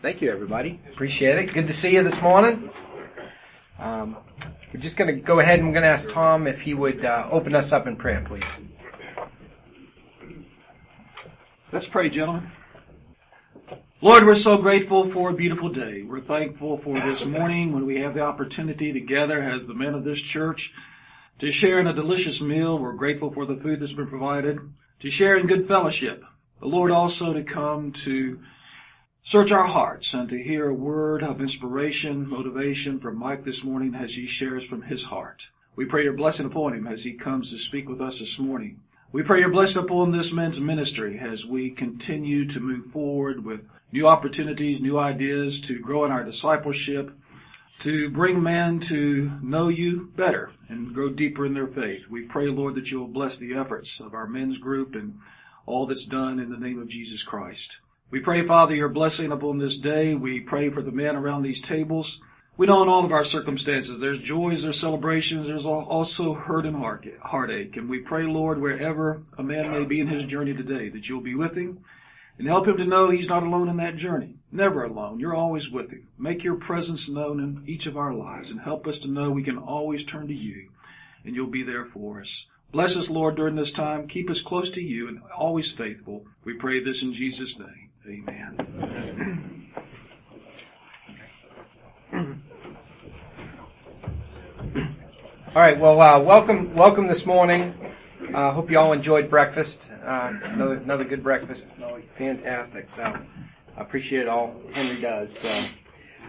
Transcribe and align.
Thank 0.00 0.22
you, 0.22 0.30
everybody. 0.30 0.80
Appreciate 0.92 1.38
it. 1.38 1.52
Good 1.52 1.66
to 1.66 1.72
see 1.72 1.94
you 1.94 2.04
this 2.04 2.20
morning. 2.20 2.70
Um, 3.80 4.16
we're 4.72 4.78
just 4.78 4.96
going 4.96 5.12
to 5.12 5.20
go 5.20 5.40
ahead 5.40 5.58
and 5.58 5.66
we're 5.66 5.74
going 5.74 5.82
to 5.82 5.88
ask 5.88 6.08
Tom 6.08 6.46
if 6.46 6.60
he 6.60 6.72
would 6.72 7.04
uh, 7.04 7.26
open 7.32 7.52
us 7.52 7.72
up 7.72 7.88
in 7.88 7.96
prayer, 7.96 8.24
please. 8.24 8.44
Let's 11.72 11.88
pray, 11.88 12.08
gentlemen. 12.10 12.52
Lord, 14.00 14.24
we're 14.24 14.36
so 14.36 14.56
grateful 14.56 15.10
for 15.10 15.30
a 15.30 15.34
beautiful 15.34 15.68
day. 15.68 16.04
We're 16.04 16.20
thankful 16.20 16.78
for 16.78 17.00
this 17.00 17.24
morning 17.24 17.72
when 17.72 17.84
we 17.84 17.98
have 17.98 18.14
the 18.14 18.20
opportunity 18.20 18.92
together 18.92 19.42
as 19.42 19.66
the 19.66 19.74
men 19.74 19.94
of 19.94 20.04
this 20.04 20.20
church 20.20 20.72
to 21.40 21.50
share 21.50 21.80
in 21.80 21.88
a 21.88 21.92
delicious 21.92 22.40
meal. 22.40 22.78
We're 22.78 22.92
grateful 22.92 23.32
for 23.32 23.46
the 23.46 23.56
food 23.56 23.80
that's 23.80 23.94
been 23.94 24.06
provided, 24.06 24.60
to 25.00 25.10
share 25.10 25.36
in 25.36 25.48
good 25.48 25.66
fellowship. 25.66 26.22
The 26.60 26.68
Lord 26.68 26.92
also 26.92 27.32
to 27.32 27.42
come 27.42 27.90
to 28.04 28.38
Search 29.30 29.52
our 29.52 29.66
hearts 29.66 30.14
and 30.14 30.26
to 30.30 30.42
hear 30.42 30.70
a 30.70 30.74
word 30.74 31.22
of 31.22 31.42
inspiration, 31.42 32.26
motivation 32.26 32.98
from 32.98 33.18
Mike 33.18 33.44
this 33.44 33.62
morning 33.62 33.94
as 33.94 34.14
he 34.14 34.24
shares 34.24 34.64
from 34.64 34.80
his 34.80 35.04
heart. 35.04 35.48
We 35.76 35.84
pray 35.84 36.04
your 36.04 36.14
blessing 36.14 36.46
upon 36.46 36.72
him 36.72 36.86
as 36.86 37.04
he 37.04 37.12
comes 37.12 37.50
to 37.50 37.58
speak 37.58 37.90
with 37.90 38.00
us 38.00 38.20
this 38.20 38.38
morning. 38.38 38.80
We 39.12 39.22
pray 39.22 39.40
your 39.40 39.50
blessing 39.50 39.82
upon 39.82 40.12
this 40.12 40.32
men's 40.32 40.58
ministry 40.58 41.18
as 41.18 41.44
we 41.44 41.70
continue 41.72 42.48
to 42.48 42.58
move 42.58 42.86
forward 42.86 43.44
with 43.44 43.68
new 43.92 44.08
opportunities, 44.08 44.80
new 44.80 44.98
ideas 44.98 45.60
to 45.60 45.78
grow 45.78 46.06
in 46.06 46.10
our 46.10 46.24
discipleship, 46.24 47.12
to 47.80 48.08
bring 48.08 48.42
men 48.42 48.80
to 48.80 49.32
know 49.42 49.68
you 49.68 50.10
better 50.16 50.52
and 50.70 50.94
grow 50.94 51.10
deeper 51.10 51.44
in 51.44 51.52
their 51.52 51.68
faith. 51.68 52.08
We 52.08 52.22
pray, 52.22 52.46
Lord, 52.46 52.76
that 52.76 52.90
you 52.90 53.00
will 53.00 53.08
bless 53.08 53.36
the 53.36 53.52
efforts 53.56 54.00
of 54.00 54.14
our 54.14 54.26
men's 54.26 54.56
group 54.56 54.94
and 54.94 55.18
all 55.66 55.84
that's 55.84 56.06
done 56.06 56.40
in 56.40 56.48
the 56.48 56.56
name 56.56 56.80
of 56.80 56.88
Jesus 56.88 57.22
Christ. 57.22 57.76
We 58.10 58.20
pray, 58.20 58.42
Father, 58.42 58.74
your 58.74 58.88
blessing 58.88 59.32
upon 59.32 59.58
this 59.58 59.76
day. 59.76 60.14
We 60.14 60.40
pray 60.40 60.70
for 60.70 60.80
the 60.80 60.90
men 60.90 61.14
around 61.14 61.42
these 61.42 61.60
tables. 61.60 62.20
We 62.56 62.66
know 62.66 62.82
in 62.82 62.88
all 62.88 63.04
of 63.04 63.12
our 63.12 63.22
circumstances, 63.22 64.00
there's 64.00 64.18
joys, 64.18 64.62
there's 64.62 64.80
celebrations, 64.80 65.46
there's 65.46 65.66
also 65.66 66.32
hurt 66.32 66.64
and 66.64 66.74
heartache. 66.74 67.76
And 67.76 67.88
we 67.88 67.98
pray, 67.98 68.22
Lord, 68.22 68.62
wherever 68.62 69.22
a 69.36 69.42
man 69.42 69.70
may 69.70 69.84
be 69.84 70.00
in 70.00 70.08
his 70.08 70.24
journey 70.24 70.54
today, 70.54 70.88
that 70.88 71.06
you'll 71.06 71.20
be 71.20 71.34
with 71.34 71.54
him 71.54 71.84
and 72.38 72.48
help 72.48 72.66
him 72.66 72.78
to 72.78 72.86
know 72.86 73.10
he's 73.10 73.28
not 73.28 73.42
alone 73.42 73.68
in 73.68 73.76
that 73.76 73.96
journey. 73.96 74.36
Never 74.50 74.84
alone. 74.84 75.20
You're 75.20 75.36
always 75.36 75.68
with 75.68 75.90
him. 75.90 76.08
Make 76.16 76.42
your 76.42 76.56
presence 76.56 77.10
known 77.10 77.40
in 77.40 77.62
each 77.66 77.84
of 77.84 77.98
our 77.98 78.14
lives 78.14 78.48
and 78.48 78.60
help 78.60 78.86
us 78.86 78.98
to 79.00 79.08
know 79.08 79.30
we 79.30 79.42
can 79.42 79.58
always 79.58 80.02
turn 80.02 80.28
to 80.28 80.34
you 80.34 80.70
and 81.24 81.36
you'll 81.36 81.46
be 81.46 81.62
there 81.62 81.84
for 81.84 82.22
us. 82.22 82.46
Bless 82.72 82.96
us, 82.96 83.10
Lord, 83.10 83.36
during 83.36 83.54
this 83.54 83.70
time. 83.70 84.08
Keep 84.08 84.30
us 84.30 84.40
close 84.40 84.70
to 84.70 84.82
you 84.82 85.08
and 85.08 85.20
always 85.36 85.70
faithful. 85.70 86.24
We 86.44 86.54
pray 86.54 86.82
this 86.82 87.02
in 87.02 87.12
Jesus' 87.12 87.58
name. 87.58 87.87
Amen. 88.08 89.70
All 95.54 95.62
right. 95.62 95.78
Well, 95.78 96.00
uh, 96.00 96.18
welcome, 96.18 96.74
welcome 96.74 97.06
this 97.06 97.26
morning. 97.26 97.74
I 98.32 98.44
uh, 98.44 98.52
hope 98.52 98.70
you 98.70 98.78
all 98.78 98.94
enjoyed 98.94 99.28
breakfast. 99.28 99.90
Uh, 100.02 100.32
another, 100.42 100.74
another 100.76 101.04
good 101.04 101.22
breakfast. 101.22 101.66
Fantastic. 102.16 102.88
So, 102.96 103.02
I 103.02 103.80
appreciate 103.80 104.26
all 104.26 104.54
Henry 104.72 105.02
does. 105.02 105.38
So, 105.38 105.64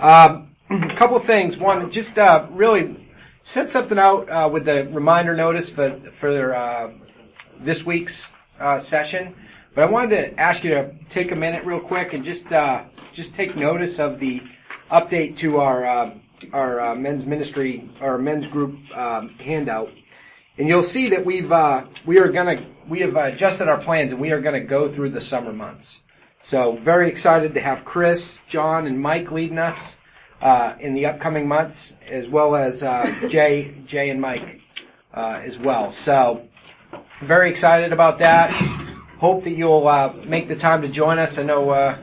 um, 0.02 0.54
a 0.70 0.94
couple 0.96 1.16
of 1.16 1.24
things. 1.24 1.56
One, 1.56 1.90
just 1.92 2.18
uh, 2.18 2.46
really 2.52 3.08
sent 3.44 3.70
something 3.70 3.98
out 3.98 4.30
uh, 4.30 4.50
with 4.52 4.66
the 4.66 4.86
reminder 4.92 5.34
notice 5.34 5.70
for 5.70 5.98
for 6.20 6.54
uh, 6.54 6.92
this 7.62 7.86
week's 7.86 8.26
session. 8.80 9.34
But 9.80 9.88
I 9.88 9.92
wanted 9.92 10.16
to 10.18 10.38
ask 10.38 10.66
you 10.66 10.72
to 10.72 10.92
take 11.08 11.32
a 11.32 11.38
minute 11.38 11.64
real 11.64 11.80
quick 11.80 12.12
and 12.12 12.26
just 12.26 12.52
uh, 12.52 12.84
just 13.14 13.34
take 13.34 13.56
notice 13.56 13.98
of 13.98 14.20
the 14.20 14.42
update 14.92 15.38
to 15.38 15.62
our 15.62 15.86
uh, 15.86 16.16
our 16.52 16.82
uh, 16.82 16.96
men's 16.96 17.26
ministry 17.26 17.90
our 18.02 18.18
men's 18.18 18.46
group 18.46 18.78
um, 18.94 19.30
handout, 19.40 19.90
and 20.58 20.68
you'll 20.68 20.84
see 20.84 21.08
that 21.12 21.24
we've 21.24 21.50
uh, 21.50 21.86
we 22.06 22.20
are 22.20 22.28
gonna 22.28 22.68
we 22.90 23.00
have 23.00 23.16
adjusted 23.16 23.70
our 23.70 23.80
plans 23.82 24.12
and 24.12 24.20
we 24.20 24.32
are 24.32 24.42
gonna 24.42 24.60
go 24.60 24.94
through 24.94 25.12
the 25.12 25.22
summer 25.22 25.54
months. 25.54 26.02
So 26.42 26.76
very 26.84 27.08
excited 27.08 27.54
to 27.54 27.62
have 27.62 27.86
Chris, 27.86 28.38
John, 28.50 28.86
and 28.86 29.00
Mike 29.00 29.32
leading 29.32 29.60
us 29.60 29.94
uh, 30.42 30.74
in 30.82 30.94
the 30.94 31.06
upcoming 31.06 31.48
months, 31.48 31.94
as 32.06 32.28
well 32.28 32.58
as 32.58 32.84
uh, 32.84 33.16
Jay 33.30 33.74
Jay 33.86 34.10
and 34.10 34.20
Mike 34.20 34.60
as 35.14 35.58
well. 35.58 35.94
So 35.94 36.50
very 37.22 37.50
excited 37.50 37.94
about 37.94 38.20
that 38.20 38.79
hope 39.20 39.44
that 39.44 39.52
you'll 39.52 39.88
uh, 39.88 40.14
make 40.26 40.48
the 40.48 40.56
time 40.56 40.82
to 40.82 40.88
join 40.88 41.20
us. 41.20 41.38
I 41.38 41.44
know 41.44 41.70
uh, 41.70 41.98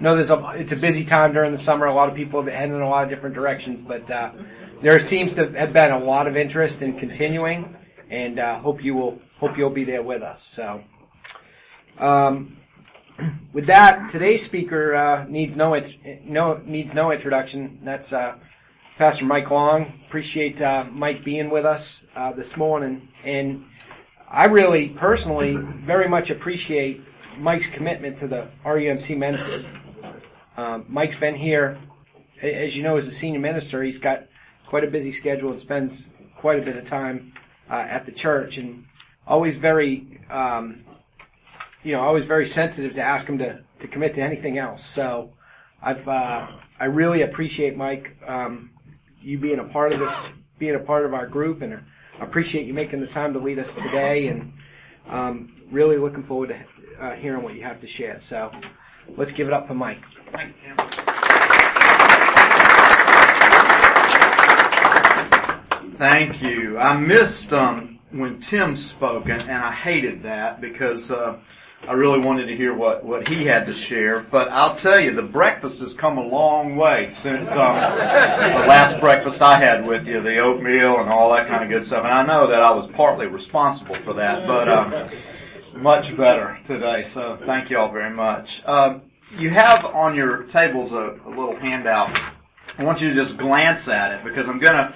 know 0.00 0.14
there's 0.14 0.30
a 0.30 0.52
it's 0.56 0.72
a 0.72 0.76
busy 0.76 1.04
time 1.04 1.32
during 1.32 1.52
the 1.52 1.58
summer. 1.58 1.86
A 1.86 1.94
lot 1.94 2.08
of 2.08 2.14
people 2.14 2.40
have 2.40 2.46
been 2.46 2.56
heading 2.56 2.74
in 2.74 2.80
a 2.80 2.88
lot 2.88 3.04
of 3.04 3.10
different 3.10 3.34
directions, 3.34 3.82
but 3.82 4.10
uh, 4.10 4.32
there 4.82 4.98
seems 4.98 5.34
to 5.36 5.50
have 5.52 5.72
been 5.72 5.92
a 5.92 5.98
lot 5.98 6.26
of 6.26 6.36
interest 6.36 6.82
in 6.82 6.98
continuing, 6.98 7.76
and 8.10 8.38
uh, 8.38 8.58
hope 8.58 8.82
you 8.82 8.94
will 8.94 9.20
hope 9.38 9.56
you'll 9.56 9.70
be 9.70 9.84
there 9.84 10.02
with 10.02 10.22
us. 10.22 10.42
So. 10.42 10.82
Um, 11.98 12.56
with 13.52 13.66
that, 13.66 14.10
today's 14.10 14.42
speaker 14.42 14.94
uh, 14.94 15.26
needs 15.28 15.54
no, 15.54 15.78
no 16.24 16.60
needs 16.64 16.94
no 16.94 17.12
introduction. 17.12 17.78
That's 17.84 18.10
uh, 18.12 18.36
Pastor 18.96 19.26
Mike 19.26 19.50
Long. 19.50 20.00
Appreciate 20.06 20.60
Mike 20.90 21.22
being 21.22 21.50
with 21.50 21.66
us 21.66 22.00
this 22.34 22.56
morning, 22.56 23.08
and 23.22 23.66
I 24.32 24.46
really 24.46 24.88
personally 24.88 25.56
very 25.84 26.08
much 26.08 26.30
appreciate 26.30 27.02
Mike's 27.36 27.66
commitment 27.66 28.16
to 28.18 28.26
the 28.26 28.48
RUMC 28.64 29.18
men's 29.18 29.42
group. 29.42 29.66
Um, 30.56 30.86
Mike's 30.88 31.16
been 31.16 31.34
here, 31.34 31.78
as 32.40 32.74
you 32.74 32.82
know, 32.82 32.96
as 32.96 33.06
a 33.06 33.10
senior 33.10 33.40
minister. 33.40 33.82
He's 33.82 33.98
got 33.98 34.24
quite 34.66 34.84
a 34.84 34.86
busy 34.86 35.12
schedule 35.12 35.50
and 35.50 35.60
spends 35.60 36.06
quite 36.38 36.58
a 36.58 36.62
bit 36.62 36.78
of 36.78 36.84
time 36.86 37.34
uh, 37.70 37.74
at 37.74 38.06
the 38.06 38.12
church, 38.12 38.56
and 38.56 38.86
always 39.26 39.58
very, 39.58 40.18
um, 40.30 40.82
you 41.82 41.92
know, 41.92 42.00
always 42.00 42.24
very 42.24 42.46
sensitive 42.46 42.94
to 42.94 43.02
ask 43.02 43.26
him 43.26 43.36
to 43.36 43.62
to 43.80 43.86
commit 43.86 44.14
to 44.14 44.22
anything 44.22 44.56
else. 44.56 44.82
So, 44.82 45.34
I've 45.82 46.08
uh, 46.08 46.46
I 46.80 46.86
really 46.86 47.20
appreciate 47.20 47.76
Mike, 47.76 48.16
um, 48.26 48.70
you 49.20 49.36
being 49.36 49.58
a 49.58 49.64
part 49.64 49.92
of 49.92 49.98
this, 49.98 50.12
being 50.58 50.74
a 50.74 50.80
part 50.80 51.04
of 51.04 51.12
our 51.12 51.26
group, 51.26 51.60
and 51.60 51.74
I 51.74 51.80
appreciate 52.22 52.66
you 52.66 52.74
making 52.74 53.00
the 53.00 53.06
time 53.06 53.32
to 53.32 53.38
lead 53.38 53.58
us 53.58 53.74
today 53.74 54.28
and 54.28 54.52
um, 55.08 55.52
really 55.70 55.96
looking 55.96 56.22
forward 56.22 56.48
to 56.48 57.02
uh, 57.02 57.14
hearing 57.16 57.42
what 57.42 57.54
you 57.54 57.62
have 57.62 57.80
to 57.80 57.86
share. 57.86 58.20
So 58.20 58.50
let's 59.16 59.32
give 59.32 59.46
it 59.46 59.52
up 59.52 59.66
for 59.66 59.74
Mike. 59.74 60.02
Thank 60.32 60.54
you, 60.64 60.74
Thank 65.98 66.42
you. 66.42 66.78
I 66.78 66.96
missed 66.96 67.52
um, 67.52 67.98
when 68.10 68.40
Tim 68.40 68.74
spoke, 68.76 69.28
and, 69.28 69.42
and 69.42 69.52
I 69.52 69.72
hated 69.72 70.22
that 70.24 70.60
because 70.60 71.10
uh, 71.10 71.38
I 71.88 71.94
really 71.94 72.20
wanted 72.20 72.46
to 72.46 72.56
hear 72.56 72.74
what, 72.74 73.04
what 73.04 73.26
he 73.26 73.44
had 73.44 73.66
to 73.66 73.74
share, 73.74 74.20
but 74.20 74.48
I'll 74.52 74.76
tell 74.76 75.00
you, 75.00 75.14
the 75.14 75.22
breakfast 75.22 75.80
has 75.80 75.92
come 75.92 76.16
a 76.16 76.22
long 76.22 76.76
way 76.76 77.10
since 77.10 77.50
um, 77.50 77.56
the 77.56 78.66
last 78.68 79.00
breakfast 79.00 79.42
I 79.42 79.58
had 79.58 79.84
with 79.84 80.06
you, 80.06 80.22
the 80.22 80.38
oatmeal 80.38 81.00
and 81.00 81.10
all 81.10 81.32
that 81.32 81.48
kind 81.48 81.64
of 81.64 81.68
good 81.68 81.84
stuff. 81.84 82.04
And 82.04 82.12
I 82.12 82.24
know 82.24 82.46
that 82.46 82.60
I 82.60 82.70
was 82.70 82.88
partly 82.92 83.26
responsible 83.26 83.96
for 84.04 84.14
that, 84.14 84.46
but 84.46 84.68
um, 84.68 85.10
much 85.74 86.16
better 86.16 86.56
today. 86.66 87.02
So 87.02 87.36
thank 87.44 87.68
you 87.68 87.78
all 87.78 87.90
very 87.90 88.14
much. 88.14 88.62
Um, 88.64 89.02
you 89.36 89.50
have 89.50 89.84
on 89.84 90.14
your 90.14 90.44
tables 90.44 90.92
a, 90.92 91.18
a 91.26 91.30
little 91.30 91.56
handout. 91.56 92.16
I 92.78 92.84
want 92.84 93.00
you 93.00 93.08
to 93.08 93.14
just 93.14 93.36
glance 93.36 93.88
at 93.88 94.12
it 94.12 94.24
because 94.24 94.48
I'm 94.48 94.60
going 94.60 94.74
to 94.74 94.94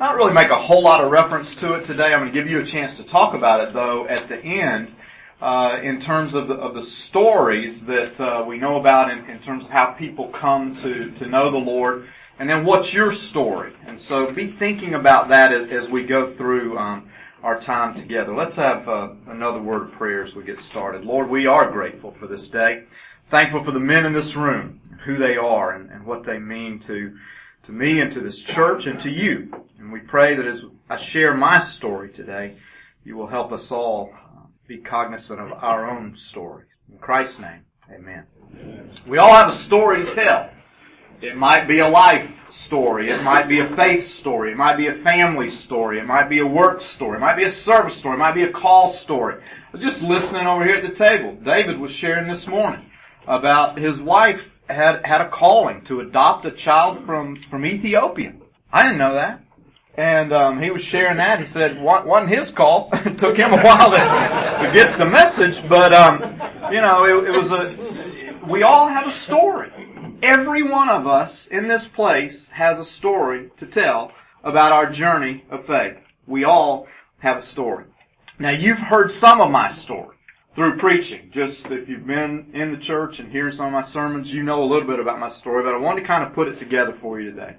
not 0.00 0.16
really 0.16 0.32
make 0.32 0.50
a 0.50 0.58
whole 0.58 0.82
lot 0.82 1.00
of 1.00 1.12
reference 1.12 1.54
to 1.56 1.74
it 1.74 1.84
today. 1.84 2.12
I'm 2.12 2.22
going 2.22 2.32
to 2.32 2.36
give 2.36 2.50
you 2.50 2.58
a 2.58 2.64
chance 2.64 2.96
to 2.96 3.04
talk 3.04 3.34
about 3.34 3.60
it 3.60 3.72
though 3.72 4.08
at 4.08 4.28
the 4.28 4.38
end 4.38 4.92
uh, 5.40 5.78
in 5.82 6.00
terms 6.00 6.34
of 6.34 6.48
the, 6.48 6.54
of 6.54 6.74
the 6.74 6.82
stories 6.82 7.84
that 7.86 8.20
uh, 8.20 8.44
we 8.46 8.58
know 8.58 8.78
about 8.78 9.10
in, 9.10 9.28
in, 9.28 9.40
terms 9.40 9.64
of 9.64 9.70
how 9.70 9.86
people 9.86 10.28
come 10.28 10.74
to, 10.76 11.10
to 11.12 11.26
know 11.26 11.50
the 11.50 11.58
Lord. 11.58 12.08
And 12.38 12.48
then 12.48 12.64
what's 12.64 12.92
your 12.92 13.12
story? 13.12 13.74
And 13.86 14.00
so 14.00 14.32
be 14.32 14.46
thinking 14.46 14.94
about 14.94 15.28
that 15.28 15.52
as, 15.52 15.70
as 15.70 15.88
we 15.88 16.04
go 16.04 16.32
through 16.32 16.78
um, 16.78 17.08
our 17.42 17.60
time 17.60 17.94
together. 17.94 18.34
Let's 18.34 18.56
have 18.56 18.88
uh, 18.88 19.10
another 19.26 19.60
word 19.60 19.82
of 19.82 19.92
prayer 19.92 20.24
as 20.24 20.34
we 20.34 20.44
get 20.44 20.60
started. 20.60 21.04
Lord, 21.04 21.28
we 21.28 21.46
are 21.46 21.70
grateful 21.70 22.10
for 22.10 22.26
this 22.26 22.48
day. 22.48 22.84
Thankful 23.30 23.62
for 23.62 23.70
the 23.70 23.80
men 23.80 24.06
in 24.06 24.12
this 24.12 24.34
room, 24.36 24.80
who 25.04 25.18
they 25.18 25.36
are 25.36 25.72
and, 25.72 25.90
and 25.90 26.06
what 26.06 26.24
they 26.24 26.38
mean 26.38 26.78
to, 26.80 27.16
to 27.64 27.72
me 27.72 28.00
and 28.00 28.10
to 28.12 28.20
this 28.20 28.40
church 28.40 28.86
and 28.86 28.98
to 29.00 29.10
you. 29.10 29.66
And 29.78 29.92
we 29.92 30.00
pray 30.00 30.34
that 30.36 30.46
as 30.46 30.64
I 30.88 30.96
share 30.96 31.34
my 31.34 31.58
story 31.58 32.08
today, 32.08 32.56
you 33.04 33.16
will 33.16 33.26
help 33.26 33.52
us 33.52 33.70
all 33.70 34.14
be 34.66 34.78
cognizant 34.78 35.40
of 35.40 35.52
our 35.52 35.88
own 35.88 36.16
stories. 36.16 36.68
In 36.90 36.98
Christ's 36.98 37.38
name, 37.38 37.64
amen. 37.92 38.24
We 39.06 39.18
all 39.18 39.34
have 39.34 39.52
a 39.52 39.56
story 39.56 40.04
to 40.04 40.14
tell. 40.14 40.50
It 41.20 41.36
might 41.36 41.66
be 41.66 41.78
a 41.78 41.88
life 41.88 42.44
story. 42.50 43.10
It 43.10 43.22
might 43.22 43.48
be 43.48 43.60
a 43.60 43.76
faith 43.76 44.08
story. 44.08 44.52
It 44.52 44.56
might 44.56 44.76
be 44.76 44.88
a 44.88 44.94
family 44.94 45.48
story. 45.48 45.98
It 45.98 46.06
might 46.06 46.28
be 46.28 46.40
a 46.40 46.46
work 46.46 46.80
story. 46.80 47.16
It 47.16 47.20
might 47.20 47.36
be 47.36 47.44
a 47.44 47.50
service 47.50 47.96
story. 47.96 48.16
It 48.16 48.18
might 48.18 48.34
be 48.34 48.42
a 48.42 48.52
call 48.52 48.90
story. 48.90 49.42
Just 49.78 50.02
listening 50.02 50.46
over 50.46 50.64
here 50.64 50.76
at 50.76 50.88
the 50.88 50.94
table. 50.94 51.36
David 51.42 51.78
was 51.78 51.92
sharing 51.92 52.28
this 52.28 52.46
morning 52.46 52.90
about 53.26 53.78
his 53.78 54.00
wife 54.00 54.58
had 54.68 55.04
had 55.04 55.20
a 55.20 55.28
calling 55.28 55.82
to 55.82 56.00
adopt 56.00 56.46
a 56.46 56.50
child 56.50 57.04
from 57.04 57.36
from 57.36 57.66
Ethiopia. 57.66 58.34
I 58.72 58.84
didn't 58.84 58.98
know 58.98 59.14
that. 59.14 59.43
And 59.96 60.32
um, 60.32 60.60
he 60.60 60.70
was 60.70 60.82
sharing 60.82 61.18
that. 61.18 61.38
He 61.38 61.46
said 61.46 61.80
wasn't 61.80 62.28
his 62.28 62.50
call. 62.50 62.88
it 62.92 63.16
took 63.16 63.36
him 63.36 63.52
a 63.52 63.62
while 63.62 63.90
to, 63.90 64.66
to 64.66 64.70
get 64.72 64.98
the 64.98 65.04
message, 65.04 65.66
but 65.68 65.94
um, 65.94 66.20
you 66.72 66.80
know, 66.80 67.04
it, 67.04 67.28
it 67.28 67.36
was 67.36 67.50
a. 67.50 68.36
We 68.46 68.62
all 68.62 68.88
have 68.88 69.06
a 69.06 69.12
story. 69.12 69.70
Every 70.22 70.62
one 70.62 70.88
of 70.88 71.06
us 71.06 71.46
in 71.46 71.68
this 71.68 71.86
place 71.86 72.48
has 72.48 72.78
a 72.78 72.84
story 72.84 73.50
to 73.58 73.66
tell 73.66 74.12
about 74.42 74.72
our 74.72 74.90
journey 74.90 75.44
of 75.50 75.66
faith. 75.66 75.96
We 76.26 76.44
all 76.44 76.88
have 77.18 77.38
a 77.38 77.42
story. 77.42 77.84
Now 78.38 78.50
you've 78.50 78.78
heard 78.78 79.10
some 79.12 79.40
of 79.40 79.50
my 79.50 79.70
story 79.70 80.16
through 80.54 80.78
preaching. 80.78 81.30
Just 81.32 81.66
if 81.66 81.88
you've 81.88 82.06
been 82.06 82.50
in 82.52 82.70
the 82.70 82.78
church 82.78 83.18
and 83.18 83.30
hearing 83.30 83.52
some 83.52 83.66
of 83.66 83.72
my 83.72 83.82
sermons, 83.82 84.32
you 84.32 84.42
know 84.42 84.62
a 84.62 84.66
little 84.66 84.88
bit 84.88 84.98
about 84.98 85.18
my 85.18 85.28
story, 85.28 85.62
but 85.62 85.74
I 85.74 85.78
wanted 85.78 86.02
to 86.02 86.06
kind 86.06 86.24
of 86.24 86.32
put 86.32 86.48
it 86.48 86.58
together 86.58 86.92
for 86.92 87.20
you 87.20 87.30
today. 87.30 87.56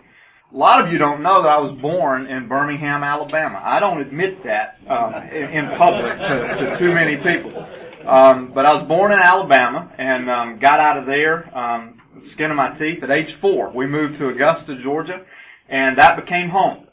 A 0.56 0.58
lot 0.58 0.80
of 0.80 0.90
you 0.90 0.98
don't 0.98 1.22
know 1.22 1.44
that 1.44 1.50
I 1.50 1.58
was 1.58 1.74
born 1.74 2.28
in 2.28 2.48
Birmingham, 2.48 3.04
Alabama. 3.04 3.62
I 3.62 3.82
don't 3.82 4.00
admit 4.00 4.42
that 4.44 4.78
um, 4.88 5.14
in, 5.28 5.50
in 5.50 5.78
public 5.78 6.18
to, 6.20 6.56
to 6.56 6.78
too 6.78 6.94
many 6.94 7.18
people. 7.18 7.68
Um, 8.08 8.54
but 8.54 8.66
I 8.66 8.74
was 8.74 8.82
born 8.84 9.12
in 9.12 9.20
Alabama 9.20 9.92
and 9.98 10.30
um, 10.30 10.58
got 10.58 10.80
out 10.80 10.98
of 10.98 11.08
there, 11.08 11.54
um, 11.58 12.02
skin 12.22 12.52
of 12.52 12.56
my 12.56 12.70
teeth, 12.70 13.04
at 13.04 13.12
age 13.12 13.34
four. 13.34 13.70
We 13.70 13.86
moved 13.86 14.16
to 14.20 14.30
Augusta, 14.30 14.78
Georgia, 14.78 15.26
and 15.68 15.98
that 15.98 16.16
became 16.16 16.48
home. 16.48 16.88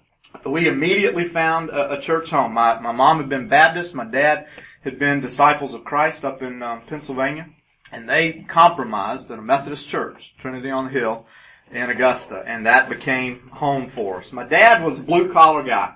We 0.45 0.67
immediately 0.67 1.29
found 1.29 1.71
a, 1.71 1.99
a 1.99 2.01
church 2.01 2.31
home. 2.31 2.55
My, 2.55 2.81
my 2.81 2.91
mom 2.91 3.19
had 3.19 3.29
been 3.29 3.47
Baptist. 3.47 3.95
My 3.95 4.07
dad 4.07 4.49
had 4.83 4.99
been 4.99 5.21
disciples 5.21 5.73
of 5.73 5.85
Christ 5.85 6.25
up 6.25 6.43
in 6.43 6.65
um, 6.65 6.83
Pennsylvania, 6.89 7.47
and 7.93 8.09
they 8.09 8.45
compromised 8.49 9.31
at 9.31 9.39
a 9.39 9.43
Methodist 9.43 9.89
church, 9.89 10.35
Trinity 10.41 10.71
on 10.71 10.87
the 10.87 10.91
Hill, 10.91 11.27
in 11.73 11.91
Augusta, 11.91 12.45
and 12.47 12.67
that 12.67 12.89
became 12.89 13.49
home 13.51 13.89
for 13.89 14.21
us. 14.21 14.33
My 14.33 14.45
dad 14.45 14.85
was 14.85 14.99
a 14.99 15.03
blue 15.03 15.33
collar 15.33 15.63
guy. 15.63 15.95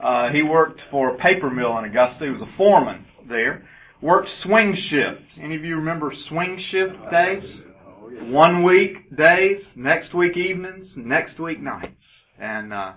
Uh, 0.00 0.30
he 0.30 0.42
worked 0.42 0.80
for 0.80 1.10
a 1.10 1.16
paper 1.16 1.50
mill 1.50 1.76
in 1.78 1.84
Augusta. 1.84 2.24
He 2.24 2.30
was 2.30 2.42
a 2.42 2.46
foreman 2.46 3.06
there. 3.24 3.66
Worked 4.00 4.28
swing 4.28 4.74
shift. 4.74 5.38
Any 5.40 5.56
of 5.56 5.64
you 5.64 5.76
remember 5.76 6.12
swing 6.12 6.58
shift 6.58 7.10
days? 7.10 7.60
One 8.28 8.62
week 8.62 9.14
days, 9.14 9.76
next 9.76 10.14
week 10.14 10.36
evenings, 10.36 10.96
next 10.96 11.40
week 11.40 11.60
nights. 11.60 12.24
And, 12.38 12.72
uh, 12.72 12.92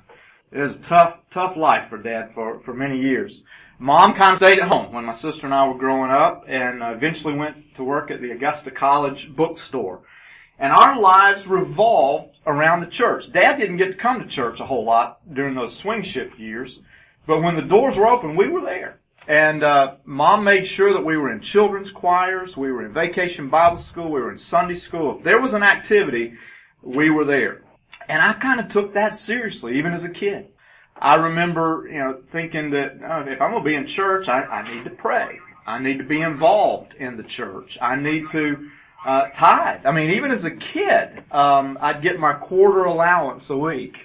it 0.52 0.60
was 0.60 0.76
a 0.76 0.80
tough, 0.80 1.18
tough 1.30 1.56
life 1.56 1.90
for 1.90 1.98
dad 1.98 2.34
for, 2.34 2.60
for 2.60 2.74
many 2.74 3.00
years. 3.00 3.42
Mom 3.78 4.14
kind 4.14 4.34
of 4.34 4.38
stayed 4.38 4.60
at 4.60 4.68
home 4.68 4.92
when 4.92 5.06
my 5.06 5.14
sister 5.14 5.46
and 5.46 5.54
I 5.54 5.68
were 5.68 5.78
growing 5.78 6.12
up 6.12 6.44
and 6.48 6.82
eventually 6.82 7.34
went 7.34 7.76
to 7.76 7.84
work 7.84 8.12
at 8.12 8.20
the 8.20 8.32
Augusta 8.32 8.72
College 8.72 9.34
bookstore. 9.34 10.02
And 10.60 10.74
our 10.74 11.00
lives 11.00 11.48
revolved 11.48 12.38
around 12.46 12.82
the 12.82 12.88
church. 12.88 13.32
Dad 13.32 13.58
didn't 13.58 13.78
get 13.78 13.92
to 13.92 13.98
come 13.98 14.20
to 14.20 14.28
church 14.28 14.60
a 14.60 14.66
whole 14.66 14.84
lot 14.84 15.20
during 15.34 15.56
those 15.56 15.76
swing 15.76 16.02
shift 16.02 16.38
years, 16.38 16.80
but 17.26 17.42
when 17.42 17.56
the 17.56 17.62
doors 17.62 17.96
were 17.96 18.08
open, 18.08 18.36
we 18.36 18.50
were 18.50 18.62
there. 18.62 19.00
And 19.28 19.64
uh, 19.64 19.96
mom 20.06 20.44
made 20.44 20.66
sure 20.66 20.92
that 20.94 21.06
we 21.06 21.16
were 21.16 21.32
in 21.32 21.42
children's 21.42 21.92
choirs, 21.92 22.58
we 22.58 22.72
were 22.72 22.86
in 22.86 22.94
vacation 22.94 23.50
Bible 23.50 23.78
school, 23.78 24.12
we 24.12 24.20
were 24.20 24.32
in 24.32 24.38
Sunday 24.38 24.76
school. 24.76 25.18
If 25.18 25.24
there 25.24 25.40
was 25.40 25.54
an 25.54 25.64
activity, 25.64 26.34
we 26.82 27.10
were 27.10 27.26
there. 27.26 27.62
And 28.08 28.22
I 28.22 28.34
kind 28.34 28.60
of 28.60 28.70
took 28.70 28.94
that 28.96 29.16
seriously, 29.16 29.78
even 29.78 29.94
as 29.94 30.04
a 30.04 30.10
kid. 30.10 30.48
I 30.98 31.16
remember, 31.16 31.88
you 31.90 32.00
know, 32.00 32.22
thinking 32.32 32.72
that 32.72 33.00
oh, 33.08 33.32
if 33.32 33.42
I'm 33.42 33.52
going 33.52 33.64
to 33.64 33.70
be 33.70 33.76
in 33.76 33.86
church, 33.86 34.28
I, 34.28 34.42
I 34.44 34.74
need 34.74 34.84
to 34.84 34.90
pray. 34.90 35.40
I 35.66 35.80
need 35.80 36.00
to 36.00 36.04
be 36.04 36.22
involved 36.22 36.96
in 36.96 37.16
the 37.16 37.24
church. 37.24 37.78
I 37.82 37.96
need 37.96 38.30
to 38.32 38.70
uh, 39.06 39.28
tithe. 39.34 39.86
I 39.86 39.92
mean, 39.92 40.12
even 40.12 40.32
as 40.32 40.46
a 40.46 40.52
kid, 40.52 41.24
um, 41.32 41.78
I'd 41.82 42.02
get 42.02 42.20
my 42.20 42.34
quarter 42.34 42.84
allowance 42.84 43.50
a 43.50 43.58
week, 43.58 43.98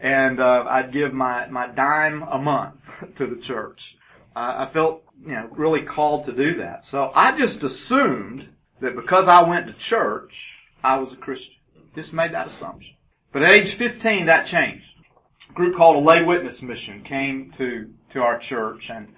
and 0.00 0.40
uh, 0.40 0.64
I'd 0.68 0.92
give 0.92 1.12
my 1.12 1.46
my 1.46 1.66
dime 1.68 2.22
a 2.22 2.38
month 2.38 2.90
to 3.16 3.26
the 3.26 3.36
church. 3.36 3.96
Uh, 4.34 4.66
I 4.66 4.70
felt, 4.72 5.02
you 5.24 5.32
know, 5.32 5.48
really 5.52 5.84
called 5.84 6.26
to 6.26 6.32
do 6.32 6.58
that. 6.58 6.84
So 6.84 7.10
I 7.14 7.36
just 7.36 7.62
assumed 7.62 8.48
that 8.80 8.94
because 8.94 9.28
I 9.28 9.42
went 9.42 9.66
to 9.66 9.72
church, 9.72 10.58
I 10.84 10.98
was 10.98 11.12
a 11.12 11.16
Christian. 11.16 11.54
Just 11.94 12.12
made 12.12 12.32
that 12.32 12.46
assumption. 12.46 12.94
But 13.32 13.42
at 13.42 13.52
age 13.52 13.74
15, 13.74 14.26
that 14.26 14.44
changed. 14.44 14.84
A 15.48 15.52
group 15.54 15.76
called 15.76 15.96
a 15.96 16.06
lay 16.06 16.22
witness 16.22 16.60
mission 16.60 17.02
came 17.02 17.50
to 17.52 17.90
to 18.10 18.20
our 18.20 18.38
church 18.38 18.90
and 18.90 19.08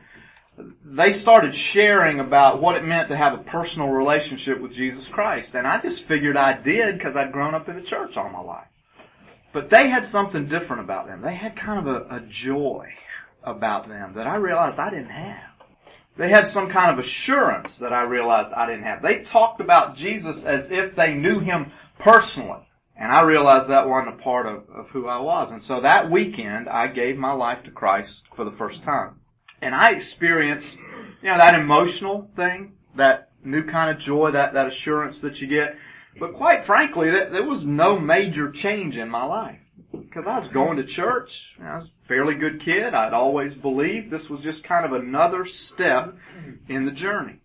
they 0.85 1.13
started 1.13 1.55
sharing 1.55 2.21
about 2.21 2.61
what 2.61 2.77
it 2.77 2.85
meant 2.85 3.09
to 3.09 3.17
have 3.17 3.35
a 3.35 3.43
personal 3.43 3.89
relationship 3.89 4.61
with 4.61 4.73
Jesus 4.73 5.07
Christ. 5.07 5.55
And 5.55 5.67
I 5.67 5.81
just 5.81 6.05
figured 6.05 6.37
I 6.37 6.53
did 6.55 6.99
because 6.99 7.17
I'd 7.17 7.33
grown 7.33 7.55
up 7.55 7.69
in 7.69 7.77
the 7.77 7.83
church 7.83 8.17
all 8.17 8.29
my 8.31 8.41
life. 8.41 8.67
But 9.53 9.71
they 9.71 9.89
had 9.89 10.07
something 10.07 10.49
different 10.49 10.83
about 10.83 11.07
them. 11.07 11.23
They 11.23 11.35
had 11.35 11.57
kind 11.57 11.87
of 11.87 11.87
a, 11.87 12.17
a 12.17 12.21
joy 12.21 12.93
about 13.43 13.89
them 13.89 14.15
that 14.15 14.27
I 14.27 14.37
realized 14.37 14.79
I 14.79 14.91
didn't 14.91 15.11
have. 15.11 15.43
They 16.17 16.29
had 16.29 16.49
some 16.49 16.69
kind 16.69 16.91
of 16.91 16.99
assurance 16.99 17.79
that 17.79 17.93
I 17.93 18.03
realized 18.03 18.53
I 18.53 18.67
didn't 18.67 18.83
have. 18.83 19.03
They 19.03 19.23
talked 19.23 19.61
about 19.61 19.97
Jesus 19.97 20.45
as 20.45 20.71
if 20.71 20.97
they 20.97 21.15
knew 21.15 21.39
Him 21.39 21.73
personally. 21.99 22.69
And 22.97 23.13
I 23.13 23.23
realized 23.23 23.69
that 23.69 23.89
wasn't 23.89 24.19
a 24.19 24.23
part 24.23 24.47
of, 24.47 24.69
of 24.71 24.89
who 24.91 25.07
I 25.07 25.21
was. 25.21 25.53
And 25.53 25.63
so 25.63 25.81
that 25.81 26.11
weekend, 26.11 26.69
I 26.69 26.89
gave 26.89 27.17
my 27.17 27.31
life 27.31 27.63
to 27.65 27.71
Christ 27.71 28.25
for 28.35 28.45
the 28.45 28.51
first 28.51 28.83
time. 28.83 29.18
And 29.61 29.75
I 29.75 29.91
experienced, 29.91 30.77
you 31.23 31.31
know, 31.31 31.39
that 31.39 31.59
emotional 31.59 32.31
thing, 32.37 32.75
that 32.97 33.31
new 33.45 33.65
kind 33.65 33.91
of 33.91 33.99
joy, 33.99 34.31
that, 34.33 34.55
that 34.55 34.67
assurance 34.67 35.21
that 35.21 35.41
you 35.41 35.49
get. 35.49 35.77
But 36.19 36.35
quite 36.35 36.65
frankly, 36.65 37.11
that, 37.11 37.33
there 37.33 37.45
was 37.45 37.65
no 37.65 37.99
major 37.99 38.51
change 38.51 38.97
in 38.97 39.09
my 39.09 39.25
life. 39.25 39.59
Because 39.93 40.27
I 40.27 40.39
was 40.39 40.49
going 40.49 40.77
to 40.77 40.85
church. 40.85 41.57
I 41.63 41.79
was 41.79 41.87
a 41.87 42.09
fairly 42.09 42.35
good 42.35 42.61
kid. 42.61 42.95
I'd 42.95 43.15
always 43.15 43.55
believed 43.55 44.11
this 44.11 44.29
was 44.29 44.41
just 44.41 44.63
kind 44.63 44.85
of 44.85 44.93
another 44.93 45.45
step 45.45 46.17
in 46.69 46.85
the 46.85 46.93
journey. 46.93 47.41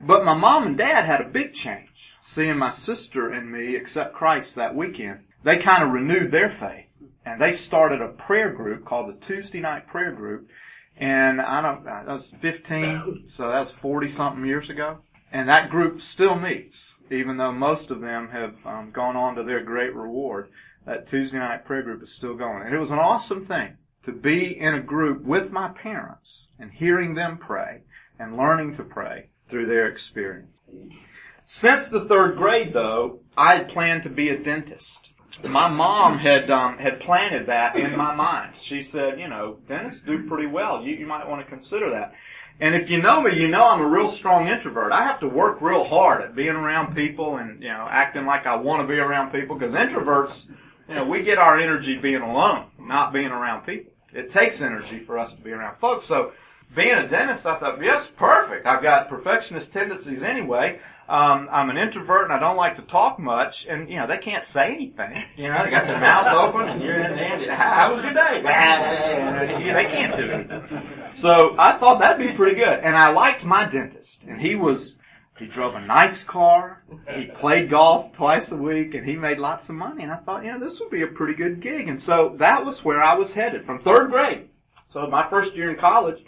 But 0.00 0.24
my 0.24 0.34
mom 0.34 0.66
and 0.66 0.76
dad 0.76 1.04
had 1.04 1.20
a 1.20 1.28
big 1.28 1.54
change. 1.54 1.88
Seeing 2.20 2.58
my 2.58 2.70
sister 2.70 3.30
and 3.32 3.50
me 3.50 3.76
accept 3.76 4.14
Christ 4.14 4.56
that 4.56 4.74
weekend, 4.74 5.20
they 5.42 5.58
kind 5.58 5.82
of 5.82 5.90
renewed 5.90 6.32
their 6.32 6.50
faith. 6.50 6.86
And 7.24 7.40
they 7.40 7.52
started 7.52 8.02
a 8.02 8.08
prayer 8.08 8.50
group 8.52 8.84
called 8.84 9.08
the 9.08 9.26
Tuesday 9.26 9.60
Night 9.60 9.86
Prayer 9.86 10.12
Group 10.12 10.48
and 10.98 11.40
I 11.40 11.60
don't, 11.60 11.84
that 11.84 12.06
was 12.06 12.32
15, 12.40 13.24
so 13.28 13.48
that's 13.50 13.70
40 13.70 14.10
something 14.10 14.44
years 14.44 14.70
ago. 14.70 14.98
And 15.30 15.48
that 15.48 15.70
group 15.70 16.00
still 16.00 16.36
meets, 16.36 16.96
even 17.10 17.36
though 17.36 17.52
most 17.52 17.90
of 17.90 18.00
them 18.00 18.28
have 18.30 18.54
um, 18.64 18.90
gone 18.92 19.16
on 19.16 19.34
to 19.34 19.42
their 19.42 19.62
great 19.62 19.94
reward. 19.94 20.48
That 20.86 21.08
Tuesday 21.08 21.38
night 21.38 21.64
prayer 21.64 21.82
group 21.82 22.02
is 22.02 22.14
still 22.14 22.36
going. 22.36 22.62
And 22.62 22.72
it 22.72 22.78
was 22.78 22.92
an 22.92 23.00
awesome 23.00 23.44
thing 23.44 23.76
to 24.04 24.12
be 24.12 24.58
in 24.58 24.74
a 24.74 24.80
group 24.80 25.24
with 25.24 25.50
my 25.50 25.68
parents 25.68 26.46
and 26.60 26.70
hearing 26.70 27.14
them 27.14 27.38
pray 27.38 27.82
and 28.18 28.36
learning 28.36 28.76
to 28.76 28.84
pray 28.84 29.30
through 29.48 29.66
their 29.66 29.88
experience. 29.88 30.52
Since 31.44 31.88
the 31.88 32.04
third 32.04 32.36
grade 32.36 32.72
though, 32.72 33.20
I 33.36 33.56
had 33.56 33.68
planned 33.68 34.04
to 34.04 34.08
be 34.08 34.28
a 34.28 34.38
dentist 34.38 35.10
my 35.44 35.68
mom 35.68 36.18
had 36.18 36.50
um, 36.50 36.78
had 36.78 37.00
planted 37.00 37.46
that 37.46 37.76
in 37.76 37.96
my 37.96 38.14
mind. 38.14 38.54
She 38.60 38.82
said, 38.82 39.20
you 39.20 39.28
know, 39.28 39.58
dentists 39.68 40.02
do 40.04 40.26
pretty 40.26 40.46
well. 40.46 40.82
You, 40.82 40.96
you 40.96 41.06
might 41.06 41.28
want 41.28 41.44
to 41.44 41.48
consider 41.48 41.90
that. 41.90 42.14
And 42.58 42.74
if 42.74 42.88
you 42.88 43.02
know 43.02 43.20
me, 43.20 43.38
you 43.38 43.48
know 43.48 43.68
I'm 43.68 43.82
a 43.82 43.86
real 43.86 44.08
strong 44.08 44.48
introvert. 44.48 44.92
I 44.92 45.04
have 45.04 45.20
to 45.20 45.28
work 45.28 45.60
real 45.60 45.84
hard 45.84 46.22
at 46.22 46.34
being 46.34 46.48
around 46.48 46.94
people 46.94 47.36
and 47.36 47.62
you 47.62 47.68
know 47.68 47.86
acting 47.90 48.24
like 48.24 48.46
I 48.46 48.56
want 48.56 48.82
to 48.82 48.88
be 48.88 48.98
around 48.98 49.30
people. 49.32 49.58
Because 49.58 49.74
introverts, 49.74 50.32
you 50.88 50.94
know, 50.94 51.06
we 51.06 51.22
get 51.22 51.38
our 51.38 51.58
energy 51.58 51.98
being 51.98 52.22
alone, 52.22 52.66
not 52.78 53.12
being 53.12 53.26
around 53.26 53.66
people. 53.66 53.92
It 54.12 54.30
takes 54.32 54.62
energy 54.62 55.00
for 55.00 55.18
us 55.18 55.30
to 55.32 55.42
be 55.42 55.50
around 55.50 55.76
folks. 55.78 56.06
So 56.06 56.32
being 56.74 56.94
a 56.94 57.06
dentist, 57.06 57.44
I 57.44 57.58
thought, 57.58 57.82
yes, 57.82 58.08
perfect. 58.16 58.66
I've 58.66 58.82
got 58.82 59.08
perfectionist 59.08 59.72
tendencies 59.72 60.22
anyway. 60.22 60.80
Um, 61.08 61.48
I'm 61.52 61.70
an 61.70 61.76
introvert 61.76 62.24
and 62.24 62.32
I 62.32 62.40
don't 62.40 62.56
like 62.56 62.76
to 62.76 62.82
talk 62.82 63.20
much, 63.20 63.64
and 63.68 63.88
you 63.88 63.96
know 63.96 64.08
they 64.08 64.18
can't 64.18 64.44
say 64.44 64.74
anything. 64.74 65.22
You 65.36 65.48
know 65.48 65.62
they 65.62 65.70
got 65.70 65.86
their 65.86 66.00
mouth 66.00 66.26
open, 66.26 66.68
and 66.68 66.82
you're 66.82 66.98
in 66.98 67.46
the 67.46 67.54
How 67.54 67.94
was 67.94 68.02
your 68.02 68.12
day? 68.12 68.42
they 68.42 69.84
can't 69.84 70.16
do 70.16 70.30
anything. 70.32 71.12
So 71.14 71.54
I 71.58 71.78
thought 71.78 72.00
that'd 72.00 72.26
be 72.26 72.34
pretty 72.34 72.56
good, 72.56 72.80
and 72.82 72.96
I 72.96 73.10
liked 73.10 73.44
my 73.44 73.64
dentist, 73.66 74.22
and 74.26 74.40
he 74.40 74.56
was 74.56 74.96
he 75.38 75.46
drove 75.46 75.74
a 75.74 75.80
nice 75.80 76.24
car, 76.24 76.82
he 77.14 77.26
played 77.26 77.70
golf 77.70 78.12
twice 78.12 78.50
a 78.50 78.56
week, 78.56 78.94
and 78.94 79.06
he 79.06 79.16
made 79.16 79.38
lots 79.38 79.68
of 79.68 79.76
money. 79.76 80.02
And 80.02 80.10
I 80.10 80.16
thought, 80.16 80.44
you 80.44 80.50
know, 80.50 80.58
this 80.58 80.80
would 80.80 80.90
be 80.90 81.02
a 81.02 81.06
pretty 81.06 81.34
good 81.34 81.60
gig, 81.60 81.88
and 81.88 82.00
so 82.00 82.34
that 82.38 82.64
was 82.64 82.82
where 82.82 83.02
I 83.02 83.14
was 83.14 83.30
headed 83.30 83.64
from 83.64 83.80
third 83.82 84.10
grade. 84.10 84.48
So 84.92 85.06
my 85.06 85.28
first 85.28 85.54
year 85.54 85.70
in 85.70 85.76
college, 85.76 86.24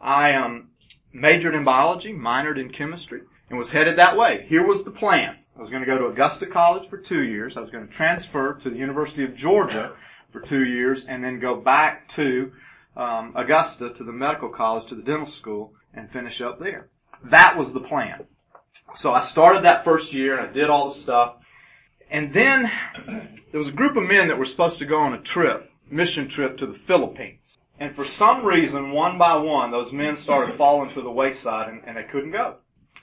I 0.00 0.32
um, 0.32 0.70
majored 1.12 1.54
in 1.54 1.64
biology, 1.64 2.12
minored 2.12 2.58
in 2.58 2.70
chemistry 2.72 3.20
and 3.48 3.58
was 3.58 3.70
headed 3.70 3.96
that 3.96 4.16
way. 4.16 4.46
Here 4.48 4.66
was 4.66 4.82
the 4.82 4.90
plan. 4.90 5.36
I 5.56 5.60
was 5.60 5.70
going 5.70 5.82
to 5.82 5.86
go 5.86 5.98
to 5.98 6.06
Augusta 6.06 6.46
College 6.46 6.88
for 6.90 6.98
two 6.98 7.22
years. 7.22 7.56
I 7.56 7.60
was 7.60 7.70
going 7.70 7.86
to 7.86 7.92
transfer 7.92 8.54
to 8.54 8.70
the 8.70 8.76
University 8.76 9.24
of 9.24 9.34
Georgia 9.34 9.92
for 10.30 10.40
two 10.40 10.64
years 10.64 11.04
and 11.06 11.24
then 11.24 11.40
go 11.40 11.56
back 11.56 12.08
to 12.10 12.52
um, 12.96 13.32
Augusta 13.36 13.90
to 13.90 14.04
the 14.04 14.12
medical 14.12 14.48
college, 14.48 14.88
to 14.88 14.94
the 14.94 15.02
dental 15.02 15.26
school 15.26 15.72
and 15.94 16.10
finish 16.10 16.40
up 16.40 16.58
there. 16.58 16.88
That 17.24 17.56
was 17.56 17.72
the 17.72 17.80
plan. 17.80 18.26
So 18.94 19.12
I 19.12 19.20
started 19.20 19.64
that 19.64 19.84
first 19.84 20.12
year 20.12 20.38
and 20.38 20.50
I 20.50 20.52
did 20.52 20.68
all 20.68 20.90
the 20.90 20.94
stuff. 20.94 21.36
And 22.10 22.32
then 22.32 22.70
there 23.50 23.58
was 23.58 23.68
a 23.68 23.72
group 23.72 23.96
of 23.96 24.04
men 24.04 24.28
that 24.28 24.38
were 24.38 24.44
supposed 24.44 24.78
to 24.80 24.86
go 24.86 25.00
on 25.00 25.14
a 25.14 25.22
trip, 25.22 25.70
mission 25.90 26.28
trip 26.28 26.58
to 26.58 26.66
the 26.66 26.74
Philippines. 26.74 27.40
And 27.78 27.94
for 27.94 28.04
some 28.04 28.44
reason, 28.44 28.92
one 28.92 29.18
by 29.18 29.36
one, 29.36 29.70
those 29.70 29.92
men 29.92 30.16
started 30.16 30.54
falling 30.54 30.94
to 30.94 31.02
the 31.02 31.10
wayside 31.10 31.68
and, 31.68 31.82
and 31.86 31.96
they 31.96 32.04
couldn't 32.04 32.32
go. 32.32 32.56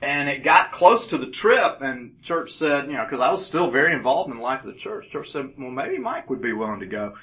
And 0.04 0.28
it 0.28 0.44
got 0.44 0.74
close 0.74 1.08
to 1.08 1.18
the 1.18 1.28
trip 1.28 1.78
and 1.80 2.22
church 2.22 2.52
said, 2.52 2.88
you 2.88 2.94
know, 2.94 3.08
cause 3.10 3.22
I 3.22 3.32
was 3.32 3.46
still 3.46 3.72
very 3.72 3.96
involved 3.96 4.30
in 4.30 4.38
the 4.38 4.44
life 4.44 4.60
of 4.66 4.74
the 4.74 4.78
church. 4.78 5.10
Church 5.10 5.32
said, 5.32 5.54
well 5.58 5.72
maybe 5.72 5.98
Mike 5.98 6.30
would 6.30 6.42
be 6.42 6.52
willing 6.52 6.82
to 6.82 6.86
go. 6.86 7.14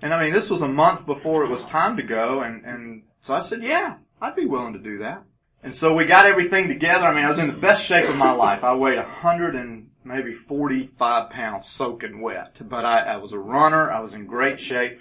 And 0.00 0.14
I 0.14 0.22
mean, 0.22 0.32
this 0.32 0.48
was 0.48 0.62
a 0.62 0.68
month 0.68 1.06
before 1.06 1.44
it 1.44 1.50
was 1.50 1.64
time 1.64 1.96
to 1.96 2.04
go 2.04 2.42
and, 2.42 2.64
and 2.64 3.02
so 3.22 3.34
I 3.34 3.40
said, 3.40 3.64
yeah, 3.64 3.96
I'd 4.22 4.36
be 4.36 4.46
willing 4.46 4.74
to 4.74 4.78
do 4.78 4.98
that. 4.98 5.24
And 5.64 5.74
so 5.74 5.92
we 5.92 6.04
got 6.04 6.24
everything 6.24 6.68
together. 6.68 7.04
I 7.04 7.14
mean, 7.14 7.24
I 7.24 7.28
was 7.28 7.40
in 7.40 7.48
the 7.48 7.52
best 7.52 7.84
shape 7.84 8.08
of 8.08 8.16
my 8.16 8.30
life. 8.30 8.62
I 8.62 8.74
weighed 8.76 8.98
a 8.98 9.04
hundred 9.04 9.56
and 9.56 9.90
maybe 10.04 10.32
45 10.32 11.30
pounds 11.30 11.68
soaking 11.68 12.22
wet, 12.22 12.56
but 12.60 12.84
I, 12.84 13.00
I 13.00 13.16
was 13.16 13.32
a 13.32 13.38
runner. 13.38 13.90
I 13.90 14.00
was 14.00 14.12
in 14.12 14.26
great 14.26 14.60
shape. 14.60 15.00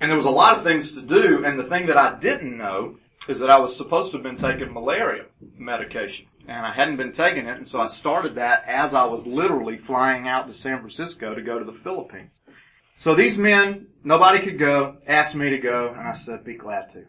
And 0.00 0.10
there 0.10 0.16
was 0.16 0.26
a 0.26 0.30
lot 0.30 0.56
of 0.56 0.64
things 0.64 0.92
to 0.92 1.02
do, 1.02 1.44
and 1.44 1.58
the 1.58 1.64
thing 1.64 1.86
that 1.86 1.96
I 1.96 2.18
didn't 2.18 2.56
know 2.56 2.96
is 3.28 3.38
that 3.40 3.50
I 3.50 3.58
was 3.58 3.76
supposed 3.76 4.10
to 4.12 4.18
have 4.18 4.22
been 4.22 4.36
taking 4.36 4.72
malaria 4.72 5.24
medication. 5.56 6.26
And 6.46 6.66
I 6.66 6.74
hadn't 6.74 6.98
been 6.98 7.12
taking 7.12 7.46
it, 7.46 7.56
and 7.56 7.66
so 7.66 7.80
I 7.80 7.86
started 7.86 8.34
that 8.34 8.64
as 8.68 8.92
I 8.92 9.04
was 9.04 9.26
literally 9.26 9.78
flying 9.78 10.28
out 10.28 10.46
to 10.46 10.52
San 10.52 10.78
Francisco 10.78 11.34
to 11.34 11.40
go 11.40 11.58
to 11.58 11.64
the 11.64 11.72
Philippines. 11.72 12.32
So 12.98 13.14
these 13.14 13.38
men, 13.38 13.86
nobody 14.02 14.44
could 14.44 14.58
go, 14.58 14.98
asked 15.06 15.34
me 15.34 15.48
to 15.50 15.58
go, 15.58 15.94
and 15.96 16.06
I 16.06 16.12
said, 16.12 16.44
be 16.44 16.54
glad 16.54 16.92
to. 16.92 17.04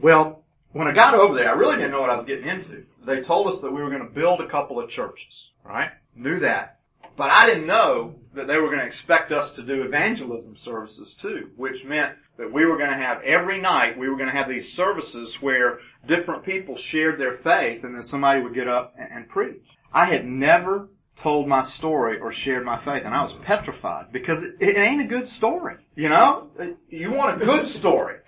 Well, 0.00 0.44
when 0.72 0.88
I 0.88 0.92
got 0.92 1.14
over 1.14 1.36
there, 1.36 1.48
I 1.48 1.52
really 1.52 1.76
didn't 1.76 1.92
know 1.92 2.00
what 2.00 2.10
I 2.10 2.16
was 2.16 2.26
getting 2.26 2.48
into. 2.48 2.84
They 3.06 3.20
told 3.20 3.52
us 3.52 3.60
that 3.60 3.70
we 3.70 3.80
were 3.80 3.90
going 3.90 4.06
to 4.06 4.12
build 4.12 4.40
a 4.40 4.48
couple 4.48 4.80
of 4.80 4.90
churches, 4.90 5.50
right? 5.64 5.90
Knew 6.16 6.40
that. 6.40 6.79
But 7.16 7.30
I 7.30 7.46
didn't 7.46 7.66
know 7.66 8.14
that 8.34 8.46
they 8.46 8.58
were 8.58 8.68
going 8.68 8.80
to 8.80 8.86
expect 8.86 9.32
us 9.32 9.50
to 9.52 9.62
do 9.62 9.82
evangelism 9.82 10.56
services 10.56 11.14
too, 11.14 11.50
which 11.56 11.84
meant 11.84 12.14
that 12.38 12.52
we 12.52 12.64
were 12.64 12.78
going 12.78 12.90
to 12.90 12.96
have 12.96 13.22
every 13.22 13.60
night, 13.60 13.98
we 13.98 14.08
were 14.08 14.16
going 14.16 14.28
to 14.28 14.36
have 14.36 14.48
these 14.48 14.72
services 14.72 15.34
where 15.40 15.80
different 16.06 16.44
people 16.44 16.76
shared 16.76 17.18
their 17.18 17.36
faith 17.38 17.84
and 17.84 17.94
then 17.94 18.02
somebody 18.02 18.40
would 18.40 18.54
get 18.54 18.68
up 18.68 18.94
and, 18.98 19.08
and 19.10 19.28
preach. 19.28 19.64
I 19.92 20.06
had 20.06 20.24
never 20.24 20.88
told 21.16 21.48
my 21.48 21.62
story 21.62 22.18
or 22.18 22.32
shared 22.32 22.64
my 22.64 22.78
faith 22.78 23.02
and 23.04 23.14
I 23.14 23.22
was 23.22 23.34
petrified 23.44 24.12
because 24.12 24.42
it, 24.42 24.54
it 24.60 24.76
ain't 24.78 25.02
a 25.02 25.06
good 25.06 25.28
story. 25.28 25.76
You 25.96 26.08
know? 26.08 26.48
You 26.88 27.12
want 27.12 27.42
a 27.42 27.44
good 27.44 27.66
story. 27.66 28.18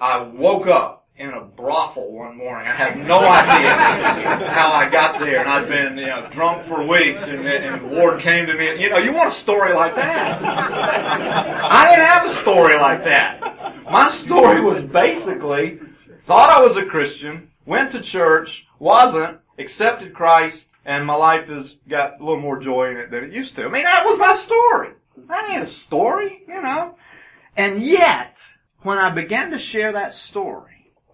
I 0.00 0.22
woke 0.22 0.68
up 0.68 0.99
in 1.16 1.30
a 1.30 1.42
brothel 1.42 2.10
one 2.12 2.36
morning. 2.36 2.66
I 2.66 2.74
have 2.74 2.96
no 2.96 3.18
idea 3.18 3.74
how 4.48 4.72
I 4.72 4.88
got 4.88 5.20
there, 5.20 5.40
and 5.40 5.48
I've 5.48 5.68
been 5.68 5.98
you 5.98 6.06
know 6.06 6.28
drunk 6.32 6.66
for 6.66 6.86
weeks, 6.86 7.22
and, 7.22 7.46
and 7.46 7.90
the 7.90 7.94
Lord 7.94 8.20
came 8.20 8.46
to 8.46 8.54
me. 8.54 8.70
And, 8.70 8.80
you 8.80 8.90
know, 8.90 8.98
you 8.98 9.12
want 9.12 9.28
a 9.28 9.36
story 9.36 9.74
like 9.74 9.94
that? 9.96 10.42
I 10.42 11.90
didn't 11.90 12.06
have 12.06 12.26
a 12.30 12.34
story 12.40 12.74
like 12.74 13.04
that. 13.04 13.90
My 13.90 14.10
story 14.10 14.62
was 14.62 14.82
basically 14.84 15.80
thought 16.26 16.50
I 16.50 16.60
was 16.60 16.76
a 16.76 16.84
Christian, 16.84 17.50
went 17.66 17.92
to 17.92 18.00
church, 18.00 18.64
wasn't, 18.78 19.38
accepted 19.58 20.14
Christ, 20.14 20.68
and 20.84 21.06
my 21.06 21.14
life 21.14 21.48
has 21.48 21.76
got 21.88 22.20
a 22.20 22.24
little 22.24 22.40
more 22.40 22.60
joy 22.60 22.90
in 22.90 22.96
it 22.96 23.10
than 23.10 23.24
it 23.24 23.32
used 23.32 23.56
to. 23.56 23.64
I 23.64 23.68
mean, 23.68 23.84
that 23.84 24.06
was 24.06 24.18
my 24.18 24.36
story. 24.36 24.94
That 25.28 25.50
ain't 25.50 25.62
a 25.62 25.66
story, 25.66 26.42
you 26.48 26.62
know. 26.62 26.96
And 27.56 27.82
yet, 27.82 28.38
when 28.82 28.98
I 28.98 29.10
began 29.10 29.50
to 29.50 29.58
share 29.58 29.92
that 29.92 30.14
story, 30.14 30.69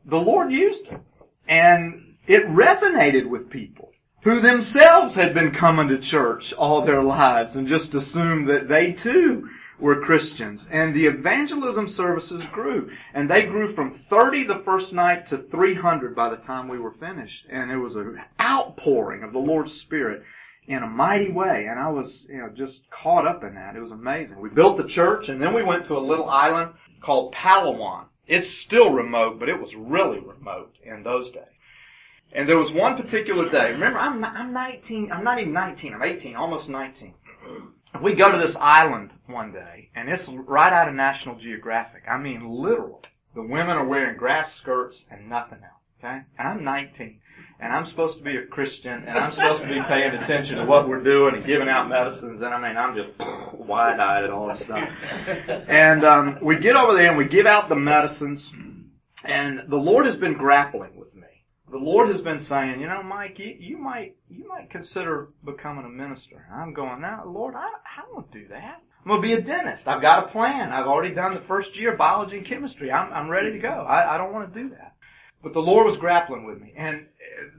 the 0.06 0.20
Lord 0.20 0.52
used 0.52 0.86
it. 0.86 1.00
And 1.48 2.16
it 2.26 2.46
resonated 2.46 3.28
with 3.28 3.50
people 3.50 3.92
who 4.22 4.40
themselves 4.40 5.14
had 5.14 5.34
been 5.34 5.52
coming 5.52 5.88
to 5.88 5.98
church 5.98 6.52
all 6.52 6.84
their 6.84 7.02
lives 7.02 7.54
and 7.54 7.68
just 7.68 7.94
assumed 7.94 8.48
that 8.48 8.68
they 8.68 8.92
too 8.92 9.48
were 9.78 10.00
Christians. 10.00 10.68
And 10.70 10.94
the 10.94 11.06
evangelism 11.06 11.86
services 11.86 12.42
grew. 12.46 12.90
And 13.14 13.30
they 13.30 13.42
grew 13.42 13.72
from 13.72 13.92
30 13.92 14.44
the 14.44 14.62
first 14.64 14.92
night 14.92 15.26
to 15.28 15.38
300 15.38 16.16
by 16.16 16.30
the 16.30 16.36
time 16.36 16.68
we 16.68 16.78
were 16.78 16.92
finished. 16.92 17.46
And 17.50 17.70
it 17.70 17.76
was 17.76 17.94
an 17.94 18.20
outpouring 18.40 19.22
of 19.22 19.32
the 19.32 19.38
Lord's 19.38 19.72
Spirit 19.72 20.22
in 20.66 20.82
a 20.82 20.88
mighty 20.88 21.30
way. 21.30 21.66
And 21.70 21.78
I 21.78 21.90
was, 21.90 22.26
you 22.28 22.38
know, 22.38 22.48
just 22.48 22.88
caught 22.90 23.26
up 23.26 23.44
in 23.44 23.54
that. 23.54 23.76
It 23.76 23.80
was 23.80 23.92
amazing. 23.92 24.40
We 24.40 24.48
built 24.48 24.76
the 24.76 24.88
church 24.88 25.28
and 25.28 25.40
then 25.40 25.54
we 25.54 25.62
went 25.62 25.86
to 25.86 25.96
a 25.96 26.00
little 26.00 26.28
island 26.28 26.72
called 27.00 27.34
Palawan. 27.34 28.06
It's 28.26 28.50
still 28.50 28.90
remote, 28.90 29.38
but 29.38 29.48
it 29.48 29.60
was 29.60 29.74
really 29.74 30.18
remote 30.18 30.74
in 30.82 31.02
those 31.02 31.30
days. 31.30 31.42
And 32.32 32.48
there 32.48 32.58
was 32.58 32.72
one 32.72 32.96
particular 32.96 33.48
day. 33.50 33.70
Remember, 33.70 33.98
I'm 33.98 34.24
I'm 34.24 34.52
19. 34.52 35.12
I'm 35.12 35.24
not 35.24 35.38
even 35.38 35.52
19. 35.52 35.94
I'm 35.94 36.02
18, 36.02 36.34
almost 36.34 36.68
19. 36.68 37.14
We 38.02 38.14
go 38.14 38.30
to 38.30 38.38
this 38.38 38.56
island 38.56 39.12
one 39.26 39.52
day, 39.52 39.90
and 39.94 40.08
it's 40.08 40.28
right 40.28 40.72
out 40.72 40.88
of 40.88 40.94
National 40.94 41.36
Geographic. 41.36 42.02
I 42.10 42.18
mean, 42.18 42.46
literally, 42.46 43.02
the 43.34 43.42
women 43.42 43.76
are 43.76 43.86
wearing 43.86 44.18
grass 44.18 44.54
skirts 44.54 45.04
and 45.10 45.28
nothing 45.28 45.60
else. 45.62 45.72
Okay, 45.98 46.22
and 46.38 46.48
I'm 46.48 46.64
19 46.64 47.20
and 47.58 47.72
I'm 47.72 47.86
supposed 47.86 48.18
to 48.18 48.24
be 48.24 48.36
a 48.36 48.46
Christian, 48.46 49.04
and 49.06 49.18
I'm 49.18 49.32
supposed 49.32 49.62
to 49.62 49.68
be 49.68 49.80
paying 49.88 50.14
attention 50.14 50.58
to 50.58 50.66
what 50.66 50.88
we're 50.88 51.02
doing 51.02 51.36
and 51.36 51.44
giving 51.46 51.68
out 51.68 51.88
medicines, 51.88 52.42
and 52.42 52.52
I 52.52 52.60
mean, 52.60 52.76
I'm 52.76 52.94
just 52.94 53.10
wide-eyed 53.54 54.24
and 54.24 54.32
all 54.32 54.48
this 54.48 54.60
stuff. 54.60 54.88
And 55.68 56.04
um, 56.04 56.38
we 56.42 56.58
get 56.58 56.76
over 56.76 56.94
there 56.94 57.08
and 57.08 57.16
we 57.16 57.26
give 57.26 57.46
out 57.46 57.68
the 57.68 57.76
medicines, 57.76 58.50
and 59.24 59.62
the 59.68 59.76
Lord 59.76 60.06
has 60.06 60.16
been 60.16 60.34
grappling 60.34 60.96
with 60.96 61.14
me. 61.14 61.22
The 61.70 61.78
Lord 61.78 62.10
has 62.10 62.20
been 62.20 62.40
saying, 62.40 62.80
you 62.80 62.86
know, 62.86 63.02
Mike, 63.02 63.38
you, 63.38 63.54
you 63.58 63.78
might 63.78 64.16
you 64.28 64.46
might 64.48 64.70
consider 64.70 65.30
becoming 65.44 65.84
a 65.84 65.88
minister. 65.88 66.46
And 66.50 66.62
I'm 66.62 66.72
going, 66.72 67.00
now, 67.00 67.24
Lord, 67.26 67.54
I, 67.56 67.66
I 67.66 68.02
don't 68.12 68.30
do 68.30 68.46
that. 68.48 68.82
I'm 69.04 69.08
gonna 69.08 69.22
be 69.22 69.34
a 69.34 69.40
dentist. 69.40 69.86
I've 69.86 70.02
got 70.02 70.24
a 70.24 70.28
plan. 70.28 70.72
I've 70.72 70.86
already 70.86 71.14
done 71.14 71.34
the 71.34 71.40
first 71.40 71.76
year 71.76 71.92
of 71.92 71.98
biology 71.98 72.38
and 72.38 72.46
chemistry. 72.46 72.90
I'm, 72.90 73.12
I'm 73.12 73.28
ready 73.28 73.52
to 73.52 73.58
go. 73.58 73.68
I, 73.68 74.14
I 74.14 74.18
don't 74.18 74.32
want 74.32 74.52
to 74.52 74.62
do 74.62 74.68
that. 74.70 74.95
But 75.46 75.52
the 75.52 75.60
Lord 75.60 75.86
was 75.86 75.96
grappling 75.96 76.44
with 76.44 76.60
me. 76.60 76.72
And 76.76 77.06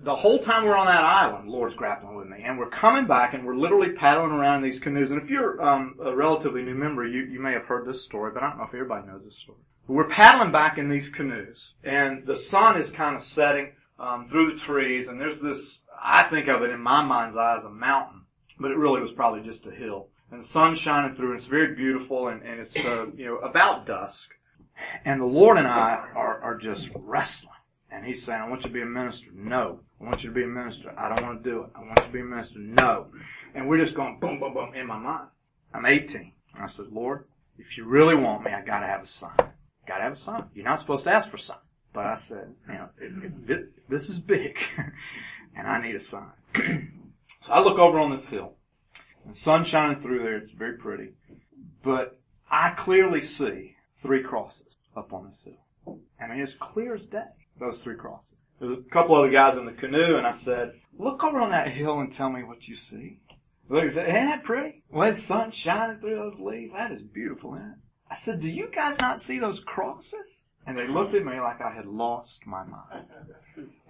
the 0.03 0.13
whole 0.13 0.39
time 0.39 0.65
we're 0.65 0.75
on 0.75 0.87
that 0.87 1.05
island, 1.05 1.47
the 1.47 1.53
Lord's 1.53 1.73
grappling 1.73 2.17
with 2.17 2.27
me. 2.27 2.43
And 2.43 2.59
we're 2.59 2.69
coming 2.69 3.07
back 3.07 3.33
and 3.33 3.45
we're 3.45 3.55
literally 3.55 3.91
paddling 3.91 4.31
around 4.31 4.57
in 4.57 4.69
these 4.69 4.77
canoes. 4.77 5.11
And 5.11 5.21
if 5.21 5.29
you're 5.29 5.61
um, 5.65 5.95
a 6.03 6.13
relatively 6.13 6.63
new 6.63 6.75
member, 6.75 7.07
you, 7.07 7.21
you 7.21 7.39
may 7.39 7.53
have 7.53 7.63
heard 7.63 7.87
this 7.87 8.03
story, 8.03 8.31
but 8.33 8.43
I 8.43 8.49
don't 8.49 8.57
know 8.57 8.65
if 8.65 8.73
everybody 8.73 9.07
knows 9.07 9.23
this 9.23 9.37
story. 9.37 9.59
But 9.87 9.93
we're 9.93 10.09
paddling 10.09 10.51
back 10.51 10.77
in 10.77 10.89
these 10.89 11.07
canoes. 11.07 11.75
And 11.85 12.25
the 12.25 12.35
sun 12.35 12.77
is 12.77 12.89
kind 12.89 13.15
of 13.15 13.23
setting 13.23 13.71
um, 13.97 14.27
through 14.27 14.51
the 14.51 14.59
trees. 14.59 15.07
And 15.07 15.17
there's 15.17 15.39
this, 15.39 15.79
I 15.97 16.23
think 16.23 16.49
of 16.49 16.63
it 16.63 16.71
in 16.71 16.81
my 16.81 17.01
mind's 17.01 17.37
eye 17.37 17.55
as 17.57 17.63
a 17.63 17.69
mountain. 17.69 18.23
But 18.59 18.71
it 18.71 18.77
really 18.77 18.99
was 18.99 19.13
probably 19.13 19.43
just 19.43 19.65
a 19.65 19.71
hill. 19.71 20.09
And 20.29 20.43
the 20.43 20.47
sun's 20.47 20.79
shining 20.79 21.15
through 21.15 21.29
and 21.29 21.37
it's 21.37 21.47
very 21.47 21.73
beautiful 21.73 22.27
and, 22.27 22.43
and 22.43 22.59
it's, 22.59 22.75
uh, 22.75 23.05
you 23.15 23.27
know, 23.27 23.37
about 23.37 23.87
dusk. 23.87 24.27
And 25.05 25.21
the 25.21 25.25
Lord 25.25 25.57
and 25.57 25.67
I 25.67 26.05
are, 26.13 26.41
are 26.41 26.57
just 26.57 26.89
wrestling 26.93 27.53
and 27.89 28.05
he's 28.05 28.23
saying, 28.23 28.41
I 28.41 28.49
want 28.49 28.63
you 28.63 28.69
to 28.69 28.73
be 28.73 28.81
a 28.81 28.85
minister. 28.85 29.27
No. 29.33 29.79
I 29.99 30.03
want 30.03 30.23
you 30.23 30.29
to 30.29 30.35
be 30.35 30.43
a 30.43 30.47
minister. 30.47 30.93
I 30.97 31.09
don't 31.09 31.25
want 31.25 31.43
to 31.43 31.49
do 31.49 31.63
it. 31.63 31.69
I 31.75 31.79
want 31.79 31.97
you 31.99 32.05
to 32.05 32.11
be 32.11 32.19
a 32.19 32.23
minister. 32.23 32.59
No. 32.59 33.07
And 33.55 33.67
we're 33.67 33.77
just 33.77 33.95
going 33.95 34.19
boom, 34.19 34.39
boom, 34.39 34.53
boom 34.53 34.73
in 34.75 34.87
my 34.87 34.97
mind. 34.97 35.27
I'm 35.73 35.85
18. 35.85 36.33
And 36.53 36.63
I 36.63 36.67
said, 36.67 36.87
Lord, 36.91 37.25
if 37.57 37.77
you 37.77 37.85
really 37.85 38.15
want 38.15 38.43
me, 38.43 38.51
I 38.51 38.61
gotta 38.61 38.87
have 38.87 39.03
a 39.03 39.07
son. 39.07 39.31
Gotta 39.87 40.03
have 40.03 40.13
a 40.13 40.17
son. 40.17 40.49
You're 40.53 40.65
not 40.65 40.79
supposed 40.79 41.05
to 41.05 41.11
ask 41.11 41.29
for 41.29 41.37
a 41.37 41.39
son. 41.39 41.57
But 41.93 42.05
I 42.05 42.15
said, 42.15 42.53
you 42.67 42.73
know, 42.73 42.89
it, 42.99 43.49
it, 43.49 43.89
this 43.89 44.09
is 44.09 44.19
big. 44.19 44.59
and 45.55 45.67
I 45.67 45.81
need 45.81 45.95
a 45.95 45.99
son. 45.99 46.31
so 46.55 47.51
I 47.51 47.61
look 47.61 47.79
over 47.79 47.99
on 47.99 48.11
this 48.11 48.25
hill. 48.25 48.53
The 49.25 49.33
sun's 49.33 49.67
shining 49.67 50.01
through 50.01 50.19
there. 50.19 50.37
It's 50.37 50.51
very 50.51 50.77
pretty. 50.77 51.13
But 51.83 52.19
I 52.51 52.71
clearly 52.71 53.21
see 53.21 53.75
three 54.01 54.23
crosses 54.23 54.75
up 54.95 55.13
on 55.13 55.29
this 55.29 55.41
hill. 55.43 55.97
Mean, 56.19 56.41
it's 56.41 56.53
clear 56.53 56.93
as 56.93 57.05
day 57.05 57.46
those 57.59 57.79
three 57.79 57.95
crosses. 57.95 58.25
There 58.59 58.69
was 58.69 58.79
a 58.79 58.89
couple 58.89 59.15
other 59.15 59.29
guys 59.29 59.57
in 59.57 59.65
the 59.65 59.71
canoe, 59.71 60.17
and 60.17 60.25
I 60.25 60.31
said, 60.31 60.79
"Look 60.97 61.23
over 61.23 61.39
on 61.39 61.51
that 61.51 61.69
hill 61.69 61.99
and 61.99 62.11
tell 62.11 62.29
me 62.29 62.43
what 62.43 62.67
you 62.67 62.75
see." 62.75 63.19
Look, 63.69 63.83
he 63.83 63.91
said, 63.91 64.07
"Ain't 64.07 64.29
that 64.29 64.43
pretty? 64.43 64.83
When 64.89 65.13
the 65.13 65.19
sun 65.19 65.51
shining 65.51 65.99
through 65.99 66.15
those 66.15 66.39
leaves, 66.39 66.73
that 66.73 66.91
is 66.91 67.03
beautiful, 67.03 67.55
isn't 67.55 67.67
it?" 67.67 67.77
I 68.09 68.15
said, 68.15 68.39
"Do 68.39 68.49
you 68.49 68.69
guys 68.73 68.99
not 68.99 69.21
see 69.21 69.37
those 69.39 69.59
crosses?" 69.59 70.41
And 70.65 70.77
they 70.77 70.87
looked 70.87 71.13
at 71.13 71.25
me 71.25 71.39
like 71.39 71.61
I 71.61 71.73
had 71.73 71.85
lost 71.85 72.45
my 72.45 72.63
mind. 72.63 73.05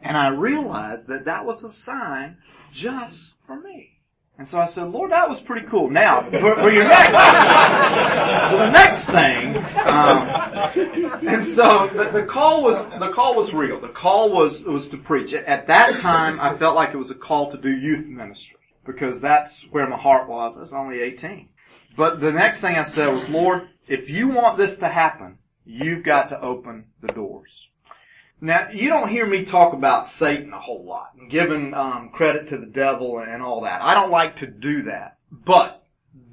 And 0.02 0.18
I 0.18 0.28
realized 0.28 1.08
that 1.08 1.26
that 1.26 1.46
was 1.46 1.64
a 1.64 1.72
sign 1.72 2.38
just 2.72 3.36
for 3.46 3.60
me. 3.60 3.97
And 4.38 4.48
so 4.48 4.60
I 4.60 4.66
said, 4.66 4.90
Lord, 4.90 5.12
that 5.12 5.28
was 5.28 5.40
pretty 5.40 5.66
cool. 5.68 5.90
Now, 5.90 6.30
for, 6.30 6.56
for 6.62 6.72
your 6.72 6.84
next, 6.84 7.10
for 8.52 8.58
the 8.58 8.70
next 8.70 9.06
thing, 9.06 9.58
um, 9.88 11.28
and 11.28 11.44
so 11.44 11.90
the, 11.92 12.12
the, 12.22 12.26
call 12.28 12.64
was, 12.64 12.78
the 13.00 13.12
call 13.16 13.36
was 13.36 13.52
real. 13.52 13.82
The 13.82 13.88
call 13.88 14.32
was, 14.32 14.62
was 14.62 14.88
to 14.90 14.98
preach. 14.98 15.34
At 15.34 15.66
that 15.68 15.98
time, 15.98 16.40
I 16.40 16.56
felt 16.56 16.76
like 16.76 16.94
it 16.94 16.98
was 16.98 17.10
a 17.10 17.16
call 17.16 17.50
to 17.52 17.58
do 17.58 17.70
youth 17.70 18.06
ministry 18.06 18.60
because 18.86 19.20
that's 19.20 19.64
where 19.72 19.90
my 19.90 19.98
heart 19.98 20.30
was. 20.30 20.56
I 20.56 20.60
was 20.60 20.74
only 20.74 21.00
18. 21.00 21.50
But 21.98 22.20
the 22.20 22.32
next 22.32 22.62
thing 22.62 22.76
I 22.76 22.84
said 22.84 23.08
was, 23.08 23.28
Lord, 23.28 23.70
if 23.88 24.08
you 24.08 24.28
want 24.28 24.58
this 24.58 24.78
to 24.78 24.88
happen, 24.88 25.40
you've 25.66 26.04
got 26.04 26.30
to 26.30 26.40
open 26.40 26.86
the 27.02 27.08
doors. 27.08 27.52
Now, 28.40 28.68
you 28.72 28.90
don't 28.90 29.10
hear 29.10 29.26
me 29.26 29.46
talk 29.46 29.74
about 29.74 30.08
Satan 30.08 30.54
a 30.54 30.60
whole 30.60 30.86
lot 30.86 31.14
and 31.20 31.30
giving 31.30 31.74
um, 31.74 32.10
credit 32.14 32.50
to 32.50 32.58
the 32.58 32.68
devil 32.68 33.20
and 33.20 33.42
all 33.42 33.62
that. 33.62 33.82
I 33.82 33.96
don't 33.96 34.12
like 34.12 34.36
to 34.38 34.48
do 34.48 34.84
that. 34.84 35.18
But 35.32 35.84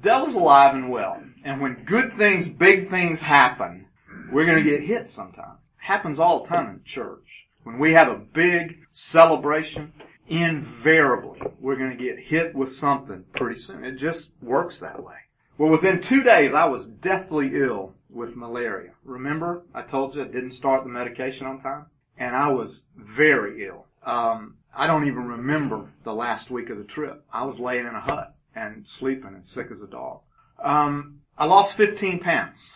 devil's 0.01 0.35
alive 0.35 0.75
and 0.75 0.91
well. 0.91 1.19
And 1.43 1.59
when 1.59 1.83
good 1.83 2.13
things, 2.13 2.47
big 2.47 2.89
things 2.89 3.21
happen, 3.21 3.87
we're 4.31 4.45
gonna 4.45 4.61
get 4.61 4.83
hit 4.83 5.09
sometime. 5.09 5.57
Happens 5.77 6.19
all 6.19 6.43
the 6.43 6.49
time 6.49 6.69
in 6.69 6.83
church. 6.83 7.47
When 7.63 7.79
we 7.79 7.93
have 7.93 8.07
a 8.07 8.17
big 8.17 8.81
celebration, 8.91 9.93
invariably 10.27 11.41
we're 11.59 11.75
gonna 11.75 11.95
get 11.95 12.19
hit 12.19 12.53
with 12.53 12.71
something 12.71 13.25
pretty 13.35 13.59
soon. 13.59 13.83
It 13.83 13.95
just 13.95 14.29
works 14.43 14.77
that 14.77 15.03
way. 15.03 15.15
Well, 15.57 15.71
within 15.71 16.01
two 16.01 16.21
days 16.21 16.53
I 16.53 16.65
was 16.65 16.85
deathly 16.85 17.51
ill 17.55 17.93
with 18.09 18.35
malaria. 18.35 18.91
Remember, 19.03 19.63
I 19.73 19.81
told 19.81 20.15
you 20.15 20.21
I 20.21 20.27
didn't 20.27 20.51
start 20.51 20.83
the 20.83 20.89
medication 20.89 21.47
on 21.47 21.61
time? 21.61 21.85
And 22.17 22.35
I 22.35 22.49
was 22.49 22.83
very 22.95 23.65
ill. 23.65 23.85
Um, 24.05 24.57
I 24.75 24.87
don't 24.87 25.07
even 25.07 25.27
remember 25.27 25.91
the 26.03 26.13
last 26.13 26.51
week 26.51 26.69
of 26.69 26.77
the 26.77 26.83
trip. 26.83 27.23
I 27.31 27.45
was 27.45 27.59
laying 27.59 27.87
in 27.87 27.95
a 27.95 28.01
hut 28.01 28.35
and 28.55 28.87
sleeping 28.87 29.33
and 29.33 29.45
sick 29.45 29.67
as 29.71 29.81
a 29.81 29.87
dog. 29.87 30.21
Um, 30.63 31.21
I 31.37 31.45
lost 31.45 31.75
15 31.75 32.19
pounds. 32.19 32.75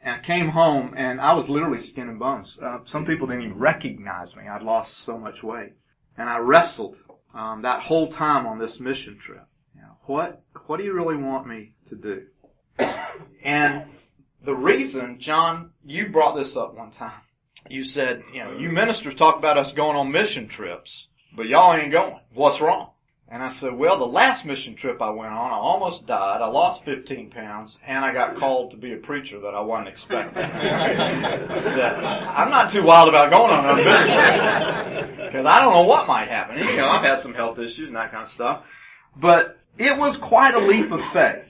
And 0.00 0.16
I 0.16 0.18
came 0.18 0.50
home 0.50 0.92
and 0.96 1.18
I 1.18 1.32
was 1.32 1.48
literally 1.48 1.80
skin 1.80 2.10
and 2.10 2.18
bones. 2.18 2.58
Uh, 2.60 2.80
some 2.84 3.06
people 3.06 3.26
didn't 3.26 3.44
even 3.44 3.58
recognize 3.58 4.36
me. 4.36 4.46
I'd 4.46 4.62
lost 4.62 4.98
so 4.98 5.18
much 5.18 5.42
weight. 5.42 5.72
And 6.18 6.28
I 6.28 6.38
wrestled 6.38 6.96
um, 7.34 7.62
that 7.62 7.80
whole 7.80 8.12
time 8.12 8.46
on 8.46 8.58
this 8.58 8.78
mission 8.78 9.18
trip. 9.18 9.46
You 9.74 9.80
know, 9.80 9.96
what 10.02 10.42
what 10.66 10.76
do 10.76 10.84
you 10.84 10.92
really 10.92 11.16
want 11.16 11.46
me 11.46 11.72
to 11.88 11.96
do? 11.96 12.26
And 13.42 13.84
the 14.42 14.54
reason, 14.54 15.20
John, 15.20 15.70
you 15.84 16.08
brought 16.08 16.34
this 16.34 16.56
up 16.56 16.74
one 16.74 16.90
time. 16.90 17.20
You 17.68 17.82
said, 17.82 18.22
you 18.32 18.44
know, 18.44 18.58
you 18.58 18.68
ministers 18.68 19.14
talk 19.14 19.38
about 19.38 19.56
us 19.56 19.72
going 19.72 19.96
on 19.96 20.12
mission 20.12 20.48
trips, 20.48 21.06
but 21.34 21.46
y'all 21.46 21.74
ain't 21.74 21.92
going. 21.92 22.20
What's 22.34 22.60
wrong? 22.60 22.90
And 23.26 23.42
I 23.42 23.48
said, 23.48 23.74
well, 23.74 23.98
the 23.98 24.04
last 24.04 24.44
mission 24.44 24.76
trip 24.76 25.00
I 25.00 25.08
went 25.08 25.32
on, 25.32 25.50
I 25.50 25.56
almost 25.56 26.06
died. 26.06 26.42
I 26.42 26.46
lost 26.46 26.84
15 26.84 27.30
pounds 27.30 27.78
and 27.86 28.04
I 28.04 28.12
got 28.12 28.36
called 28.36 28.72
to 28.72 28.76
be 28.76 28.92
a 28.92 28.98
preacher 28.98 29.40
that 29.40 29.54
I 29.54 29.60
wasn't 29.60 29.88
expecting. 29.88 30.34
Said, 30.42 32.04
I'm 32.04 32.50
not 32.50 32.70
too 32.70 32.82
wild 32.84 33.08
about 33.08 33.30
going 33.30 33.50
on 33.50 33.70
a 33.70 33.76
mission 33.76 33.92
trip 33.92 35.16
because 35.16 35.46
I 35.46 35.60
don't 35.60 35.72
know 35.72 35.82
what 35.82 36.06
might 36.06 36.28
happen. 36.28 36.58
You 36.58 36.76
know, 36.76 36.88
I've 36.88 37.02
had 37.02 37.18
some 37.18 37.32
health 37.32 37.58
issues 37.58 37.88
and 37.88 37.96
that 37.96 38.12
kind 38.12 38.24
of 38.24 38.30
stuff, 38.30 38.64
but 39.16 39.58
it 39.78 39.96
was 39.96 40.18
quite 40.18 40.54
a 40.54 40.60
leap 40.60 40.92
of 40.92 41.02
faith 41.06 41.46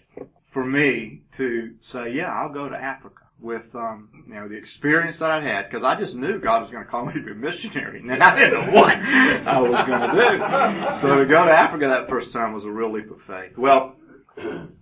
for 0.50 0.64
me 0.64 1.23
to 1.33 1.75
say, 1.80 2.12
yeah, 2.12 2.33
I'll 2.33 2.52
go 2.52 2.68
to 2.68 2.76
Africa 2.76 3.24
with 3.41 3.75
um, 3.75 4.09
you 4.26 4.35
know 4.35 4.49
the 4.49 4.57
experience 4.57 5.19
that 5.19 5.31
I 5.31 5.43
had 5.43 5.69
because 5.69 5.85
I 5.85 5.97
just 5.97 6.14
knew 6.14 6.41
God 6.41 6.62
was 6.62 6.71
going 6.71 6.85
to 6.85 6.91
call 6.91 7.07
me 7.07 7.14
to 7.14 7.21
be 7.21 7.33
a 7.33 7.35
missionary, 7.35 8.00
and 8.00 8.11
I 8.23 8.38
didn't 8.38 8.67
know 8.67 8.73
what 8.73 8.97
I 8.97 9.61
was 9.61 9.87
going 9.87 10.00
to 10.00 10.93
do. 10.93 11.00
So 11.00 11.19
to 11.19 11.26
go 11.26 11.45
to 11.45 11.50
Africa 11.50 11.88
that 11.88 12.09
first 12.09 12.33
time 12.33 12.53
was 12.53 12.64
a 12.64 12.71
real 12.71 12.93
leap 12.93 13.11
of 13.11 13.21
faith. 13.21 13.57
Well, 13.57 13.97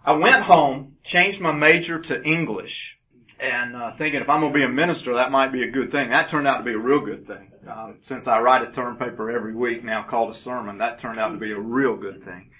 I 0.05 0.13
went 0.13 0.43
home, 0.43 0.97
changed 1.05 1.41
my 1.41 1.53
major 1.53 1.99
to 2.01 2.23
English, 2.23 2.99
and 3.39 3.75
uh, 3.75 3.93
thinking 3.97 4.21
if 4.21 4.29
I'm 4.29 4.41
going 4.41 4.53
to 4.53 4.59
be 4.59 4.65
a 4.65 4.69
minister, 4.69 5.15
that 5.15 5.31
might 5.31 5.53
be 5.53 5.65
a 5.65 5.71
good 5.71 5.91
thing. 5.91 6.11
That 6.11 6.29
turned 6.29 6.47
out 6.47 6.59
to 6.59 6.65
be 6.65 6.73
a 6.73 6.79
real 6.79 7.01
good 7.01 7.27
thing. 7.27 7.51
Um, 7.69 7.99
since 8.03 8.27
I 8.27 8.41
write 8.41 8.69
a 8.69 8.73
term 8.73 8.97
paper 8.97 9.31
every 9.31 9.55
week 9.55 9.85
now 9.85 10.05
called 10.09 10.31
a 10.31 10.35
sermon, 10.35 10.79
that 10.79 11.01
turned 11.01 11.19
out 11.19 11.31
to 11.31 11.39
be 11.39 11.53
a 11.53 11.59
real 11.59 11.97
good 11.97 12.25
thing. 12.25 12.51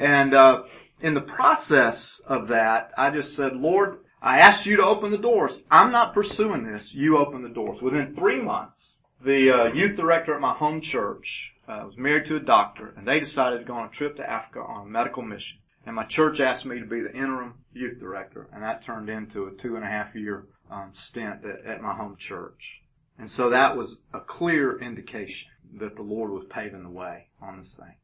And 0.00 0.34
uh, 0.34 0.62
in 1.00 1.14
the 1.14 1.20
process 1.20 2.20
of 2.26 2.48
that, 2.48 2.92
I 2.96 3.10
just 3.10 3.36
said, 3.36 3.56
Lord, 3.56 3.98
I 4.20 4.38
asked 4.38 4.66
you 4.66 4.76
to 4.76 4.84
open 4.84 5.10
the 5.10 5.18
doors. 5.18 5.60
I'm 5.70 5.92
not 5.92 6.12
pursuing 6.12 6.64
this. 6.64 6.92
You 6.92 7.18
open 7.18 7.42
the 7.42 7.48
doors. 7.48 7.80
Within 7.82 8.14
three 8.14 8.42
months, 8.42 8.94
the 9.24 9.50
uh, 9.50 9.72
youth 9.72 9.96
director 9.96 10.34
at 10.34 10.40
my 10.40 10.54
home 10.54 10.80
church 10.80 11.52
uh, 11.68 11.82
was 11.86 11.96
married 11.96 12.26
to 12.26 12.36
a 12.36 12.40
doctor, 12.40 12.94
and 12.96 13.06
they 13.06 13.20
decided 13.20 13.58
to 13.58 13.64
go 13.64 13.74
on 13.74 13.86
a 13.86 13.90
trip 13.90 14.16
to 14.16 14.28
Africa 14.28 14.60
on 14.60 14.86
a 14.86 14.90
medical 14.90 15.22
mission. 15.22 15.58
And 15.86 15.94
my 15.94 16.04
church 16.04 16.40
asked 16.40 16.66
me 16.66 16.80
to 16.80 16.86
be 16.86 17.00
the 17.00 17.14
interim 17.14 17.54
youth 17.72 18.00
director, 18.00 18.48
and 18.52 18.62
that 18.62 18.82
turned 18.82 19.08
into 19.08 19.46
a 19.46 19.52
two 19.52 19.76
and 19.76 19.84
a 19.84 19.88
half 19.88 20.14
year 20.14 20.46
um, 20.70 20.90
stint 20.92 21.44
at, 21.44 21.64
at 21.64 21.80
my 21.80 21.94
home 21.94 22.16
church. 22.16 22.82
And 23.18 23.30
so 23.30 23.50
that 23.50 23.76
was 23.76 23.98
a 24.12 24.20
clear 24.20 24.80
indication 24.80 25.50
that 25.78 25.96
the 25.96 26.02
Lord 26.02 26.30
was 26.30 26.44
paving 26.50 26.82
the 26.82 26.90
way 26.90 27.28
on 27.40 27.58
this 27.58 27.74
thing. 27.74 27.94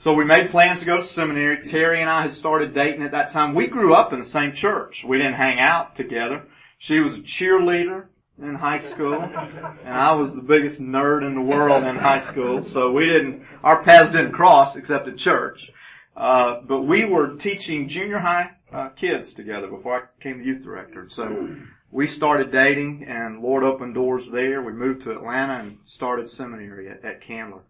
So 0.00 0.14
we 0.14 0.24
made 0.24 0.50
plans 0.50 0.78
to 0.78 0.86
go 0.86 0.96
to 0.98 1.06
seminary. 1.06 1.62
Terry 1.62 2.00
and 2.00 2.08
I 2.08 2.22
had 2.22 2.32
started 2.32 2.72
dating 2.72 3.02
at 3.02 3.10
that 3.10 3.28
time. 3.28 3.54
We 3.54 3.66
grew 3.66 3.92
up 3.92 4.14
in 4.14 4.18
the 4.18 4.24
same 4.24 4.54
church. 4.54 5.04
We 5.06 5.18
didn't 5.18 5.34
hang 5.34 5.60
out 5.60 5.94
together. 5.94 6.44
She 6.78 7.00
was 7.00 7.16
a 7.16 7.18
cheerleader 7.18 8.06
in 8.40 8.54
high 8.54 8.78
school, 8.78 9.20
and 9.20 9.94
I 9.94 10.14
was 10.14 10.34
the 10.34 10.40
biggest 10.40 10.80
nerd 10.80 11.26
in 11.26 11.34
the 11.34 11.42
world 11.42 11.84
in 11.84 11.96
high 11.96 12.24
school. 12.24 12.64
So 12.64 12.90
we 12.90 13.08
didn't, 13.08 13.44
our 13.62 13.82
paths 13.82 14.08
didn't 14.08 14.32
cross 14.32 14.74
except 14.74 15.06
at 15.06 15.18
church. 15.18 15.70
Uh, 16.16 16.62
but 16.62 16.84
we 16.84 17.04
were 17.04 17.36
teaching 17.36 17.86
junior 17.86 18.20
high 18.20 18.52
uh, 18.72 18.88
kids 18.88 19.34
together 19.34 19.66
before 19.66 19.98
I 19.98 20.02
became 20.16 20.38
the 20.38 20.46
youth 20.46 20.64
director. 20.64 21.10
So 21.10 21.56
we 21.90 22.06
started 22.06 22.50
dating, 22.50 23.04
and 23.06 23.42
Lord 23.42 23.64
opened 23.64 23.92
doors 23.92 24.30
there. 24.32 24.62
We 24.62 24.72
moved 24.72 25.02
to 25.02 25.10
Atlanta 25.10 25.60
and 25.60 25.76
started 25.84 26.30
seminary 26.30 26.88
at, 26.88 27.04
at 27.04 27.20
Candler. 27.20 27.60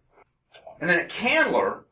And 0.79 0.89
then 0.89 0.97
at 0.97 1.09
Candler, 1.09 1.83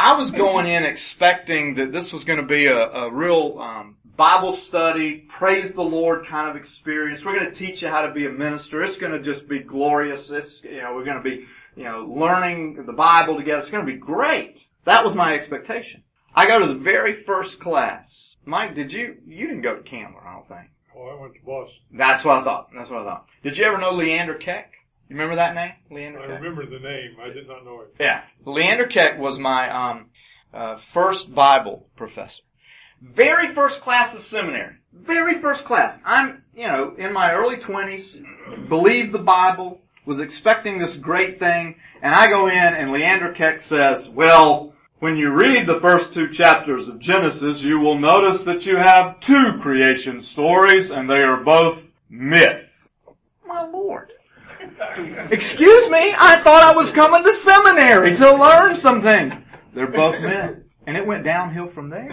I 0.00 0.12
was 0.12 0.30
going 0.30 0.68
in 0.68 0.84
expecting 0.84 1.74
that 1.74 1.90
this 1.90 2.12
was 2.12 2.22
going 2.22 2.38
to 2.38 2.46
be 2.46 2.66
a, 2.66 2.78
a 2.78 3.10
real 3.10 3.58
um, 3.58 3.96
Bible 4.16 4.52
study, 4.52 5.26
praise 5.28 5.72
the 5.72 5.82
Lord 5.82 6.24
kind 6.24 6.48
of 6.48 6.54
experience. 6.54 7.24
We're 7.24 7.36
going 7.36 7.52
to 7.52 7.58
teach 7.58 7.82
you 7.82 7.88
how 7.88 8.02
to 8.02 8.12
be 8.12 8.24
a 8.26 8.30
minister. 8.30 8.80
It's 8.84 8.96
going 8.96 9.10
to 9.10 9.20
just 9.20 9.48
be 9.48 9.58
glorious. 9.58 10.30
It's 10.30 10.62
you 10.62 10.80
know 10.80 10.94
we're 10.94 11.04
going 11.04 11.16
to 11.16 11.22
be 11.22 11.46
you 11.74 11.82
know 11.82 12.06
learning 12.16 12.86
the 12.86 12.92
Bible 12.92 13.36
together. 13.36 13.58
It's 13.58 13.70
going 13.70 13.84
to 13.84 13.92
be 13.92 13.98
great. 13.98 14.60
That 14.84 15.04
was 15.04 15.16
my 15.16 15.34
expectation. 15.34 16.04
I 16.32 16.46
go 16.46 16.60
to 16.60 16.74
the 16.74 16.78
very 16.78 17.14
first 17.14 17.58
class. 17.58 18.36
Mike, 18.44 18.76
did 18.76 18.92
you 18.92 19.16
you 19.26 19.48
didn't 19.48 19.62
go 19.62 19.74
to 19.74 19.82
Candler? 19.82 20.24
I 20.24 20.34
don't 20.34 20.46
think. 20.46 20.70
Oh, 20.96 21.08
I 21.08 21.20
went 21.20 21.34
to 21.34 21.40
Boston. 21.44 21.80
That's 21.92 22.24
what 22.24 22.36
I 22.36 22.44
thought. 22.44 22.68
That's 22.72 22.88
what 22.88 23.02
I 23.02 23.04
thought. 23.04 23.26
Did 23.42 23.58
you 23.58 23.64
ever 23.64 23.78
know 23.78 23.90
Leander 23.90 24.34
Keck? 24.34 24.74
You 25.08 25.16
remember 25.16 25.36
that 25.36 25.54
name? 25.54 25.72
Leander 25.90 26.20
I 26.20 26.26
Keck? 26.26 26.40
remember 26.42 26.66
the 26.66 26.78
name. 26.78 27.16
I 27.22 27.28
did 27.28 27.48
not 27.48 27.64
know 27.64 27.80
it. 27.80 27.94
Yeah. 27.98 28.22
Leander 28.44 28.86
Keck 28.86 29.18
was 29.18 29.38
my 29.38 29.70
um, 29.70 30.06
uh, 30.52 30.78
first 30.92 31.34
Bible 31.34 31.86
professor. 31.96 32.42
Very 33.00 33.54
first 33.54 33.80
class 33.80 34.14
of 34.14 34.24
seminary. 34.24 34.74
Very 34.92 35.40
first 35.40 35.64
class. 35.64 35.98
I'm, 36.04 36.42
you 36.54 36.66
know, 36.66 36.94
in 36.98 37.12
my 37.12 37.32
early 37.32 37.56
20s, 37.56 38.68
believed 38.68 39.12
the 39.12 39.18
Bible, 39.18 39.80
was 40.04 40.18
expecting 40.20 40.78
this 40.78 40.96
great 40.96 41.38
thing, 41.38 41.76
and 42.02 42.14
I 42.14 42.28
go 42.28 42.48
in 42.48 42.54
and 42.56 42.90
Leander 42.92 43.32
Keck 43.32 43.60
says, 43.60 44.08
well, 44.08 44.72
when 45.00 45.16
you 45.16 45.30
read 45.30 45.66
the 45.66 45.78
first 45.80 46.12
two 46.12 46.28
chapters 46.30 46.88
of 46.88 46.98
Genesis, 46.98 47.62
you 47.62 47.78
will 47.78 47.98
notice 47.98 48.42
that 48.42 48.66
you 48.66 48.76
have 48.78 49.20
two 49.20 49.58
creation 49.62 50.22
stories, 50.22 50.90
and 50.90 51.08
they 51.08 51.22
are 51.22 51.44
both 51.44 51.84
myth. 52.10 52.88
My 53.46 53.64
lord. 53.64 53.87
Excuse 55.30 55.90
me, 55.90 56.14
I 56.18 56.36
thought 56.42 56.62
I 56.62 56.72
was 56.72 56.90
coming 56.90 57.24
to 57.24 57.32
seminary 57.32 58.16
to 58.16 58.34
learn 58.34 58.76
something. 58.76 59.44
They're 59.74 59.86
both 59.86 60.20
men. 60.20 60.64
And 60.86 60.96
it 60.96 61.06
went 61.06 61.24
downhill 61.24 61.68
from 61.68 61.90
there. 61.90 62.10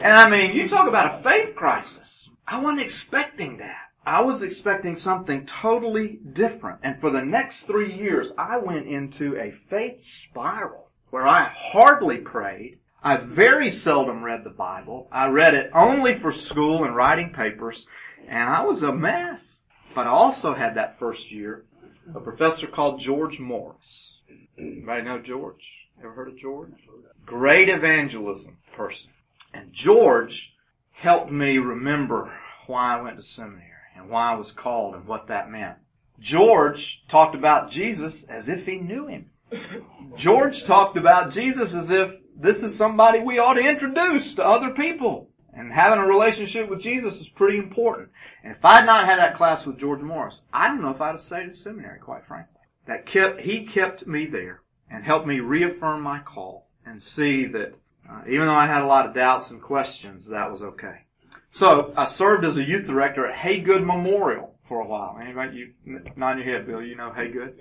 And 0.00 0.12
I 0.12 0.28
mean, 0.30 0.56
you 0.56 0.68
talk 0.68 0.88
about 0.88 1.20
a 1.20 1.22
faith 1.22 1.54
crisis. 1.54 2.30
I 2.46 2.60
wasn't 2.60 2.80
expecting 2.80 3.58
that. 3.58 3.76
I 4.06 4.22
was 4.22 4.42
expecting 4.42 4.96
something 4.96 5.46
totally 5.46 6.18
different. 6.32 6.80
And 6.82 7.00
for 7.00 7.10
the 7.10 7.22
next 7.22 7.60
three 7.66 7.94
years, 7.94 8.32
I 8.36 8.58
went 8.58 8.86
into 8.86 9.36
a 9.36 9.50
faith 9.70 10.04
spiral 10.04 10.90
where 11.10 11.26
I 11.26 11.50
hardly 11.54 12.18
prayed. 12.18 12.78
I 13.02 13.16
very 13.16 13.70
seldom 13.70 14.22
read 14.22 14.44
the 14.44 14.50
Bible. 14.50 15.08
I 15.12 15.28
read 15.28 15.54
it 15.54 15.70
only 15.74 16.14
for 16.14 16.32
school 16.32 16.84
and 16.84 16.96
writing 16.96 17.32
papers. 17.34 17.86
And 18.26 18.48
I 18.48 18.62
was 18.62 18.82
a 18.82 18.92
mess. 18.92 19.53
But 19.94 20.06
I 20.06 20.10
also 20.10 20.54
had 20.54 20.74
that 20.74 20.98
first 20.98 21.30
year 21.30 21.64
a 22.14 22.20
professor 22.20 22.66
called 22.66 23.00
George 23.00 23.38
Morris. 23.38 24.12
Anybody 24.58 25.02
know 25.02 25.18
George? 25.20 25.64
Ever 26.00 26.12
heard 26.12 26.28
of 26.28 26.38
George? 26.38 26.72
Great 27.24 27.68
evangelism 27.68 28.58
person. 28.76 29.10
And 29.52 29.72
George 29.72 30.52
helped 30.92 31.30
me 31.30 31.58
remember 31.58 32.32
why 32.66 32.96
I 32.96 33.02
went 33.02 33.16
to 33.16 33.22
seminary 33.22 33.62
and 33.96 34.10
why 34.10 34.32
I 34.32 34.34
was 34.34 34.52
called 34.52 34.94
and 34.94 35.06
what 35.06 35.28
that 35.28 35.50
meant. 35.50 35.76
George 36.18 37.02
talked 37.08 37.34
about 37.34 37.70
Jesus 37.70 38.24
as 38.24 38.48
if 38.48 38.66
he 38.66 38.78
knew 38.78 39.06
him. 39.06 39.30
George 40.16 40.64
talked 40.64 40.96
about 40.96 41.30
Jesus 41.30 41.74
as 41.74 41.90
if 41.90 42.10
this 42.36 42.62
is 42.62 42.76
somebody 42.76 43.20
we 43.20 43.38
ought 43.38 43.54
to 43.54 43.60
introduce 43.60 44.34
to 44.34 44.42
other 44.42 44.70
people. 44.70 45.28
And 45.56 45.72
having 45.72 45.98
a 45.98 46.06
relationship 46.06 46.68
with 46.68 46.80
Jesus 46.80 47.20
is 47.20 47.28
pretty 47.28 47.58
important. 47.58 48.10
And 48.42 48.54
if 48.54 48.64
I 48.64 48.76
had 48.76 48.86
not 48.86 49.04
had 49.04 49.18
that 49.18 49.36
class 49.36 49.64
with 49.64 49.78
George 49.78 50.00
Morris, 50.00 50.40
I 50.52 50.68
don't 50.68 50.82
know 50.82 50.90
if 50.90 51.00
I'd 51.00 51.12
have 51.12 51.20
stayed 51.20 51.48
in 51.48 51.54
seminary, 51.54 52.00
quite 52.00 52.26
frankly. 52.26 52.60
That 52.86 53.06
kept, 53.06 53.40
he 53.40 53.64
kept 53.64 54.06
me 54.06 54.26
there 54.26 54.62
and 54.90 55.04
helped 55.04 55.26
me 55.26 55.40
reaffirm 55.40 56.02
my 56.02 56.20
call 56.20 56.68
and 56.84 57.02
see 57.02 57.46
that 57.46 57.74
uh, 58.10 58.22
even 58.28 58.46
though 58.46 58.54
I 58.54 58.66
had 58.66 58.82
a 58.82 58.86
lot 58.86 59.06
of 59.06 59.14
doubts 59.14 59.50
and 59.50 59.62
questions, 59.62 60.26
that 60.26 60.50
was 60.50 60.62
okay. 60.62 61.02
So 61.52 61.94
I 61.96 62.04
served 62.04 62.44
as 62.44 62.56
a 62.56 62.64
youth 62.64 62.86
director 62.86 63.26
at 63.26 63.38
Haygood 63.38 63.84
Memorial 63.84 64.53
for 64.68 64.80
a 64.80 64.86
while. 64.86 65.18
Anybody, 65.20 65.72
you 65.84 66.00
nod 66.16 66.38
your 66.38 66.44
head, 66.44 66.66
Bill. 66.66 66.82
You 66.82 66.96
know 66.96 67.12
Haygood. 67.14 67.54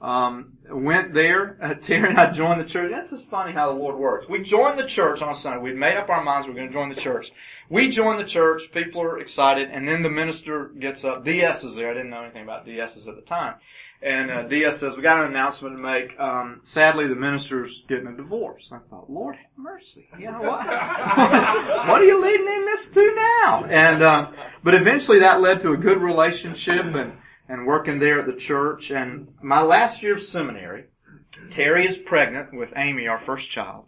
Um, 0.00 0.54
went 0.70 1.14
there. 1.14 1.58
Uh, 1.60 1.74
Terry 1.82 2.10
and 2.10 2.18
I 2.18 2.30
joined 2.30 2.60
the 2.60 2.64
church. 2.64 2.90
That's 2.90 3.10
just 3.10 3.28
funny 3.28 3.52
how 3.52 3.72
the 3.72 3.78
Lord 3.78 3.98
works. 3.98 4.26
We 4.28 4.42
joined 4.42 4.78
the 4.78 4.86
church 4.86 5.20
on 5.22 5.34
Sunday. 5.34 5.60
We'd 5.60 5.76
made 5.76 5.96
up 5.96 6.08
our 6.08 6.22
minds 6.22 6.46
we 6.46 6.52
we're 6.52 6.60
going 6.60 6.68
to 6.68 6.74
join 6.74 6.88
the 6.88 7.00
church. 7.00 7.30
We 7.68 7.90
joined 7.90 8.20
the 8.20 8.24
church. 8.24 8.62
People 8.72 9.02
are 9.02 9.18
excited, 9.18 9.70
and 9.70 9.86
then 9.86 10.02
the 10.02 10.10
minister 10.10 10.70
gets 10.78 11.04
up. 11.04 11.24
DS 11.24 11.64
is 11.64 11.74
there. 11.74 11.90
I 11.90 11.94
didn't 11.94 12.10
know 12.10 12.22
anything 12.22 12.42
about 12.42 12.66
DSs 12.66 13.06
at 13.08 13.16
the 13.16 13.22
time. 13.22 13.56
And 14.02 14.30
uh, 14.30 14.42
DS 14.42 14.78
says, 14.78 14.96
we 14.96 15.02
got 15.02 15.24
an 15.24 15.30
announcement 15.30 15.76
to 15.76 15.82
make. 15.82 16.18
Um, 16.20 16.60
sadly, 16.64 17.08
the 17.08 17.14
minister's 17.14 17.82
getting 17.88 18.06
a 18.06 18.16
divorce. 18.16 18.68
I 18.70 18.78
thought, 18.90 19.10
Lord 19.10 19.36
have 19.36 19.46
mercy. 19.56 20.06
You 20.18 20.30
know 20.32 20.40
what? 20.40 20.66
what 20.66 22.00
are 22.00 22.04
you 22.04 22.22
leading 22.22 22.46
in 22.46 22.64
this 22.66 22.88
to 22.88 23.14
now? 23.14 23.64
And, 23.64 24.02
um, 24.02 24.34
but 24.62 24.74
eventually 24.74 25.20
that 25.20 25.40
led 25.40 25.62
to 25.62 25.72
a 25.72 25.76
good 25.78 26.02
relationship 26.02 26.84
and, 26.84 27.14
and 27.48 27.66
working 27.66 27.98
there 27.98 28.20
at 28.20 28.26
the 28.26 28.36
church. 28.36 28.90
And 28.90 29.28
my 29.42 29.62
last 29.62 30.02
year 30.02 30.14
of 30.14 30.20
seminary, 30.20 30.84
Terry 31.50 31.86
is 31.86 31.96
pregnant 31.96 32.52
with 32.52 32.70
Amy, 32.76 33.08
our 33.08 33.18
first 33.18 33.50
child. 33.50 33.86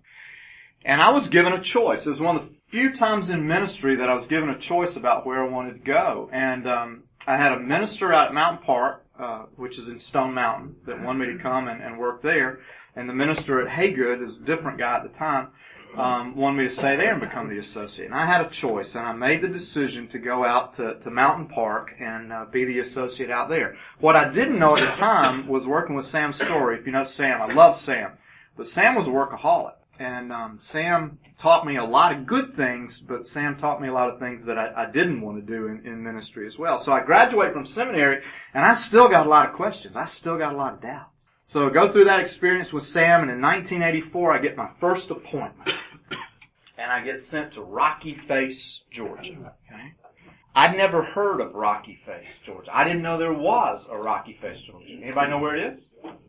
And 0.84 1.02
I 1.02 1.10
was 1.10 1.28
given 1.28 1.52
a 1.52 1.62
choice. 1.62 2.06
It 2.06 2.10
was 2.10 2.20
one 2.20 2.36
of 2.36 2.48
the 2.48 2.54
few 2.68 2.94
times 2.94 3.28
in 3.28 3.46
ministry 3.46 3.96
that 3.96 4.08
I 4.08 4.14
was 4.14 4.26
given 4.26 4.48
a 4.48 4.58
choice 4.58 4.96
about 4.96 5.26
where 5.26 5.44
I 5.44 5.48
wanted 5.48 5.72
to 5.74 5.80
go. 5.80 6.30
And, 6.32 6.66
um, 6.66 7.02
I 7.26 7.36
had 7.36 7.52
a 7.52 7.60
minister 7.60 8.12
out 8.12 8.28
at 8.28 8.34
Mountain 8.34 8.64
Park 8.64 9.04
uh, 9.18 9.46
which 9.56 9.78
is 9.78 9.88
in 9.88 9.98
Stone 9.98 10.34
Mountain, 10.34 10.76
that 10.86 11.02
wanted 11.02 11.26
me 11.26 11.36
to 11.36 11.42
come 11.42 11.68
and, 11.68 11.82
and 11.82 11.98
work 11.98 12.22
there. 12.22 12.60
And 12.96 13.08
the 13.08 13.14
minister 13.14 13.60
at 13.60 13.68
Haygood, 13.68 14.26
is 14.26 14.36
a 14.36 14.40
different 14.40 14.78
guy 14.78 14.96
at 14.96 15.02
the 15.02 15.18
time, 15.18 15.48
um, 15.96 16.36
wanted 16.36 16.58
me 16.58 16.64
to 16.64 16.74
stay 16.74 16.96
there 16.96 17.12
and 17.12 17.20
become 17.20 17.48
the 17.48 17.58
associate. 17.58 18.06
And 18.06 18.14
I 18.14 18.26
had 18.26 18.44
a 18.44 18.50
choice, 18.50 18.94
and 18.94 19.06
I 19.06 19.12
made 19.12 19.42
the 19.42 19.48
decision 19.48 20.06
to 20.08 20.18
go 20.18 20.44
out 20.44 20.74
to, 20.74 20.94
to 21.00 21.10
Mountain 21.10 21.48
Park 21.48 21.94
and 21.98 22.32
uh, 22.32 22.44
be 22.50 22.64
the 22.64 22.80
associate 22.80 23.30
out 23.30 23.48
there. 23.48 23.76
What 23.98 24.16
I 24.16 24.28
didn't 24.28 24.58
know 24.58 24.76
at 24.76 24.80
the 24.80 24.96
time 24.96 25.48
was 25.48 25.66
working 25.66 25.96
with 25.96 26.06
Sam 26.06 26.32
Story. 26.32 26.78
If 26.78 26.86
you 26.86 26.92
know 26.92 27.04
Sam, 27.04 27.40
I 27.40 27.52
love 27.52 27.76
Sam, 27.76 28.12
but 28.56 28.68
Sam 28.68 28.94
was 28.94 29.06
a 29.06 29.10
workaholic. 29.10 29.74
And 29.98 30.32
um, 30.32 30.58
Sam 30.60 31.18
taught 31.38 31.66
me 31.66 31.76
a 31.76 31.84
lot 31.84 32.12
of 32.12 32.26
good 32.26 32.54
things, 32.54 33.00
but 33.00 33.26
Sam 33.26 33.58
taught 33.58 33.82
me 33.82 33.88
a 33.88 33.92
lot 33.92 34.10
of 34.10 34.20
things 34.20 34.44
that 34.44 34.56
I, 34.56 34.84
I 34.84 34.90
didn't 34.90 35.20
want 35.20 35.44
to 35.44 35.52
do 35.52 35.66
in, 35.66 35.84
in, 35.84 36.02
ministry 36.02 36.46
as 36.46 36.56
well. 36.56 36.78
So 36.78 36.92
I 36.92 37.02
graduated 37.02 37.52
from 37.52 37.64
seminary, 37.64 38.22
and 38.54 38.64
I 38.64 38.74
still 38.74 39.08
got 39.08 39.26
a 39.26 39.28
lot 39.28 39.48
of 39.48 39.56
questions. 39.56 39.96
I 39.96 40.04
still 40.04 40.38
got 40.38 40.54
a 40.54 40.56
lot 40.56 40.74
of 40.74 40.82
doubts. 40.82 41.28
So 41.46 41.66
I 41.66 41.72
go 41.72 41.90
through 41.90 42.04
that 42.04 42.20
experience 42.20 42.72
with 42.72 42.84
Sam, 42.84 43.22
and 43.22 43.30
in 43.30 43.40
1984, 43.40 44.34
I 44.34 44.38
get 44.38 44.56
my 44.56 44.68
first 44.78 45.10
appointment, 45.10 45.74
and 46.78 46.92
I 46.92 47.02
get 47.02 47.20
sent 47.20 47.54
to 47.54 47.62
Rocky 47.62 48.14
Face, 48.14 48.82
Georgia. 48.90 49.52
Okay. 49.66 49.94
I'd 50.54 50.76
never 50.76 51.02
heard 51.02 51.40
of 51.40 51.54
Rocky 51.54 51.98
Face, 52.04 52.26
Georgia. 52.44 52.70
I 52.72 52.84
didn't 52.84 53.02
know 53.02 53.18
there 53.18 53.32
was 53.32 53.86
a 53.90 53.96
Rocky 53.96 54.38
Face, 54.40 54.60
Georgia. 54.66 54.86
Anybody 55.02 55.30
know 55.30 55.40
where 55.40 55.56
it 55.56 55.74
is? 55.74 55.80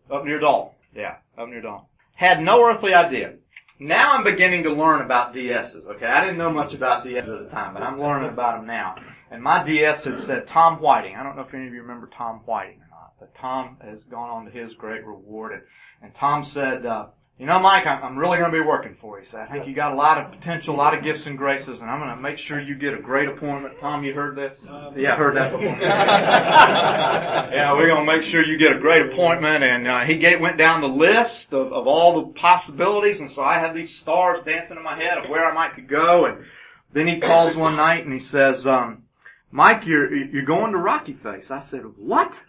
Up 0.09 0.23
near 0.23 0.39
Dalton. 0.39 0.73
Yeah, 0.95 1.17
up 1.37 1.49
near 1.49 1.61
Dalton. 1.61 1.85
Had 2.15 2.41
no 2.41 2.63
earthly 2.63 2.93
idea. 2.93 3.35
Now 3.81 4.11
I'm 4.11 4.25
beginning 4.25 4.63
to 4.63 4.73
learn 4.73 5.01
about 5.01 5.33
DSs, 5.33 5.85
okay? 5.87 6.05
I 6.05 6.19
didn't 6.19 6.37
know 6.37 6.51
much 6.51 6.73
about 6.73 7.05
DSs 7.05 7.29
at 7.29 7.43
the 7.45 7.49
time, 7.49 7.73
but 7.73 7.81
I'm 7.81 7.97
learning 7.97 8.27
about 8.27 8.57
them 8.57 8.67
now. 8.67 8.95
And 9.31 9.41
my 9.41 9.63
DS 9.63 10.03
had 10.03 10.19
said 10.19 10.47
Tom 10.47 10.81
Whiting. 10.81 11.15
I 11.15 11.23
don't 11.23 11.37
know 11.37 11.43
if 11.43 11.53
any 11.53 11.65
of 11.65 11.73
you 11.73 11.81
remember 11.81 12.07
Tom 12.07 12.41
Whiting 12.45 12.81
or 12.81 12.89
not, 12.89 13.13
but 13.21 13.33
Tom 13.35 13.77
has 13.81 14.03
gone 14.03 14.29
on 14.29 14.45
to 14.45 14.51
his 14.51 14.73
great 14.73 15.05
reward. 15.05 15.53
And, 15.53 15.61
and 16.01 16.13
Tom 16.13 16.43
said, 16.43 16.85
uh, 16.85 17.07
you 17.39 17.45
know, 17.45 17.57
Mike, 17.57 17.85
I'm, 17.87 18.03
I'm 18.03 18.17
really 18.17 18.37
going 18.37 18.51
to 18.51 18.57
be 18.57 18.63
working 18.63 18.97
for 18.99 19.17
you. 19.21 19.25
So 19.31 19.37
I 19.37 19.45
think 19.45 19.65
you 19.65 19.73
got 19.73 19.93
a 19.93 19.95
lot 19.95 20.17
of 20.17 20.29
potential, 20.29 20.75
a 20.75 20.77
lot 20.77 20.93
of 20.93 21.01
gifts 21.01 21.25
and 21.25 21.37
graces, 21.37 21.79
and 21.79 21.89
I'm 21.89 22.01
going 22.01 22.13
to 22.13 22.21
make 22.21 22.37
sure 22.37 22.59
you 22.59 22.75
get 22.75 22.93
a 22.93 23.01
great 23.01 23.29
appointment. 23.29 23.75
Tom, 23.79 24.03
you 24.03 24.13
heard 24.13 24.35
this? 24.35 24.59
Uh, 24.67 24.91
yeah, 24.97 25.13
I 25.13 25.15
heard 25.15 25.35
that 25.37 25.51
before. 25.53 25.67
yeah, 25.81 27.71
we're 27.73 27.87
going 27.87 28.05
to 28.05 28.11
make 28.11 28.23
sure 28.23 28.45
you 28.45 28.57
get 28.57 28.75
a 28.75 28.79
great 28.79 29.03
appointment. 29.03 29.63
And 29.63 29.87
uh, 29.87 30.01
he 30.01 30.17
get, 30.17 30.41
went 30.41 30.57
down 30.57 30.81
the 30.81 30.87
list 30.87 31.53
of, 31.53 31.71
of 31.71 31.87
all 31.87 32.19
the 32.19 32.33
possibilities, 32.33 33.21
and 33.21 33.31
so 33.31 33.41
I 33.41 33.57
had 33.57 33.73
these 33.73 33.95
stars 33.95 34.43
dancing 34.45 34.75
in 34.75 34.83
my 34.83 35.01
head 35.01 35.19
of 35.19 35.29
where 35.29 35.49
I 35.49 35.53
might 35.53 35.75
could 35.75 35.87
go. 35.87 36.25
And 36.25 36.43
then 36.91 37.07
he 37.07 37.21
calls 37.21 37.55
one 37.55 37.77
night 37.77 38.03
and 38.03 38.11
he 38.11 38.19
says, 38.19 38.67
um, 38.67 39.03
Mike, 39.49 39.85
you're, 39.85 40.13
you're 40.13 40.43
going 40.43 40.73
to 40.73 40.77
Rocky 40.77 41.13
Face. 41.13 41.51
I 41.51 41.61
said, 41.61 41.83
what? 41.97 42.41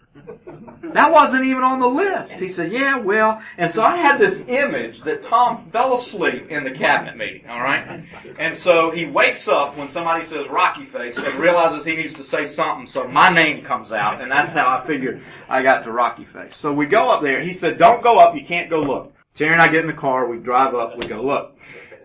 That 0.93 1.11
wasn't 1.11 1.45
even 1.45 1.63
on 1.63 1.79
the 1.79 1.87
list. 1.87 2.33
He 2.33 2.47
said, 2.47 2.71
yeah, 2.71 2.97
well, 2.97 3.41
and 3.57 3.71
so 3.71 3.81
I 3.81 3.95
had 3.95 4.19
this 4.19 4.43
image 4.47 5.01
that 5.03 5.23
Tom 5.23 5.69
fell 5.71 5.95
asleep 5.95 6.49
in 6.49 6.63
the 6.63 6.71
cabinet 6.71 7.15
meeting, 7.15 7.47
alright? 7.49 8.05
And 8.37 8.57
so 8.57 8.91
he 8.91 9.05
wakes 9.05 9.47
up 9.47 9.77
when 9.77 9.91
somebody 9.91 10.25
says 10.27 10.47
Rocky 10.49 10.85
Face 10.87 11.15
and 11.17 11.39
realizes 11.39 11.85
he 11.85 11.95
needs 11.95 12.13
to 12.15 12.23
say 12.23 12.45
something, 12.45 12.89
so 12.89 13.07
my 13.07 13.29
name 13.29 13.63
comes 13.63 13.91
out, 13.91 14.21
and 14.21 14.31
that's 14.31 14.51
how 14.51 14.67
I 14.67 14.85
figured 14.85 15.23
I 15.47 15.63
got 15.63 15.83
to 15.83 15.91
Rocky 15.91 16.25
Face. 16.25 16.55
So 16.57 16.73
we 16.73 16.87
go 16.87 17.09
up 17.09 17.21
there, 17.21 17.41
he 17.41 17.53
said, 17.53 17.77
don't 17.77 18.03
go 18.03 18.19
up, 18.19 18.35
you 18.35 18.45
can't 18.45 18.69
go 18.69 18.79
look. 18.79 19.13
Terry 19.35 19.53
and 19.53 19.61
I 19.61 19.69
get 19.69 19.81
in 19.81 19.87
the 19.87 19.93
car, 19.93 20.27
we 20.27 20.39
drive 20.39 20.75
up, 20.75 20.97
we 20.97 21.07
go 21.07 21.21
look. 21.21 21.57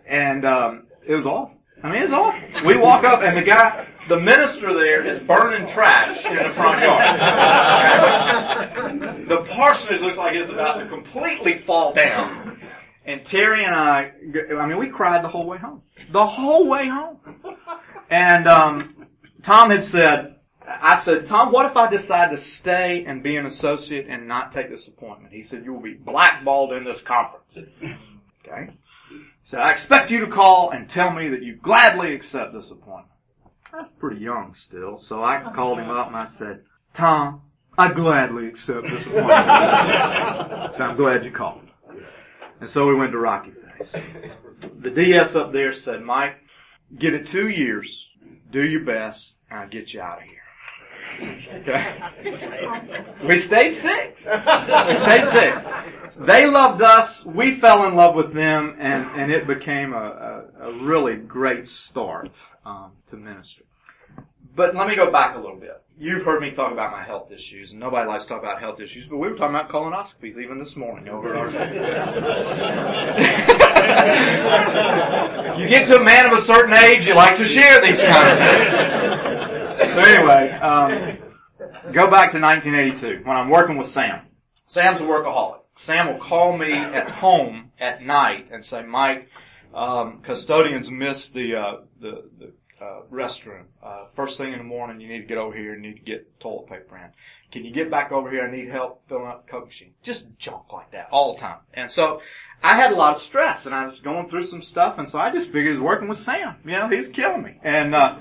And, 0.06 0.44
um, 0.44 0.84
it 1.04 1.14
was 1.14 1.26
awful. 1.26 1.55
I 1.82 1.90
mean, 1.90 2.02
it's 2.02 2.12
awful. 2.12 2.48
We 2.64 2.76
walk 2.76 3.04
up 3.04 3.22
and 3.22 3.36
the 3.36 3.42
guy, 3.42 3.86
the 4.08 4.18
minister 4.18 4.72
there 4.72 5.06
is 5.06 5.18
burning 5.20 5.68
trash 5.68 6.24
in 6.24 6.34
the 6.34 6.50
front 6.50 6.80
yard. 6.82 7.20
the 9.28 9.44
parsonage 9.50 10.00
looks 10.00 10.16
like 10.16 10.34
it's 10.34 10.50
about 10.50 10.78
to 10.78 10.88
completely 10.88 11.58
fall 11.58 11.92
down. 11.94 12.60
And 13.04 13.24
Terry 13.24 13.64
and 13.64 13.74
I, 13.74 14.12
I 14.58 14.66
mean, 14.66 14.78
we 14.78 14.88
cried 14.88 15.22
the 15.22 15.28
whole 15.28 15.46
way 15.46 15.58
home. 15.58 15.82
The 16.10 16.26
whole 16.26 16.66
way 16.66 16.88
home. 16.88 17.18
And, 18.10 18.48
um, 18.48 19.06
Tom 19.42 19.70
had 19.70 19.84
said, 19.84 20.36
I 20.66 20.96
said, 20.96 21.26
Tom, 21.28 21.52
what 21.52 21.66
if 21.66 21.76
I 21.76 21.88
decide 21.88 22.32
to 22.32 22.36
stay 22.36 23.04
and 23.06 23.22
be 23.22 23.36
an 23.36 23.46
associate 23.46 24.08
and 24.08 24.26
not 24.26 24.50
take 24.50 24.70
this 24.70 24.88
appointment? 24.88 25.32
He 25.32 25.44
said, 25.44 25.64
you 25.64 25.72
will 25.72 25.82
be 25.82 25.94
blackballed 25.94 26.72
in 26.72 26.82
this 26.82 27.00
conference. 27.00 27.70
Okay. 29.46 29.50
So 29.50 29.58
I 29.58 29.70
expect 29.70 30.10
you 30.10 30.20
to 30.20 30.26
call 30.26 30.70
and 30.70 30.88
tell 30.88 31.12
me 31.12 31.28
that 31.28 31.42
you 31.42 31.56
gladly 31.56 32.14
accept 32.14 32.52
this 32.52 32.70
appointment. 32.70 33.12
I 33.72 33.78
was 33.78 33.88
pretty 33.98 34.20
young 34.20 34.54
still, 34.54 34.98
so 34.98 35.22
I 35.22 35.42
oh, 35.44 35.50
called 35.50 35.78
him 35.78 35.90
up 35.90 36.08
and 36.08 36.16
I 36.16 36.24
said, 36.24 36.62
Tom, 36.94 37.42
I 37.78 37.92
gladly 37.92 38.48
accept 38.48 38.88
this 38.88 39.06
appointment. 39.06 39.28
so 40.76 40.84
I'm 40.84 40.96
glad 40.96 41.24
you 41.24 41.30
called. 41.30 41.62
And 42.60 42.70
so 42.70 42.86
we 42.86 42.94
went 42.94 43.12
to 43.12 43.18
Rocky 43.18 43.50
Face. 43.52 44.02
The 44.80 44.90
DS 44.90 45.34
up 45.36 45.52
there 45.52 45.72
said, 45.72 46.02
Mike, 46.02 46.36
give 46.98 47.14
it 47.14 47.26
two 47.26 47.48
years, 47.48 48.08
do 48.50 48.62
your 48.62 48.84
best, 48.84 49.34
and 49.50 49.60
I'll 49.60 49.68
get 49.68 49.92
you 49.92 50.00
out 50.00 50.18
of 50.18 50.24
here. 50.24 50.45
Okay. 51.20 51.98
We 53.26 53.38
stayed 53.38 53.74
six. 53.74 54.24
We 54.24 54.98
stayed 54.98 55.26
six. 55.28 55.64
They 56.18 56.46
loved 56.46 56.82
us. 56.82 57.24
We 57.24 57.52
fell 57.52 57.86
in 57.86 57.94
love 57.94 58.14
with 58.14 58.32
them, 58.32 58.76
and 58.78 59.04
and 59.20 59.30
it 59.30 59.46
became 59.46 59.92
a 59.92 60.44
a, 60.60 60.68
a 60.68 60.72
really 60.72 61.16
great 61.16 61.68
start 61.68 62.30
um, 62.64 62.92
to 63.10 63.16
ministry. 63.16 63.64
But 64.54 64.74
let 64.74 64.88
me 64.88 64.96
go 64.96 65.12
back 65.12 65.36
a 65.36 65.38
little 65.38 65.58
bit. 65.58 65.82
You've 65.98 66.24
heard 66.24 66.40
me 66.40 66.50
talk 66.50 66.72
about 66.72 66.92
my 66.92 67.02
health 67.02 67.30
issues, 67.30 67.72
and 67.72 67.80
nobody 67.80 68.08
likes 68.08 68.24
to 68.24 68.30
talk 68.30 68.42
about 68.42 68.60
health 68.60 68.80
issues, 68.80 69.06
but 69.06 69.16
we 69.16 69.28
were 69.28 69.36
talking 69.36 69.54
about 69.54 69.70
colonoscopies 69.70 70.38
even 70.38 70.58
this 70.58 70.76
morning 70.76 71.08
over 71.08 71.34
at 71.34 71.36
our. 75.46 75.58
you 75.58 75.68
get 75.68 75.86
to 75.88 75.98
a 75.98 76.04
man 76.04 76.26
of 76.26 76.38
a 76.38 76.42
certain 76.42 76.74
age, 76.74 77.06
you 77.06 77.14
like 77.14 77.36
to 77.38 77.44
share 77.44 77.80
these 77.82 78.00
kind 78.00 78.30
of 78.30 78.38
things. 78.38 79.15
So 79.96 80.02
anyway, 80.02 80.50
um, 80.50 81.16
go 81.90 82.06
back 82.10 82.32
to 82.32 82.38
1982 82.38 83.22
when 83.24 83.34
I'm 83.34 83.48
working 83.48 83.78
with 83.78 83.88
Sam. 83.88 84.26
Sam's 84.66 85.00
a 85.00 85.04
workaholic. 85.04 85.60
Sam 85.76 86.08
will 86.08 86.20
call 86.20 86.54
me 86.54 86.70
at 86.70 87.10
home 87.10 87.70
at 87.80 88.02
night 88.02 88.48
and 88.52 88.62
say, 88.62 88.82
Mike, 88.82 89.30
um, 89.72 90.20
custodians 90.22 90.90
missed 90.90 91.32
the, 91.32 91.56
uh, 91.56 91.72
the, 91.98 92.24
the 92.38 92.52
uh, 92.84 93.00
restroom. 93.10 93.64
Uh, 93.82 94.04
first 94.14 94.36
thing 94.36 94.52
in 94.52 94.58
the 94.58 94.64
morning, 94.64 95.00
you 95.00 95.08
need 95.08 95.20
to 95.20 95.26
get 95.26 95.38
over 95.38 95.56
here 95.56 95.72
and 95.72 95.80
need 95.80 95.94
to 95.94 96.02
get 96.02 96.40
toilet 96.40 96.68
paper 96.68 96.98
in. 96.98 97.10
Can 97.50 97.64
you 97.64 97.72
get 97.72 97.90
back 97.90 98.12
over 98.12 98.30
here? 98.30 98.46
I 98.46 98.54
need 98.54 98.68
help 98.68 99.08
filling 99.08 99.28
up 99.28 99.46
the 99.46 99.50
Coke 99.50 99.68
machine. 99.68 99.94
Just 100.02 100.26
junk 100.36 100.74
like 100.74 100.90
that 100.92 101.08
all 101.10 101.32
the 101.32 101.40
time. 101.40 101.60
And 101.72 101.90
so 101.90 102.20
I 102.62 102.76
had 102.76 102.92
a 102.92 102.96
lot 102.96 103.16
of 103.16 103.22
stress 103.22 103.64
and 103.64 103.74
I 103.74 103.86
was 103.86 103.98
going 104.00 104.28
through 104.28 104.44
some 104.44 104.60
stuff 104.60 104.98
and 104.98 105.08
so 105.08 105.18
I 105.18 105.32
just 105.32 105.46
figured 105.46 105.68
it 105.68 105.78
was 105.78 105.82
working 105.82 106.08
with 106.08 106.18
Sam. 106.18 106.56
You 106.66 106.72
know, 106.72 106.88
he's 106.90 107.08
killing 107.08 107.42
me. 107.42 107.58
And, 107.62 107.94
uh, 107.94 108.18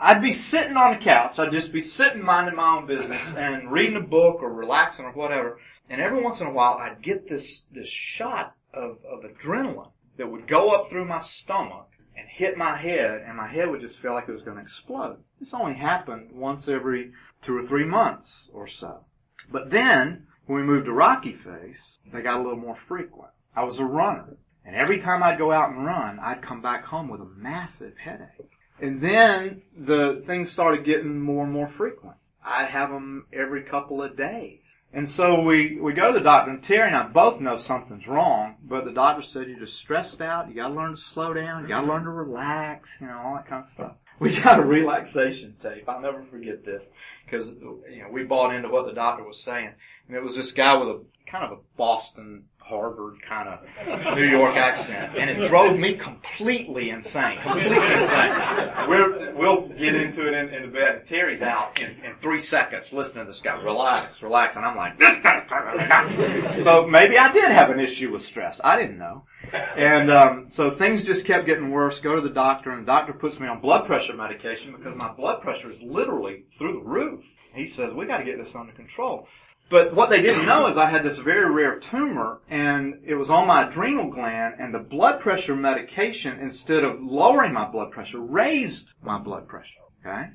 I'd 0.00 0.22
be 0.22 0.32
sitting 0.32 0.76
on 0.76 0.92
the 0.92 1.04
couch. 1.04 1.40
I'd 1.40 1.50
just 1.50 1.72
be 1.72 1.80
sitting 1.80 2.22
minding 2.22 2.54
my 2.54 2.76
own 2.76 2.86
business 2.86 3.34
and 3.36 3.70
reading 3.72 3.96
a 3.96 4.00
book 4.00 4.42
or 4.42 4.52
relaxing 4.52 5.04
or 5.04 5.12
whatever. 5.12 5.58
And 5.90 6.00
every 6.00 6.22
once 6.22 6.40
in 6.40 6.46
a 6.46 6.52
while 6.52 6.74
I'd 6.74 7.02
get 7.02 7.28
this, 7.28 7.62
this 7.72 7.88
shot 7.88 8.54
of, 8.72 8.98
of 9.04 9.24
adrenaline 9.24 9.90
that 10.16 10.30
would 10.30 10.46
go 10.46 10.70
up 10.70 10.88
through 10.88 11.06
my 11.06 11.22
stomach 11.22 11.88
and 12.16 12.28
hit 12.28 12.56
my 12.56 12.76
head 12.76 13.22
and 13.26 13.36
my 13.36 13.48
head 13.48 13.68
would 13.68 13.80
just 13.80 13.98
feel 13.98 14.12
like 14.12 14.28
it 14.28 14.32
was 14.32 14.42
going 14.42 14.56
to 14.56 14.62
explode. 14.62 15.18
This 15.40 15.52
only 15.52 15.74
happened 15.74 16.30
once 16.32 16.68
every 16.68 17.12
two 17.42 17.56
or 17.56 17.66
three 17.66 17.84
months 17.84 18.48
or 18.52 18.68
so. 18.68 19.04
But 19.50 19.70
then 19.70 20.26
when 20.46 20.60
we 20.60 20.66
moved 20.66 20.86
to 20.86 20.92
Rocky 20.92 21.32
Face, 21.32 21.98
they 22.12 22.22
got 22.22 22.38
a 22.38 22.42
little 22.42 22.58
more 22.58 22.76
frequent. 22.76 23.32
I 23.56 23.64
was 23.64 23.80
a 23.80 23.84
runner 23.84 24.36
and 24.64 24.76
every 24.76 25.00
time 25.00 25.22
I'd 25.22 25.38
go 25.38 25.50
out 25.50 25.70
and 25.70 25.84
run, 25.84 26.20
I'd 26.20 26.42
come 26.42 26.60
back 26.60 26.84
home 26.84 27.08
with 27.08 27.20
a 27.20 27.28
massive 27.36 27.96
headache. 27.96 28.57
And 28.80 29.00
then 29.00 29.62
the 29.76 30.22
things 30.26 30.50
started 30.50 30.84
getting 30.84 31.20
more 31.20 31.44
and 31.44 31.52
more 31.52 31.68
frequent. 31.68 32.16
I'd 32.44 32.68
have 32.68 32.90
them 32.90 33.26
every 33.32 33.62
couple 33.62 34.02
of 34.02 34.16
days. 34.16 34.60
And 34.92 35.08
so 35.08 35.42
we, 35.42 35.78
we 35.78 35.92
go 35.92 36.12
to 36.12 36.18
the 36.18 36.24
doctor, 36.24 36.50
and 36.50 36.62
Terry 36.62 36.86
and 36.86 36.96
I 36.96 37.06
both 37.06 37.40
know 37.40 37.56
something's 37.56 38.08
wrong, 38.08 38.56
but 38.64 38.86
the 38.86 38.92
doctor 38.92 39.22
said 39.22 39.46
you're 39.46 39.58
just 39.58 39.76
stressed 39.76 40.22
out, 40.22 40.48
you 40.48 40.54
gotta 40.54 40.72
learn 40.72 40.92
to 40.92 41.00
slow 41.00 41.34
down, 41.34 41.62
you 41.62 41.68
gotta 41.68 41.86
learn 41.86 42.04
to 42.04 42.10
relax, 42.10 42.88
you 42.98 43.06
know, 43.06 43.18
all 43.18 43.34
that 43.34 43.46
kind 43.46 43.64
of 43.64 43.70
stuff. 43.70 43.92
We 44.20 44.36
got 44.36 44.58
a 44.58 44.64
relaxation 44.64 45.54
tape. 45.60 45.88
I'll 45.88 46.00
never 46.00 46.24
forget 46.24 46.64
this, 46.64 46.90
because, 47.24 47.50
you 47.60 48.02
know, 48.02 48.08
we 48.10 48.24
bought 48.24 48.52
into 48.52 48.68
what 48.68 48.86
the 48.86 48.92
doctor 48.92 49.22
was 49.22 49.40
saying. 49.40 49.70
And 50.08 50.16
it 50.16 50.24
was 50.24 50.34
this 50.34 50.50
guy 50.50 50.76
with 50.76 50.88
a, 50.88 51.04
kind 51.24 51.44
of 51.44 51.52
a 51.52 51.60
Boston, 51.76 52.46
Harvard 52.68 53.22
kind 53.26 53.48
of 53.48 54.16
New 54.16 54.28
York 54.28 54.54
accent, 54.56 55.16
and 55.16 55.30
it 55.30 55.48
drove 55.48 55.78
me 55.78 55.94
completely 55.94 56.90
insane. 56.90 57.40
Completely 57.40 57.76
insane. 57.76 58.88
We're, 58.88 59.34
we'll 59.34 59.68
get 59.68 59.94
into 59.94 60.28
it 60.28 60.34
in, 60.34 60.52
in 60.52 60.62
the 60.62 60.68
bed. 60.68 61.04
Terry's 61.08 61.40
out 61.40 61.80
in, 61.80 61.90
in 62.04 62.14
three 62.20 62.40
seconds 62.40 62.92
listening 62.92 63.24
to 63.24 63.32
this 63.32 63.40
guy. 63.40 63.60
Relax, 63.62 64.22
relax. 64.22 64.56
And 64.56 64.64
I'm 64.64 64.76
like, 64.76 64.98
this 64.98 65.18
guy's 65.20 66.62
So 66.62 66.86
maybe 66.86 67.16
I 67.16 67.32
did 67.32 67.50
have 67.50 67.70
an 67.70 67.80
issue 67.80 68.12
with 68.12 68.22
stress. 68.22 68.60
I 68.62 68.78
didn't 68.78 68.98
know. 68.98 69.24
And 69.52 70.10
um, 70.10 70.46
so 70.50 70.68
things 70.70 71.04
just 71.04 71.24
kept 71.24 71.46
getting 71.46 71.70
worse. 71.70 72.00
Go 72.00 72.16
to 72.16 72.20
the 72.20 72.34
doctor, 72.34 72.70
and 72.70 72.82
the 72.82 72.86
doctor 72.86 73.14
puts 73.14 73.40
me 73.40 73.46
on 73.46 73.60
blood 73.60 73.86
pressure 73.86 74.14
medication 74.14 74.74
because 74.76 74.94
my 74.94 75.10
blood 75.12 75.40
pressure 75.40 75.72
is 75.72 75.78
literally 75.80 76.44
through 76.58 76.74
the 76.74 76.88
roof. 76.88 77.24
He 77.54 77.66
says, 77.66 77.94
we 77.94 78.06
gotta 78.06 78.24
get 78.24 78.42
this 78.42 78.54
under 78.54 78.72
control. 78.72 79.26
But 79.70 79.94
what 79.94 80.08
they 80.08 80.22
didn't 80.22 80.46
know 80.46 80.66
is 80.66 80.78
I 80.78 80.88
had 80.88 81.02
this 81.02 81.18
very 81.18 81.50
rare 81.50 81.78
tumor 81.78 82.40
and 82.48 83.00
it 83.04 83.14
was 83.14 83.28
on 83.28 83.46
my 83.46 83.68
adrenal 83.68 84.10
gland 84.10 84.54
and 84.58 84.72
the 84.72 84.78
blood 84.78 85.20
pressure 85.20 85.54
medication, 85.54 86.38
instead 86.40 86.84
of 86.84 87.02
lowering 87.02 87.52
my 87.52 87.66
blood 87.66 87.90
pressure, 87.90 88.20
raised 88.20 88.88
my 89.02 89.18
blood 89.18 89.46
pressure. 89.46 89.74
Okay? 90.00 90.30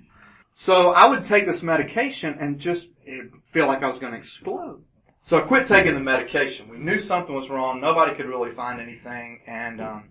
So 0.54 0.92
I 0.92 1.08
would 1.08 1.26
take 1.26 1.48
this 1.48 1.64
medication 1.64 2.38
and 2.40 2.60
just 2.60 2.88
feel 3.52 3.66
like 3.66 3.82
I 3.82 3.88
was 3.88 3.98
going 3.98 4.12
to 4.12 4.20
explode. 4.20 4.84
So 5.22 5.40
I 5.40 5.42
quit 5.42 5.66
taking 5.66 5.96
the 5.96 6.00
medication. 6.00 6.70
We 6.70 6.78
knew 6.78 7.00
something 7.00 7.34
was 7.34 7.50
wrong. 7.50 7.82
Nobody 7.82 8.14
could 8.14 8.28
really 8.28 8.54
find 8.54 8.80
anything. 8.80 9.40
And 9.48 9.82
um, 9.82 10.10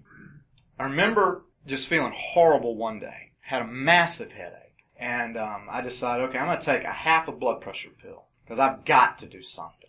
I 0.81 0.85
remember 0.85 1.45
just 1.67 1.87
feeling 1.87 2.13
horrible 2.17 2.75
one 2.75 2.99
day. 2.99 3.31
Had 3.41 3.63
a 3.63 3.67
massive 3.67 4.33
headache. 4.33 4.59
And 4.99 5.37
um, 5.37 5.69
I 5.71 5.81
decided, 5.81 6.25
okay, 6.29 6.39
I'm 6.39 6.47
going 6.47 6.59
to 6.59 6.65
take 6.65 6.85
a 6.85 6.93
half 6.93 7.29
a 7.29 7.33
blood 7.33 7.61
pressure 7.61 7.91
pill 8.03 8.25
because 8.53 8.71
I've 8.71 8.85
got 8.85 9.19
to 9.21 9.27
do 9.27 9.43
something. 9.43 9.89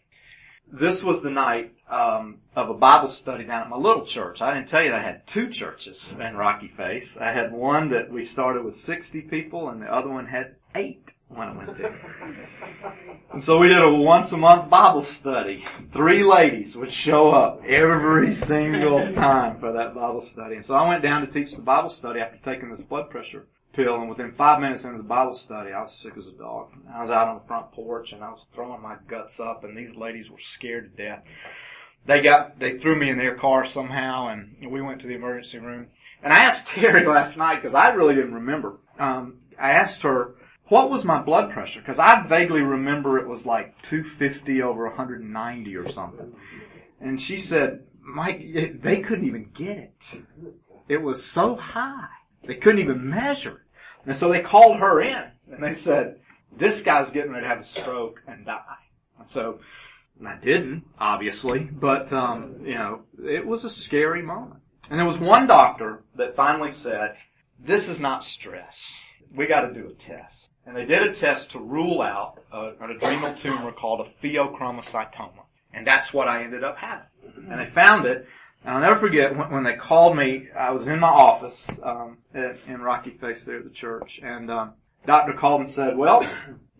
This 0.71 1.03
was 1.03 1.21
the 1.21 1.29
night 1.29 1.73
um, 1.89 2.37
of 2.55 2.69
a 2.69 2.73
Bible 2.73 3.09
study 3.09 3.43
down 3.43 3.63
at 3.63 3.69
my 3.69 3.75
little 3.75 4.05
church. 4.05 4.41
I 4.41 4.53
didn't 4.53 4.69
tell 4.69 4.81
you 4.81 4.93
I 4.93 5.01
had 5.01 5.27
two 5.27 5.49
churches 5.49 6.15
in 6.17 6.37
Rocky 6.37 6.69
Face. 6.69 7.17
I 7.17 7.33
had 7.33 7.51
one 7.51 7.89
that 7.89 8.09
we 8.09 8.23
started 8.23 8.63
with 8.63 8.77
60 8.77 9.21
people, 9.23 9.67
and 9.67 9.81
the 9.81 9.93
other 9.93 10.07
one 10.07 10.27
had 10.27 10.55
eight 10.75 11.11
when 11.27 11.49
I 11.49 11.57
went 11.57 11.75
to. 11.75 11.93
And 13.33 13.43
so 13.43 13.57
we 13.57 13.67
did 13.67 13.81
a 13.81 13.93
once 13.93 14.31
a 14.31 14.37
month 14.37 14.69
Bible 14.69 15.01
study. 15.01 15.65
Three 15.91 16.23
ladies 16.23 16.77
would 16.77 16.91
show 16.91 17.31
up 17.31 17.61
every 17.65 18.31
single 18.31 19.11
time 19.11 19.59
for 19.59 19.73
that 19.73 19.93
Bible 19.93 20.21
study. 20.21 20.55
And 20.55 20.63
so 20.63 20.73
I 20.73 20.87
went 20.87 21.03
down 21.03 21.19
to 21.19 21.27
teach 21.27 21.53
the 21.53 21.61
Bible 21.61 21.89
study 21.89 22.21
after 22.21 22.37
taking 22.37 22.71
this 22.71 22.81
blood 22.81 23.09
pressure 23.09 23.45
pill, 23.73 23.95
and 23.95 24.09
within 24.09 24.31
five 24.31 24.61
minutes 24.61 24.83
into 24.83 24.97
the 24.97 25.03
Bible 25.03 25.35
study, 25.35 25.71
I 25.71 25.81
was 25.81 25.93
sick 25.93 26.13
as 26.17 26.27
a 26.27 26.31
dog. 26.31 26.69
I 26.93 27.01
was 27.01 27.11
out 27.11 27.27
on 27.27 27.39
the 27.39 27.47
front 27.47 27.71
porch 27.71 28.13
and 28.13 28.23
I 28.23 28.29
was 28.29 28.45
throwing 28.53 28.81
my 28.81 28.95
guts 29.07 29.39
up, 29.39 29.63
and 29.63 29.77
these 29.77 29.95
ladies 29.95 30.29
were 30.29 30.39
scared 30.39 30.95
to 30.95 31.03
death. 31.03 31.23
They 32.05 32.21
got, 32.21 32.59
they 32.59 32.77
threw 32.77 32.99
me 32.99 33.09
in 33.09 33.17
their 33.17 33.35
car 33.35 33.65
somehow, 33.65 34.27
and 34.27 34.71
we 34.71 34.81
went 34.81 35.01
to 35.01 35.07
the 35.07 35.15
emergency 35.15 35.57
room. 35.57 35.87
And 36.21 36.33
I 36.33 36.43
asked 36.43 36.67
Terry 36.67 37.05
last 37.07 37.37
night 37.37 37.61
because 37.61 37.75
I 37.75 37.89
really 37.89 38.15
didn't 38.15 38.33
remember. 38.33 38.77
Um, 38.99 39.39
I 39.59 39.71
asked 39.71 40.01
her 40.03 40.35
what 40.67 40.89
was 40.89 41.03
my 41.03 41.21
blood 41.21 41.51
pressure 41.51 41.81
because 41.81 41.99
I 41.99 42.25
vaguely 42.27 42.61
remember 42.61 43.19
it 43.19 43.27
was 43.27 43.45
like 43.45 43.81
250 43.83 44.61
over 44.61 44.87
190 44.87 45.75
or 45.75 45.91
something. 45.91 46.33
And 47.01 47.19
she 47.19 47.37
said, 47.37 47.83
Mike, 48.01 48.41
they 48.81 49.01
couldn't 49.01 49.27
even 49.27 49.49
get 49.55 49.77
it. 49.77 50.11
It 50.87 51.01
was 51.01 51.25
so 51.25 51.55
high. 51.55 52.07
They 52.45 52.55
couldn't 52.55 52.81
even 52.81 53.09
measure 53.09 53.62
and 54.05 54.15
so 54.15 54.29
they 54.31 54.41
called 54.41 54.77
her 54.77 55.01
in 55.01 55.31
and 55.51 55.63
they 55.63 55.73
said, 55.73 56.19
this 56.57 56.81
guy's 56.81 57.09
getting 57.11 57.31
ready 57.31 57.43
to 57.43 57.49
have 57.49 57.61
a 57.61 57.65
stroke 57.65 58.21
and 58.27 58.45
die. 58.45 58.61
And 59.19 59.29
so, 59.29 59.59
and 60.19 60.27
I 60.27 60.37
didn't, 60.37 60.83
obviously, 60.99 61.59
but, 61.59 62.11
um, 62.13 62.57
you 62.63 62.75
know, 62.75 63.01
it 63.23 63.45
was 63.45 63.63
a 63.63 63.69
scary 63.69 64.21
moment. 64.21 64.61
And 64.89 64.99
there 64.99 65.07
was 65.07 65.17
one 65.17 65.47
doctor 65.47 66.03
that 66.15 66.35
finally 66.35 66.71
said, 66.71 67.15
this 67.59 67.87
is 67.87 67.99
not 67.99 68.25
stress. 68.25 68.99
We 69.35 69.47
gotta 69.47 69.73
do 69.73 69.87
a 69.87 69.93
test. 69.93 70.49
And 70.65 70.75
they 70.75 70.85
did 70.85 71.01
a 71.01 71.13
test 71.13 71.51
to 71.51 71.59
rule 71.59 72.01
out 72.01 72.41
a, 72.51 72.71
an 72.81 72.91
adrenal 72.91 73.35
tumor 73.35 73.71
called 73.71 74.07
a 74.07 74.25
pheochromocytoma. 74.25 75.43
And 75.73 75.87
that's 75.87 76.13
what 76.13 76.27
I 76.27 76.43
ended 76.43 76.63
up 76.63 76.77
having. 76.77 77.07
And 77.49 77.59
they 77.59 77.69
found 77.69 78.05
it 78.05 78.27
and 78.63 78.75
I'll 78.75 78.81
never 78.81 78.99
forget 78.99 79.35
when, 79.35 79.51
when, 79.51 79.63
they 79.63 79.73
called 79.73 80.15
me. 80.15 80.47
I 80.57 80.71
was 80.71 80.87
in 80.87 80.99
my 80.99 81.09
office 81.09 81.65
um, 81.81 82.17
at, 82.33 82.57
in 82.67 82.81
Rocky 82.81 83.11
Face 83.11 83.43
there 83.43 83.57
at 83.57 83.63
the 83.63 83.69
church, 83.69 84.19
and 84.23 84.49
um, 84.49 84.73
doctor 85.05 85.33
called 85.33 85.61
and 85.61 85.69
said, 85.69 85.97
"Well, 85.97 86.21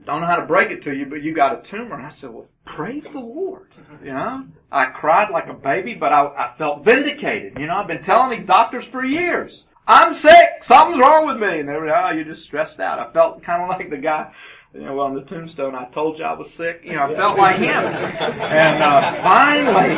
don't 0.05 0.21
know 0.21 0.27
how 0.27 0.37
to 0.37 0.45
break 0.45 0.71
it 0.71 0.81
to 0.83 0.95
you, 0.95 1.05
but 1.05 1.21
you 1.21 1.33
got 1.33 1.59
a 1.59 1.61
tumor." 1.61 1.95
And 1.95 2.05
I 2.05 2.09
said, 2.09 2.29
"Well, 2.29 2.47
praise 2.65 3.05
the 3.05 3.19
Lord." 3.19 3.69
You 4.01 4.13
know, 4.13 4.45
I 4.71 4.85
cried 4.85 5.29
like 5.31 5.47
a 5.47 5.53
baby, 5.53 5.93
but 5.93 6.13
I, 6.13 6.25
I 6.25 6.57
felt 6.57 6.83
vindicated. 6.83 7.57
You 7.57 7.67
know, 7.67 7.75
I've 7.75 7.87
been 7.87 8.01
telling 8.01 8.37
these 8.37 8.47
doctors 8.47 8.85
for 8.85 9.03
years. 9.03 9.65
I'm 9.87 10.13
sick. 10.13 10.63
Something's 10.63 10.99
wrong 10.99 11.27
with 11.27 11.37
me. 11.37 11.59
And 11.59 11.67
they 11.67 11.73
were, 11.73 11.93
oh, 11.93 12.11
you're 12.11 12.23
just 12.23 12.43
stressed 12.43 12.79
out. 12.79 12.99
I 12.99 13.11
felt 13.11 13.43
kind 13.43 13.61
of 13.61 13.69
like 13.69 13.89
the 13.89 13.97
guy 13.97 14.31
you 14.73 14.81
know, 14.81 14.95
well, 14.95 15.05
on 15.05 15.13
the 15.13 15.21
tombstone, 15.21 15.75
I 15.75 15.85
told 15.85 16.17
you 16.17 16.25
I 16.25 16.33
was 16.33 16.51
sick. 16.51 16.81
You 16.83 16.95
know, 16.95 17.03
I 17.03 17.15
felt 17.15 17.37
like 17.37 17.57
him. 17.57 17.83
And 18.53 18.83
uh, 18.83 19.13
finally, 19.21 19.95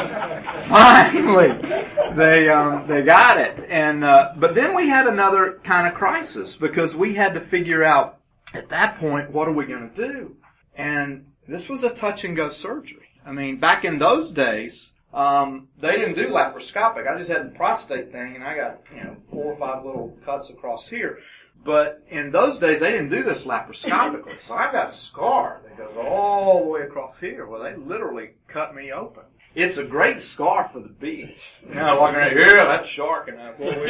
finally, 0.64 2.16
they 2.16 2.50
um, 2.50 2.88
they 2.88 3.02
got 3.02 3.40
it. 3.40 3.66
And 3.70 4.04
uh, 4.04 4.34
but 4.38 4.54
then 4.56 4.76
we 4.76 4.90
had 4.90 5.08
another 5.08 5.60
kind 5.64 5.88
of 5.88 5.94
crisis 5.94 6.56
because 6.56 6.94
we 6.94 7.16
had 7.16 7.34
to 7.34 7.42
figure 7.42 7.84
out 7.84 8.20
at 8.54 8.70
that 8.70 8.98
point 9.00 9.32
what 9.32 9.48
are 9.48 9.54
we 9.54 9.66
going 9.66 9.90
to 9.90 9.96
do. 9.96 10.36
And 10.76 11.26
this 11.48 11.70
was 11.70 11.84
a 11.84 11.90
touch 11.90 12.24
and 12.24 12.36
go 12.36 12.50
surgery. 12.50 13.08
I 13.26 13.32
mean, 13.32 13.60
back 13.60 13.86
in 13.86 13.98
those 13.98 14.32
days, 14.32 14.92
um, 15.14 15.70
they 15.82 15.96
didn't 15.96 16.16
do 16.16 16.28
laparoscopic. 16.28 17.08
I 17.08 17.18
just 17.18 17.32
had 17.32 17.46
the 17.46 17.56
prostate 17.56 18.12
thing, 18.12 18.36
and 18.36 18.44
I 18.44 18.56
got 18.56 18.82
you 18.94 19.04
know 19.04 19.16
four 19.32 19.46
or 19.46 19.58
five 19.58 19.86
little 19.86 20.18
cuts 20.26 20.50
across 20.50 20.88
here. 20.88 21.20
But 21.66 22.04
in 22.10 22.30
those 22.32 22.60
days, 22.60 22.80
they 22.80 22.92
didn't 22.92 23.10
do 23.10 23.24
this 23.24 23.44
laparoscopically. 23.44 24.40
So 24.48 24.54
I've 24.54 24.72
got 24.72 24.94
a 24.94 24.96
scar 24.96 25.62
that 25.64 25.76
goes 25.76 25.98
all 25.98 26.64
the 26.64 26.70
way 26.70 26.82
across 26.82 27.18
here 27.20 27.48
where 27.48 27.64
they 27.64 27.76
literally 27.76 28.30
cut 28.48 28.76
me 28.76 28.92
open. 28.92 29.24
It's 29.56 29.78
a 29.78 29.84
great 29.84 30.22
scar 30.22 30.70
for 30.72 30.80
the 30.80 30.90
beach. 30.90 31.40
You 31.68 31.74
know, 31.74 31.98
walking 32.00 32.18
around, 32.18 32.38
yeah, 32.38 32.66
that's 32.66 32.88
shark 32.88 33.30
and 33.30 33.40
that's 33.40 33.58
what 33.60 33.82
we 33.82 33.88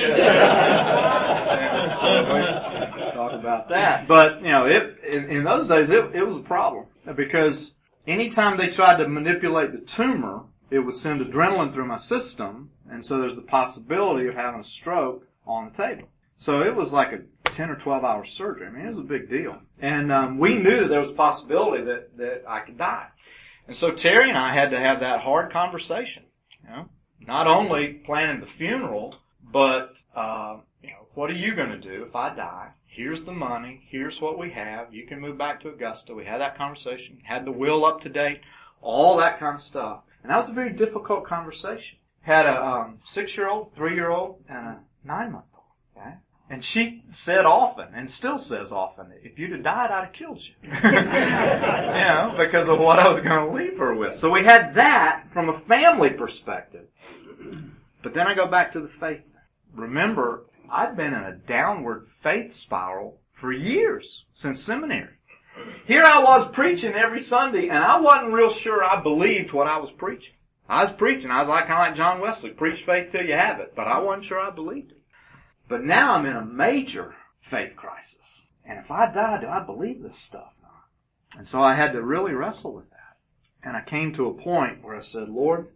so 1.99 3.11
talk 3.13 3.33
about 3.33 3.67
that. 3.69 4.07
But, 4.07 4.41
you 4.41 4.51
know, 4.51 4.67
it, 4.67 4.97
in, 5.03 5.29
in 5.29 5.43
those 5.43 5.67
days, 5.67 5.89
it, 5.89 6.15
it 6.15 6.25
was 6.25 6.37
a 6.37 6.41
problem 6.41 6.85
because 7.15 7.73
anytime 8.07 8.55
they 8.55 8.67
tried 8.67 8.97
to 8.97 9.07
manipulate 9.09 9.73
the 9.73 9.79
tumor, 9.79 10.43
it 10.69 10.79
would 10.79 10.95
send 10.95 11.19
adrenaline 11.19 11.73
through 11.73 11.87
my 11.87 11.97
system, 11.97 12.69
and 12.89 13.05
so 13.05 13.19
there's 13.19 13.35
the 13.35 13.41
possibility 13.41 14.27
of 14.27 14.35
having 14.35 14.61
a 14.61 14.63
stroke 14.63 15.27
on 15.45 15.71
the 15.71 15.83
table. 15.83 16.07
So 16.37 16.61
it 16.61 16.75
was 16.75 16.91
like 16.91 17.11
a 17.13 17.49
10 17.49 17.69
or 17.69 17.75
12 17.75 18.03
hour 18.03 18.25
surgery. 18.25 18.67
I 18.67 18.69
mean, 18.71 18.85
it 18.85 18.95
was 18.95 18.99
a 18.99 19.07
big 19.07 19.29
deal. 19.29 19.57
And 19.79 20.11
um, 20.11 20.37
we 20.37 20.55
knew 20.55 20.81
that 20.81 20.89
there 20.89 20.99
was 20.99 21.09
a 21.09 21.13
possibility 21.13 21.83
that, 21.83 22.17
that 22.17 22.43
I 22.47 22.59
could 22.59 22.77
die. 22.77 23.07
And 23.67 23.75
so 23.75 23.91
Terry 23.91 24.29
and 24.29 24.37
I 24.37 24.53
had 24.53 24.71
to 24.71 24.79
have 24.79 24.99
that 24.99 25.21
hard 25.21 25.51
conversation. 25.51 26.23
You 26.63 26.69
know, 26.69 26.89
not 27.21 27.47
only 27.47 28.01
planning 28.05 28.41
the 28.41 28.47
funeral, 28.47 29.15
but 29.41 29.93
uh, 30.15 30.57
you 30.83 30.89
know, 30.89 31.07
what 31.13 31.29
are 31.29 31.33
you 31.33 31.55
going 31.55 31.69
to 31.69 31.79
do 31.79 32.03
if 32.03 32.15
I 32.15 32.35
die? 32.35 32.71
Here's 32.85 33.23
the 33.23 33.33
money. 33.33 33.85
Here's 33.89 34.21
what 34.21 34.37
we 34.37 34.51
have. 34.51 34.93
You 34.93 35.05
can 35.05 35.19
move 35.19 35.37
back 35.37 35.61
to 35.61 35.69
Augusta. 35.69 36.13
We 36.13 36.25
had 36.25 36.39
that 36.39 36.57
conversation. 36.57 37.19
Had 37.23 37.45
the 37.45 37.51
will 37.51 37.85
up 37.85 38.01
to 38.01 38.09
date. 38.09 38.41
All 38.81 39.17
that 39.17 39.39
kind 39.39 39.55
of 39.55 39.61
stuff. 39.61 40.01
And 40.21 40.31
that 40.31 40.37
was 40.37 40.49
a 40.49 40.53
very 40.53 40.71
difficult 40.71 41.25
conversation. 41.25 41.97
Had 42.21 42.45
a 42.45 42.65
um, 42.65 42.99
six-year-old, 43.05 43.75
three-year-old, 43.75 44.43
and 44.47 44.67
a 44.67 44.79
nine-month-old. 45.03 45.63
Okay? 45.97 46.15
And 46.47 46.63
she 46.63 47.03
said 47.11 47.45
often, 47.45 47.87
and 47.95 48.09
still 48.09 48.37
says 48.37 48.71
often, 48.71 49.07
if 49.23 49.39
you'd 49.39 49.51
have 49.51 49.63
died, 49.63 49.89
I'd 49.89 50.05
have 50.05 50.13
killed 50.13 50.43
you. 50.43 50.53
you 50.61 50.69
know, 50.69 52.35
because 52.37 52.67
of 52.69 52.79
what 52.79 52.99
I 52.99 53.09
was 53.09 53.23
going 53.23 53.47
to 53.47 53.53
leave 53.53 53.79
her 53.79 53.95
with. 53.95 54.15
So 54.15 54.29
we 54.29 54.45
had 54.45 54.75
that 54.75 55.25
from 55.33 55.49
a 55.49 55.57
family 55.57 56.11
perspective. 56.11 56.85
But 58.03 58.13
then 58.13 58.27
I 58.27 58.35
go 58.35 58.45
back 58.45 58.73
to 58.73 58.79
the 58.79 58.87
faith. 58.87 59.21
Remember, 59.73 60.45
I've 60.71 60.95
been 60.95 61.13
in 61.13 61.23
a 61.23 61.35
downward 61.35 62.07
faith 62.21 62.55
spiral 62.55 63.19
for 63.33 63.51
years, 63.51 64.25
since 64.35 64.61
seminary. 64.61 65.15
Here 65.87 66.03
I 66.03 66.21
was 66.21 66.47
preaching 66.49 66.93
every 66.93 67.21
Sunday, 67.21 67.69
and 67.69 67.83
I 67.83 67.99
wasn't 67.99 68.33
real 68.33 68.51
sure 68.51 68.83
I 68.83 69.01
believed 69.01 69.51
what 69.51 69.67
I 69.67 69.77
was 69.77 69.91
preaching. 69.97 70.33
I 70.67 70.83
was 70.83 70.95
preaching, 70.97 71.31
I 71.31 71.41
was 71.41 71.49
like 71.49 71.67
kind 71.67 71.81
of 71.81 71.87
like 71.89 71.95
John 71.95 72.19
Wesley, 72.19 72.49
preach 72.49 72.83
faith 72.83 73.11
till 73.11 73.23
you 73.25 73.33
have 73.33 73.59
it, 73.59 73.73
but 73.75 73.87
I 73.87 73.99
wasn't 73.99 74.25
sure 74.25 74.39
I 74.39 74.49
believed 74.49 74.91
it. 74.91 75.01
But 75.67 75.83
now 75.83 76.13
I'm 76.13 76.25
in 76.25 76.35
a 76.35 76.45
major 76.45 77.15
faith 77.39 77.75
crisis. 77.75 78.45
And 78.63 78.79
if 78.79 78.89
I 78.89 79.11
die, 79.11 79.41
do 79.41 79.47
I 79.47 79.63
believe 79.63 80.01
this 80.01 80.17
stuff? 80.17 80.53
And 81.37 81.47
so 81.47 81.61
I 81.61 81.73
had 81.75 81.91
to 81.93 82.01
really 82.01 82.33
wrestle 82.33 82.73
with 82.73 82.89
that. 82.91 83.17
And 83.63 83.75
I 83.75 83.81
came 83.81 84.13
to 84.13 84.27
a 84.27 84.33
point 84.33 84.83
where 84.83 84.95
I 84.95 85.01
said, 85.01 85.29
Lord, 85.29 85.67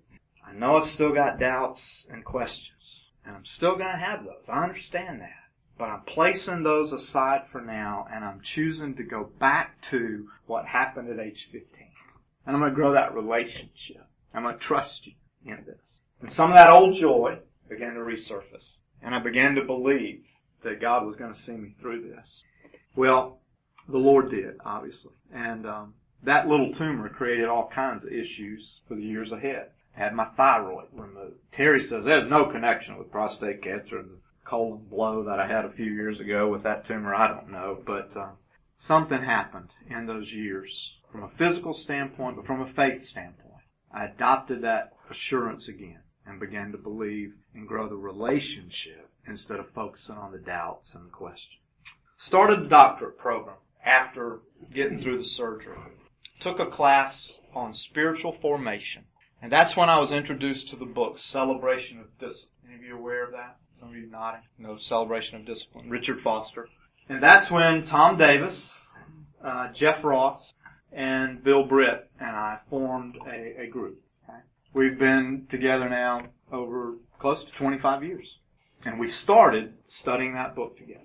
I 0.45 0.54
know 0.54 0.78
I've 0.78 0.89
still 0.89 1.13
got 1.13 1.39
doubts 1.39 2.08
and 2.10 2.23
questions. 2.23 3.06
And 3.25 3.36
I'm 3.36 3.45
still 3.45 3.75
gonna 3.75 3.97
have 3.97 4.23
those. 4.23 4.47
I 4.47 4.63
understand 4.63 5.21
that. 5.21 5.34
But 5.78 5.89
I'm 5.89 6.02
placing 6.02 6.63
those 6.63 6.91
aside 6.91 7.47
for 7.52 7.62
now 7.62 8.08
and 8.12 8.23
I'm 8.23 8.41
choosing 8.41 8.95
to 8.95 9.04
go 9.04 9.30
back 9.39 9.82
to 9.84 10.30
what 10.45 10.65
happened 10.65 11.10
at 11.10 11.23
age 11.25 11.49
15. 11.52 11.88
And 12.45 12.56
I'm 12.56 12.62
gonna 12.62 12.73
grow 12.73 12.93
that 12.93 13.13
relationship. 13.13 14.06
I'm 14.34 14.43
gonna 14.43 14.58
trust 14.58 15.08
you 15.08 15.13
in 15.45 15.65
this. 15.65 16.02
And 16.21 16.32
some 16.32 16.52
of 16.52 16.56
that 16.56 16.69
old 16.69 16.95
joy 16.95 17.39
began 17.67 17.93
to 17.93 17.99
resurface. 17.99 18.78
And 19.01 19.15
I 19.15 19.19
began 19.19 19.55
to 19.55 19.63
believe 19.63 20.23
that 20.63 20.81
God 20.81 21.05
was 21.05 21.15
gonna 21.15 21.35
see 21.35 21.53
me 21.53 21.75
through 21.79 22.09
this. 22.09 22.43
Well, 22.95 23.39
the 23.88 23.97
Lord 23.97 24.29
did, 24.29 24.57
obviously. 24.63 25.13
And 25.33 25.65
um, 25.65 25.93
that 26.23 26.47
little 26.47 26.73
tumor 26.73 27.09
created 27.09 27.45
all 27.47 27.69
kinds 27.73 28.03
of 28.03 28.12
issues 28.12 28.81
for 28.88 28.95
the 28.95 29.03
years 29.03 29.31
ahead. 29.31 29.69
I 29.95 29.99
had 29.99 30.13
my 30.13 30.25
thyroid 30.25 30.88
removed. 30.93 31.38
Terry 31.51 31.79
says 31.79 32.05
there's 32.05 32.29
no 32.29 32.45
connection 32.45 32.97
with 32.97 33.12
prostate 33.12 33.63
cancer 33.63 33.99
and 33.99 34.12
the 34.12 34.17
colon 34.45 34.85
blow 34.89 35.23
that 35.23 35.39
I 35.39 35.47
had 35.47 35.65
a 35.65 35.71
few 35.71 35.91
years 35.91 36.19
ago 36.19 36.49
with 36.49 36.63
that 36.63 36.85
tumor. 36.85 37.15
I 37.15 37.27
don't 37.27 37.51
know, 37.51 37.81
but 37.85 38.15
uh, 38.15 38.31
something 38.77 39.23
happened 39.23 39.69
in 39.89 40.05
those 40.05 40.33
years 40.33 40.97
from 41.12 41.23
a 41.23 41.29
physical 41.29 41.73
standpoint, 41.73 42.35
but 42.35 42.45
from 42.45 42.62
a 42.62 42.67
faith 42.67 43.01
standpoint. 43.01 43.63
I 43.91 44.05
adopted 44.05 44.62
that 44.62 44.93
assurance 45.09 45.67
again 45.67 46.01
and 46.29 46.39
began 46.39 46.71
to 46.71 46.77
believe 46.77 47.33
and 47.53 47.67
grow 47.67 47.89
the 47.89 47.95
relationship 47.95 49.09
instead 49.27 49.59
of 49.59 49.69
focusing 49.71 50.15
on 50.15 50.31
the 50.31 50.37
doubts 50.37 50.93
and 50.93 51.05
the 51.05 51.09
questions. 51.09 51.59
Started 52.17 52.59
a 52.59 52.69
doctorate 52.69 53.17
program 53.17 53.55
after 53.83 54.41
getting 54.73 55.01
through 55.01 55.17
the 55.17 55.23
surgery. 55.23 55.77
Took 56.39 56.59
a 56.59 56.67
class 56.67 57.31
on 57.53 57.73
spiritual 57.73 58.33
formation. 58.33 59.05
And 59.41 59.51
that's 59.51 59.75
when 59.75 59.89
I 59.89 59.99
was 59.99 60.11
introduced 60.11 60.69
to 60.69 60.75
the 60.75 60.85
book, 60.85 61.17
Celebration 61.17 61.99
of 61.99 62.17
Discipline. 62.19 62.49
Any 62.67 62.75
of 62.75 62.83
you 62.83 62.97
aware 62.97 63.25
of 63.25 63.31
that? 63.31 63.57
Some 63.79 63.89
of 63.89 63.95
you 63.95 64.09
nodding. 64.09 64.41
No, 64.57 64.77
Celebration 64.77 65.37
of 65.37 65.45
Discipline. 65.45 65.89
Richard 65.89 66.19
Foster. 66.19 66.67
And 67.07 67.23
that's 67.23 67.49
when 67.49 67.85
Tom 67.85 68.17
Davis, 68.17 68.81
uh, 69.43 69.71
Jeff 69.71 70.03
Ross, 70.03 70.53
and 70.91 71.43
Bill 71.43 71.63
Britt 71.65 72.09
and 72.19 72.29
I 72.35 72.59
formed 72.69 73.17
a, 73.25 73.61
a 73.61 73.67
group. 73.67 74.01
We've 74.73 74.97
been 74.97 75.47
together 75.49 75.89
now 75.89 76.27
over 76.51 76.95
close 77.19 77.43
to 77.43 77.51
25 77.51 78.03
years. 78.03 78.38
And 78.86 78.99
we 78.99 79.08
started 79.08 79.73
studying 79.88 80.34
that 80.36 80.55
book 80.55 80.77
together. 80.77 81.01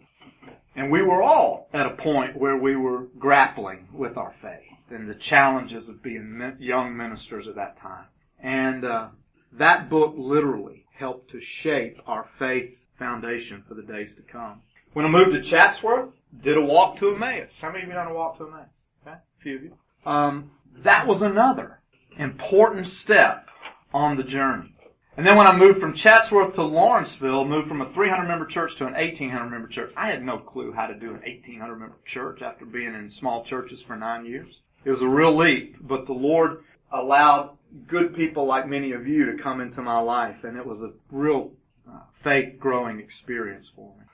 And 0.77 0.91
we 0.91 1.03
were 1.03 1.23
all 1.23 1.69
at 1.73 1.87
a 1.87 1.91
point 1.91 2.37
where 2.37 2.57
we 2.57 2.77
were 2.77 3.09
grappling 3.19 3.89
with 3.93 4.17
our 4.17 4.33
faith 4.33 4.61
and 4.91 5.09
the 5.09 5.15
challenges 5.15 5.89
of 5.89 6.03
being 6.03 6.57
young 6.59 6.97
ministers 6.97 7.49
at 7.49 7.57
that 7.57 7.77
time. 7.77 8.07
And 8.41 8.85
uh, 8.85 9.09
that 9.53 9.89
book 9.89 10.15
literally 10.17 10.85
helped 10.97 11.31
to 11.31 11.41
shape 11.41 12.01
our 12.07 12.25
faith 12.39 12.77
foundation 12.99 13.65
for 13.67 13.75
the 13.75 13.83
days 13.83 14.15
to 14.15 14.23
come. 14.23 14.63
When 14.93 15.05
I 15.05 15.09
moved 15.09 15.33
to 15.33 15.43
Chatsworth, 15.43 16.11
did 16.43 16.57
a 16.57 16.61
walk 16.61 16.99
to 16.99 17.15
Emmaus. 17.15 17.51
How 17.61 17.73
many 17.73 17.83
of 17.83 17.89
you 17.89 17.95
done 17.95 18.09
a 18.09 18.15
walk 18.15 18.39
to 18.39 18.47
Emmaus? 18.47 18.69
Okay, 19.03 19.17
a 19.17 19.43
few 19.43 19.57
of 19.57 19.63
you. 19.63 19.73
Um, 20.07 20.51
that 20.79 21.07
was 21.07 21.23
another 21.23 21.81
important 22.17 22.87
step 22.87 23.49
on 23.95 24.17
the 24.17 24.25
journey. 24.25 24.75
And 25.17 25.25
then 25.25 25.37
when 25.37 25.47
I 25.47 25.57
moved 25.57 25.79
from 25.79 25.95
Chatsworth 25.95 26.55
to 26.57 26.65
Lawrenceville, 26.65 27.45
moved 27.45 27.69
from 27.69 27.81
a 27.81 27.89
300 27.89 28.27
member 28.27 28.45
church 28.45 28.75
to 28.77 28.87
an 28.87 28.95
1800 28.95 29.49
member 29.49 29.69
church, 29.69 29.93
I 29.97 30.09
had 30.09 30.25
no 30.25 30.39
clue 30.39 30.73
how 30.73 30.89
to 30.89 30.95
do 30.95 31.11
an 31.11 31.23
1800 31.25 31.77
member 31.77 31.97
church 32.05 32.43
after 32.43 32.67
being 32.67 32.95
in 32.95 33.09
small 33.09 33.45
churches 33.45 33.81
for 33.81 33.95
nine 33.97 34.27
years. 34.27 34.61
It 34.85 34.91
was 34.91 35.03
a 35.03 35.09
real 35.09 35.35
leap, 35.35 35.77
but 35.81 36.07
the 36.07 36.13
Lord 36.13 36.65
allowed 36.93 37.57
good 37.87 38.15
people 38.15 38.45
like 38.45 38.67
many 38.67 38.91
of 38.91 39.07
you 39.07 39.31
to 39.31 39.43
come 39.43 39.61
into 39.61 39.83
my 39.83 40.01
life, 40.01 40.43
and 40.43 40.57
it 40.57 40.67
was 40.67 40.83
a 40.83 40.91
real 41.13 41.53
uh, 41.89 42.01
faith 42.13 42.59
growing 42.59 42.99
experience 42.99 43.71
for 43.75 43.95
me. 43.97 44.05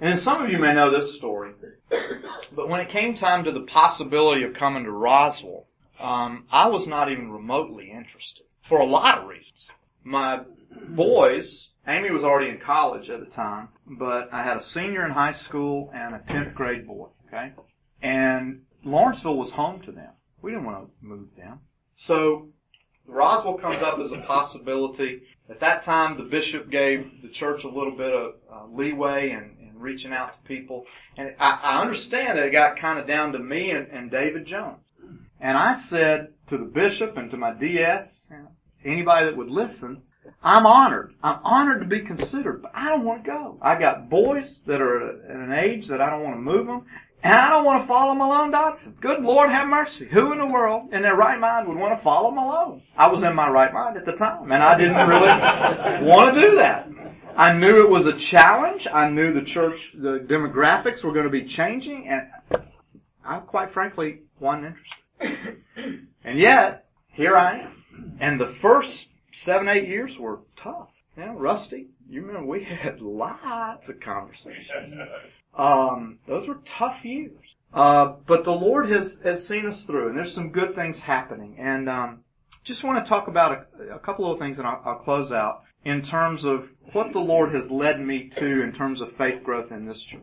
And 0.00 0.18
some 0.18 0.42
of 0.42 0.50
you 0.50 0.58
may 0.58 0.74
know 0.74 0.90
this 0.90 1.14
story, 1.14 1.52
but 2.52 2.68
when 2.68 2.80
it 2.80 2.88
came 2.88 3.14
time 3.14 3.44
to 3.44 3.52
the 3.52 3.60
possibility 3.60 4.42
of 4.42 4.54
coming 4.54 4.84
to 4.84 4.90
Roswell, 4.90 5.66
um, 6.00 6.46
I 6.50 6.66
was 6.66 6.86
not 6.86 7.12
even 7.12 7.30
remotely 7.30 7.90
interested 7.90 8.46
for 8.70 8.80
a 8.80 8.86
lot 8.86 9.18
of 9.18 9.28
reasons 9.28 9.60
my 10.04 10.40
boys, 10.88 11.70
Amy 11.86 12.10
was 12.10 12.22
already 12.22 12.50
in 12.50 12.58
college 12.58 13.10
at 13.10 13.20
the 13.20 13.30
time, 13.30 13.68
but 13.86 14.32
I 14.32 14.42
had 14.42 14.56
a 14.56 14.62
senior 14.62 15.04
in 15.04 15.12
high 15.12 15.32
school 15.32 15.90
and 15.94 16.14
a 16.14 16.18
10th 16.18 16.54
grade 16.54 16.86
boy, 16.86 17.08
okay? 17.28 17.52
And 18.02 18.62
Lawrenceville 18.84 19.36
was 19.36 19.50
home 19.50 19.80
to 19.82 19.92
them. 19.92 20.12
We 20.42 20.52
didn't 20.52 20.66
want 20.66 20.86
to 20.86 21.06
move 21.06 21.34
them. 21.36 21.60
So 21.96 22.48
Roswell 23.06 23.58
comes 23.58 23.82
up 23.82 23.98
as 23.98 24.12
a 24.12 24.18
possibility. 24.18 25.22
At 25.50 25.60
that 25.60 25.82
time, 25.82 26.16
the 26.16 26.24
bishop 26.24 26.70
gave 26.70 27.22
the 27.22 27.28
church 27.28 27.64
a 27.64 27.68
little 27.68 27.96
bit 27.96 28.12
of 28.12 28.34
uh, 28.50 28.66
leeway 28.70 29.30
and, 29.30 29.58
and 29.58 29.80
reaching 29.80 30.12
out 30.12 30.34
to 30.34 30.48
people. 30.48 30.84
And 31.16 31.34
I, 31.38 31.60
I 31.62 31.80
understand 31.82 32.38
that 32.38 32.46
it 32.46 32.52
got 32.52 32.78
kind 32.78 32.98
of 32.98 33.06
down 33.06 33.32
to 33.32 33.38
me 33.38 33.70
and, 33.72 33.88
and 33.88 34.10
David 34.10 34.46
Jones. 34.46 34.78
And 35.40 35.58
I 35.58 35.74
said 35.74 36.34
to 36.48 36.56
the 36.56 36.64
bishop 36.64 37.16
and 37.16 37.30
to 37.30 37.36
my 37.36 37.52
DS, 37.52 38.26
you 38.30 38.36
know, 38.36 38.48
anybody 38.84 39.26
that 39.26 39.36
would 39.36 39.50
listen, 39.50 40.02
I'm 40.42 40.66
honored. 40.66 41.14
I'm 41.22 41.38
honored 41.44 41.80
to 41.80 41.86
be 41.86 42.00
considered, 42.00 42.62
but 42.62 42.72
I 42.74 42.88
don't 42.88 43.04
want 43.04 43.24
to 43.24 43.30
go. 43.30 43.58
I 43.60 43.78
got 43.78 44.08
boys 44.08 44.60
that 44.66 44.80
are 44.80 45.20
at 45.24 45.36
an 45.36 45.52
age 45.52 45.86
that 45.88 46.00
I 46.00 46.10
don't 46.10 46.22
want 46.22 46.36
to 46.36 46.40
move 46.40 46.66
them, 46.66 46.86
and 47.22 47.34
I 47.34 47.50
don't 47.50 47.64
want 47.64 47.82
to 47.82 47.86
follow 47.86 48.14
Malone 48.14 48.52
Dotson. 48.52 48.98
Good 49.00 49.22
Lord 49.22 49.50
have 49.50 49.68
mercy. 49.68 50.06
Who 50.06 50.32
in 50.32 50.38
the 50.38 50.46
world 50.46 50.92
in 50.92 51.02
their 51.02 51.16
right 51.16 51.38
mind 51.38 51.68
would 51.68 51.76
want 51.76 51.96
to 51.96 52.02
follow 52.02 52.30
Malone? 52.30 52.82
I 52.96 53.08
was 53.08 53.22
in 53.22 53.34
my 53.34 53.48
right 53.48 53.72
mind 53.72 53.96
at 53.96 54.06
the 54.06 54.12
time, 54.12 54.50
and 54.50 54.62
I 54.62 54.76
didn't 54.78 55.08
really 55.08 56.06
want 56.06 56.34
to 56.34 56.40
do 56.40 56.56
that. 56.56 56.88
I 57.36 57.52
knew 57.52 57.80
it 57.80 57.90
was 57.90 58.06
a 58.06 58.16
challenge. 58.16 58.86
I 58.92 59.08
knew 59.08 59.32
the 59.32 59.44
church, 59.44 59.92
the 59.94 60.18
demographics 60.18 61.04
were 61.04 61.12
going 61.12 61.24
to 61.24 61.30
be 61.30 61.44
changing, 61.44 62.08
and 62.08 62.28
I 63.24 63.38
quite 63.38 63.70
frankly 63.70 64.22
wasn't 64.38 64.76
interested. 65.20 65.56
And 66.22 66.38
yet, 66.38 66.84
here 67.08 67.34
I 67.34 67.60
am. 67.60 67.79
And 68.20 68.40
the 68.40 68.46
first 68.46 69.08
seven, 69.32 69.68
eight 69.68 69.88
years 69.88 70.18
were 70.18 70.40
tough. 70.56 70.90
Know, 71.16 71.34
Rusty, 71.34 71.88
you 72.08 72.22
remember 72.22 72.46
we 72.46 72.64
had 72.82 73.00
lots 73.00 73.88
of 73.88 74.00
conversations. 74.00 74.94
Um, 75.56 76.18
those 76.26 76.48
were 76.48 76.58
tough 76.64 77.04
years. 77.04 77.56
Uh, 77.72 78.14
but 78.26 78.44
the 78.44 78.50
Lord 78.50 78.90
has, 78.90 79.18
has 79.22 79.46
seen 79.46 79.66
us 79.66 79.84
through 79.84 80.08
and 80.08 80.16
there's 80.16 80.32
some 80.32 80.50
good 80.50 80.74
things 80.74 81.00
happening. 81.00 81.56
And, 81.58 81.88
um, 81.88 82.24
just 82.64 82.84
want 82.84 83.04
to 83.04 83.08
talk 83.08 83.28
about 83.28 83.66
a, 83.80 83.94
a 83.94 83.98
couple 83.98 84.30
of 84.30 84.38
things 84.38 84.58
and 84.58 84.66
I'll, 84.66 84.82
I'll 84.84 84.98
close 84.98 85.32
out 85.32 85.62
in 85.84 86.02
terms 86.02 86.44
of 86.44 86.68
what 86.92 87.12
the 87.12 87.20
Lord 87.20 87.54
has 87.54 87.70
led 87.70 88.00
me 88.00 88.28
to 88.36 88.62
in 88.62 88.72
terms 88.72 89.00
of 89.00 89.12
faith 89.12 89.42
growth 89.42 89.72
in 89.72 89.86
this 89.86 90.02
church. 90.02 90.20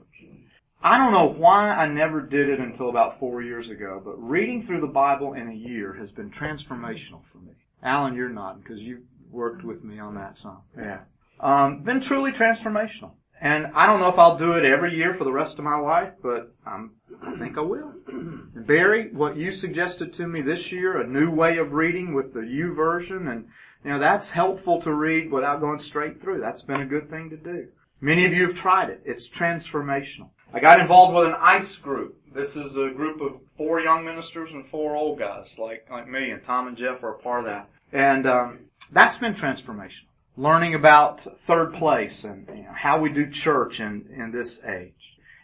I 0.82 0.98
don't 0.98 1.12
know 1.12 1.26
why 1.26 1.72
I 1.72 1.88
never 1.88 2.22
did 2.22 2.50
it 2.50 2.60
until 2.60 2.90
about 2.90 3.20
four 3.20 3.42
years 3.42 3.70
ago, 3.70 4.02
but 4.04 4.16
reading 4.22 4.66
through 4.66 4.82
the 4.82 4.88
Bible 4.88 5.34
in 5.34 5.50
a 5.50 5.54
year 5.54 5.94
has 5.94 6.12
been 6.12 6.30
transformational 6.30 7.26
for 7.26 7.40
me. 7.40 7.54
Alan, 7.84 8.16
you're 8.16 8.30
nodding 8.30 8.62
because 8.62 8.82
you 8.82 9.04
worked 9.32 9.64
with 9.64 9.84
me 9.84 10.00
on 10.00 10.16
that 10.16 10.38
song. 10.38 10.62
Yeah. 10.78 11.02
Um, 11.40 11.84
been 11.84 12.00
truly 12.00 12.32
transformational. 12.32 13.12
And 13.40 13.68
I 13.76 13.86
don't 13.86 14.00
know 14.00 14.10
if 14.10 14.18
I'll 14.18 14.38
do 14.38 14.54
it 14.54 14.66
every 14.66 14.96
year 14.96 15.14
for 15.14 15.24
the 15.24 15.32
rest 15.32 15.60
of 15.60 15.66
my 15.66 15.78
life, 15.78 16.14
but 16.24 16.56
um, 16.66 16.94
I 17.22 17.38
think 17.38 17.58
I 17.58 17.62
will. 17.62 17.94
Barry, 18.56 19.12
what 19.12 19.38
you 19.38 19.52
suggested 19.52 20.14
to 20.16 20.28
me 20.28 20.42
this 20.42 20.72
year, 20.72 21.00
a 21.00 21.08
new 21.08 21.30
way 21.30 21.58
of 21.58 21.74
reading 21.74 22.16
with 22.16 22.34
the 22.34 22.40
YouVersion, 22.40 23.32
and 23.32 23.48
you 23.84 23.92
know 23.92 24.00
that's 24.00 24.32
helpful 24.32 24.82
to 24.82 24.92
read 24.92 25.32
without 25.32 25.62
going 25.62 25.80
straight 25.80 26.20
through. 26.20 26.42
That's 26.42 26.64
been 26.64 26.82
a 26.82 26.86
good 26.86 27.12
thing 27.12 27.30
to 27.30 27.38
do. 27.38 27.68
Many 28.02 28.26
of 28.26 28.34
you 28.34 28.48
have 28.48 28.56
tried 28.56 28.90
it. 28.90 29.04
It's 29.06 29.30
transformational. 29.30 30.30
I 30.52 30.60
got 30.60 30.80
involved 30.80 31.16
with 31.16 31.28
an 31.28 31.36
ICE 31.40 31.76
group. 31.78 32.17
This 32.34 32.56
is 32.56 32.76
a 32.76 32.90
group 32.90 33.22
of 33.22 33.40
four 33.58 33.80
young 33.80 34.06
ministers 34.06 34.52
and 34.52 34.68
four 34.68 34.96
old 34.96 35.20
guys 35.20 35.56
like 35.58 35.88
like 35.90 36.08
me, 36.08 36.32
and 36.32 36.44
Tom 36.44 36.68
and 36.68 36.78
Jeff 36.78 37.04
are 37.04 37.16
a 37.16 37.20
part 37.20 37.42
of 37.42 37.46
that. 37.46 37.70
And 37.92 38.28
um, 38.28 38.60
that's 38.92 39.18
been 39.18 39.34
transformational. 39.34 40.06
Learning 40.36 40.76
about 40.76 41.40
third 41.42 41.74
place 41.74 42.24
and 42.24 42.48
you 42.50 42.64
know, 42.64 42.74
how 42.74 43.00
we 43.00 43.10
do 43.10 43.30
church 43.30 43.80
in, 43.80 44.06
in 44.16 44.32
this 44.32 44.60
age. 44.64 44.94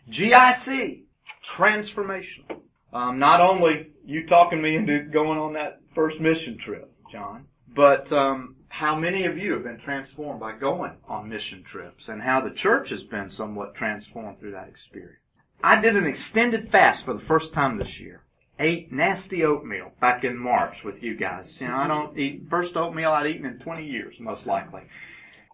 GIC, 0.09 1.03
transformational. 1.43 2.61
Um, 2.91 3.17
not 3.17 3.41
only 3.41 3.91
you 4.05 4.27
talking 4.27 4.61
me 4.61 4.75
into 4.75 5.03
going 5.03 5.39
on 5.39 5.53
that 5.53 5.79
first 5.95 6.19
mission 6.19 6.57
trip, 6.57 6.93
John, 7.11 7.45
but 7.73 8.11
um, 8.11 8.55
how 8.67 8.99
many 8.99 9.25
of 9.25 9.38
you 9.38 9.53
have 9.53 9.63
been 9.63 9.79
transformed 9.79 10.39
by 10.39 10.51
going 10.51 10.93
on 11.07 11.29
mission 11.29 11.63
trips 11.63 12.07
and 12.07 12.21
how 12.21 12.41
the 12.41 12.53
church 12.53 12.89
has 12.89 13.03
been 13.03 13.29
somewhat 13.29 13.75
transformed 13.75 14.39
through 14.39 14.51
that 14.51 14.67
experience. 14.67 15.22
I 15.64 15.80
did 15.80 15.95
an 15.95 16.05
extended 16.05 16.68
fast 16.68 17.05
for 17.05 17.14
the 17.14 17.22
first 17.22 17.53
time 17.53 17.78
this 17.78 17.97
year. 17.97 18.22
Ate 18.59 18.91
nasty 18.91 19.45
oatmeal 19.45 19.93
back 20.01 20.26
in 20.26 20.38
March 20.38 20.84
with 20.84 21.01
you 21.01 21.16
guys. 21.16 21.59
You 21.61 21.70
know, 21.70 21.78
I 21.78 21.88
don't 21.88 22.20
eat, 22.20 22.49
first 22.49 22.76
oatmeal 22.76 23.11
I'd 23.11 23.28
eaten 23.28 23.45
in 23.45 23.59
20 23.59 23.86
years, 23.86 24.16
most 24.20 24.45
likely. 24.45 24.82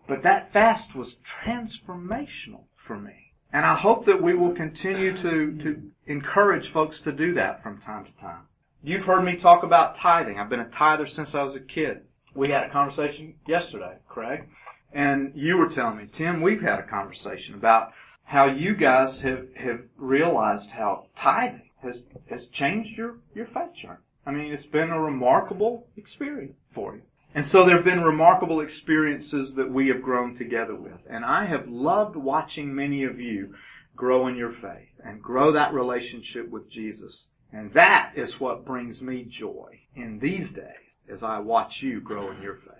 But 0.07 0.23
that 0.23 0.51
fast 0.51 0.95
was 0.95 1.17
transformational 1.23 2.63
for 2.75 2.97
me. 2.97 3.33
And 3.53 3.67
I 3.67 3.75
hope 3.75 4.05
that 4.05 4.21
we 4.21 4.33
will 4.33 4.51
continue 4.51 5.15
to, 5.17 5.55
to 5.57 5.91
encourage 6.07 6.69
folks 6.69 6.99
to 7.01 7.11
do 7.11 7.35
that 7.35 7.61
from 7.61 7.79
time 7.79 8.05
to 8.05 8.11
time. 8.19 8.47
You've 8.81 9.05
heard 9.05 9.23
me 9.23 9.35
talk 9.35 9.61
about 9.61 9.93
tithing. 9.93 10.39
I've 10.39 10.49
been 10.49 10.59
a 10.59 10.69
tither 10.69 11.05
since 11.05 11.35
I 11.35 11.43
was 11.43 11.53
a 11.53 11.59
kid. 11.59 12.01
We 12.33 12.49
had 12.49 12.63
a 12.63 12.69
conversation 12.71 13.35
yesterday, 13.47 13.97
Craig, 14.07 14.49
and 14.91 15.33
you 15.35 15.57
were 15.57 15.69
telling 15.69 15.97
me, 15.97 16.07
Tim, 16.11 16.41
we've 16.41 16.61
had 16.61 16.79
a 16.79 16.83
conversation 16.83 17.53
about 17.53 17.91
how 18.29 18.45
you 18.45 18.75
guys 18.75 19.21
have, 19.21 19.47
have 19.55 19.81
realized 19.97 20.69
how 20.69 21.07
tithing 21.15 21.71
has, 21.81 22.03
has 22.29 22.45
changed 22.51 22.95
your, 22.95 23.15
your 23.33 23.47
faith 23.47 23.73
journey. 23.73 23.97
I 24.23 24.29
mean, 24.29 24.53
it's 24.53 24.67
been 24.67 24.91
a 24.91 25.01
remarkable 25.01 25.87
experience 25.97 26.55
for 26.69 26.93
you. 26.93 27.01
And 27.33 27.43
so 27.43 27.65
there 27.65 27.75
have 27.75 27.85
been 27.85 28.03
remarkable 28.03 28.61
experiences 28.61 29.55
that 29.55 29.71
we 29.71 29.87
have 29.87 30.03
grown 30.03 30.35
together 30.35 30.75
with. 30.75 30.99
And 31.09 31.25
I 31.25 31.45
have 31.47 31.69
loved 31.69 32.15
watching 32.15 32.75
many 32.75 33.03
of 33.03 33.19
you 33.19 33.55
grow 33.95 34.27
in 34.27 34.35
your 34.35 34.51
faith 34.51 34.93
and 35.03 35.23
grow 35.23 35.51
that 35.53 35.73
relationship 35.73 36.51
with 36.51 36.69
Jesus. 36.69 37.25
And 37.51 37.73
that 37.73 38.11
is 38.15 38.39
what 38.39 38.63
brings 38.63 39.01
me 39.01 39.25
joy 39.27 39.79
in 39.95 40.19
these 40.19 40.51
days 40.51 40.97
as 41.11 41.23
I 41.23 41.39
watch 41.39 41.81
you 41.81 41.99
grow 41.99 42.29
in 42.29 42.43
your 42.43 42.57
faith. 42.57 42.75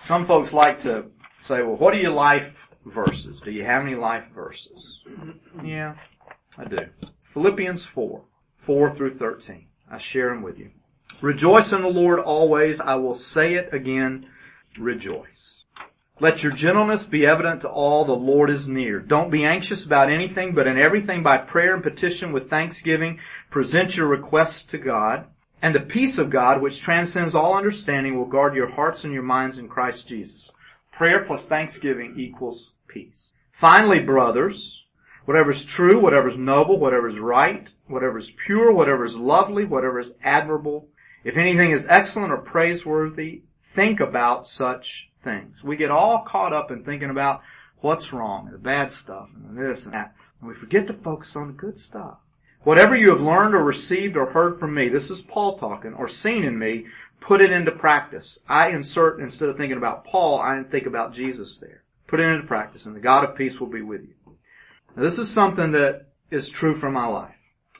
Some 0.00 0.26
folks 0.26 0.52
like 0.52 0.82
to 0.82 1.12
say, 1.40 1.62
well, 1.62 1.76
what 1.76 1.94
are 1.94 2.00
your 2.00 2.10
life 2.10 2.66
verses? 2.86 3.40
Do 3.40 3.50
you 3.50 3.64
have 3.64 3.82
any 3.82 3.94
life 3.94 4.24
verses? 4.34 5.00
Yeah, 5.62 5.96
I 6.56 6.64
do. 6.64 6.78
Philippians 7.22 7.84
4, 7.84 8.22
4 8.56 8.94
through 8.94 9.14
13. 9.14 9.66
I 9.90 9.98
share 9.98 10.30
them 10.30 10.42
with 10.42 10.58
you. 10.58 10.70
Rejoice 11.20 11.72
in 11.72 11.82
the 11.82 11.88
Lord 11.88 12.20
always. 12.20 12.80
I 12.80 12.96
will 12.96 13.14
say 13.14 13.54
it 13.54 13.72
again. 13.72 14.26
Rejoice. 14.78 15.64
Let 16.20 16.44
your 16.44 16.52
gentleness 16.52 17.04
be 17.04 17.26
evident 17.26 17.62
to 17.62 17.68
all. 17.68 18.04
The 18.04 18.12
Lord 18.12 18.48
is 18.48 18.68
near. 18.68 19.00
Don't 19.00 19.30
be 19.30 19.44
anxious 19.44 19.84
about 19.84 20.10
anything, 20.10 20.54
but 20.54 20.66
in 20.68 20.78
everything 20.78 21.24
by 21.24 21.38
prayer 21.38 21.74
and 21.74 21.82
petition 21.82 22.32
with 22.32 22.48
thanksgiving, 22.48 23.18
present 23.50 23.96
your 23.96 24.06
requests 24.06 24.62
to 24.66 24.78
God. 24.78 25.26
And 25.60 25.74
the 25.74 25.80
peace 25.80 26.18
of 26.18 26.30
God, 26.30 26.62
which 26.62 26.80
transcends 26.80 27.34
all 27.34 27.56
understanding, 27.56 28.16
will 28.16 28.26
guard 28.26 28.54
your 28.54 28.70
hearts 28.70 29.02
and 29.02 29.12
your 29.12 29.22
minds 29.22 29.58
in 29.58 29.66
Christ 29.66 30.06
Jesus. 30.06 30.52
Prayer 30.92 31.24
plus 31.24 31.46
thanksgiving 31.46 32.14
equals 32.16 32.70
peace. 32.94 33.28
Finally, 33.52 34.04
brothers, 34.04 34.84
whatever 35.24 35.50
is 35.50 35.64
true, 35.64 36.00
whatever 36.00 36.28
is 36.28 36.38
noble, 36.38 36.78
whatever 36.78 37.08
is 37.08 37.18
right, 37.18 37.68
whatever 37.88 38.18
is 38.18 38.30
pure, 38.30 38.72
whatever 38.72 39.04
is 39.04 39.16
lovely, 39.16 39.64
whatever 39.64 39.98
is 39.98 40.12
admirable, 40.22 40.88
if 41.24 41.36
anything 41.36 41.72
is 41.72 41.86
excellent 41.88 42.32
or 42.32 42.38
praiseworthy, 42.38 43.42
think 43.62 44.00
about 44.00 44.46
such 44.46 45.10
things. 45.22 45.64
We 45.64 45.76
get 45.76 45.90
all 45.90 46.20
caught 46.20 46.52
up 46.52 46.70
in 46.70 46.84
thinking 46.84 47.10
about 47.10 47.42
what's 47.78 48.12
wrong, 48.12 48.50
the 48.50 48.58
bad 48.58 48.92
stuff, 48.92 49.28
and 49.34 49.58
this 49.58 49.84
and 49.84 49.94
that. 49.94 50.14
And 50.40 50.48
we 50.48 50.54
forget 50.54 50.86
to 50.86 50.92
focus 50.92 51.34
on 51.34 51.48
the 51.48 51.52
good 51.54 51.80
stuff. 51.80 52.18
Whatever 52.62 52.96
you 52.96 53.10
have 53.10 53.20
learned 53.20 53.54
or 53.54 53.62
received 53.62 54.16
or 54.16 54.30
heard 54.32 54.58
from 54.58 54.74
me, 54.74 54.88
this 54.88 55.10
is 55.10 55.22
Paul 55.22 55.58
talking, 55.58 55.92
or 55.94 56.08
seen 56.08 56.44
in 56.44 56.58
me, 56.58 56.86
put 57.20 57.40
it 57.40 57.50
into 57.50 57.70
practice. 57.70 58.38
I 58.48 58.70
insert, 58.70 59.20
instead 59.20 59.48
of 59.48 59.56
thinking 59.56 59.76
about 59.76 60.04
Paul, 60.04 60.40
I 60.40 60.62
think 60.62 60.86
about 60.86 61.14
Jesus 61.14 61.58
there. 61.58 61.83
Put 62.14 62.20
it 62.20 62.28
into 62.28 62.46
practice, 62.46 62.86
and 62.86 62.94
the 62.94 63.00
God 63.00 63.24
of 63.24 63.34
peace 63.34 63.58
will 63.58 63.66
be 63.66 63.82
with 63.82 64.02
you. 64.02 64.14
Now, 64.94 65.02
this 65.02 65.18
is 65.18 65.28
something 65.28 65.72
that 65.72 66.12
is 66.30 66.48
true 66.48 66.76
for 66.76 66.88
my 66.88 67.06
life. 67.06 67.34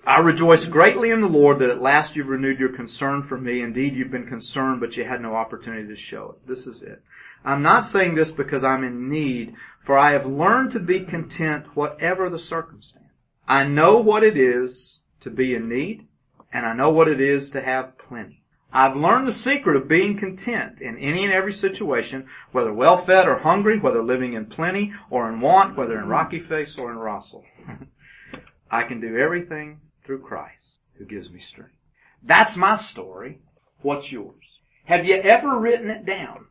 I 0.05 0.19
rejoice 0.19 0.67
greatly 0.67 1.11
in 1.11 1.21
the 1.21 1.29
Lord 1.29 1.61
that 1.61 1.71
at 1.71 1.81
last 1.81 2.17
you've 2.17 2.27
renewed 2.27 2.59
your 2.59 2.75
concern 2.75 3.23
for 3.23 3.39
me. 3.39 3.63
Indeed, 3.63 3.95
you've 3.95 4.11
been 4.11 4.27
concerned, 4.27 4.81
but 4.81 4.97
you 4.97 5.05
had 5.05 5.21
no 5.21 5.37
opportunity 5.37 5.87
to 5.87 5.95
show 5.95 6.35
it. 6.37 6.49
This 6.49 6.67
is 6.67 6.83
it. 6.83 7.01
I'm 7.45 7.63
not 7.63 7.85
saying 7.85 8.17
this 8.17 8.33
because 8.33 8.65
I'm 8.65 8.83
in 8.83 9.09
need, 9.09 9.55
for 9.81 9.97
I 9.97 10.11
have 10.11 10.27
learned 10.27 10.73
to 10.73 10.81
be 10.81 10.99
content 10.99 11.77
whatever 11.77 12.29
the 12.29 12.37
circumstance. 12.37 13.05
I 13.47 13.69
know 13.69 13.99
what 13.99 14.25
it 14.25 14.37
is 14.37 14.99
to 15.21 15.31
be 15.31 15.55
in 15.55 15.69
need, 15.69 16.09
and 16.53 16.67
I 16.67 16.73
know 16.73 16.91
what 16.91 17.07
it 17.07 17.21
is 17.21 17.51
to 17.51 17.63
have 17.63 17.97
plenty. 17.99 18.43
I've 18.77 18.97
learned 18.97 19.29
the 19.29 19.33
secret 19.33 19.77
of 19.77 19.87
being 19.87 20.19
content 20.19 20.81
in 20.81 20.99
any 20.99 21.25
and 21.25 21.33
every 21.33 21.53
situation, 21.53 22.27
whether 22.51 22.73
well 22.73 22.97
fed 22.97 23.29
or 23.29 23.39
hungry, 23.39 23.79
whether 23.79 24.03
living 24.03 24.33
in 24.33 24.47
plenty 24.47 24.93
or 25.11 25.29
in 25.29 25.41
want, 25.41 25.77
whether 25.77 25.97
in 25.97 26.09
Rocky 26.09 26.41
Face 26.41 26.77
or 26.77 26.91
in 26.91 26.99
Roswell. 26.99 27.45
I 28.73 28.83
can 28.83 29.01
do 29.01 29.17
everything 29.17 29.79
through 30.05 30.23
Christ 30.23 30.81
who 30.99 31.05
gives 31.05 31.31
me 31.31 31.39
strength. 31.39 31.77
That's 32.21 32.57
my 32.57 32.75
story. 32.75 33.39
What's 33.83 34.11
yours? 34.11 34.43
Have 34.87 35.05
you 35.05 35.15
ever 35.15 35.57
written 35.57 35.89
it 35.89 36.05
down? 36.05 36.47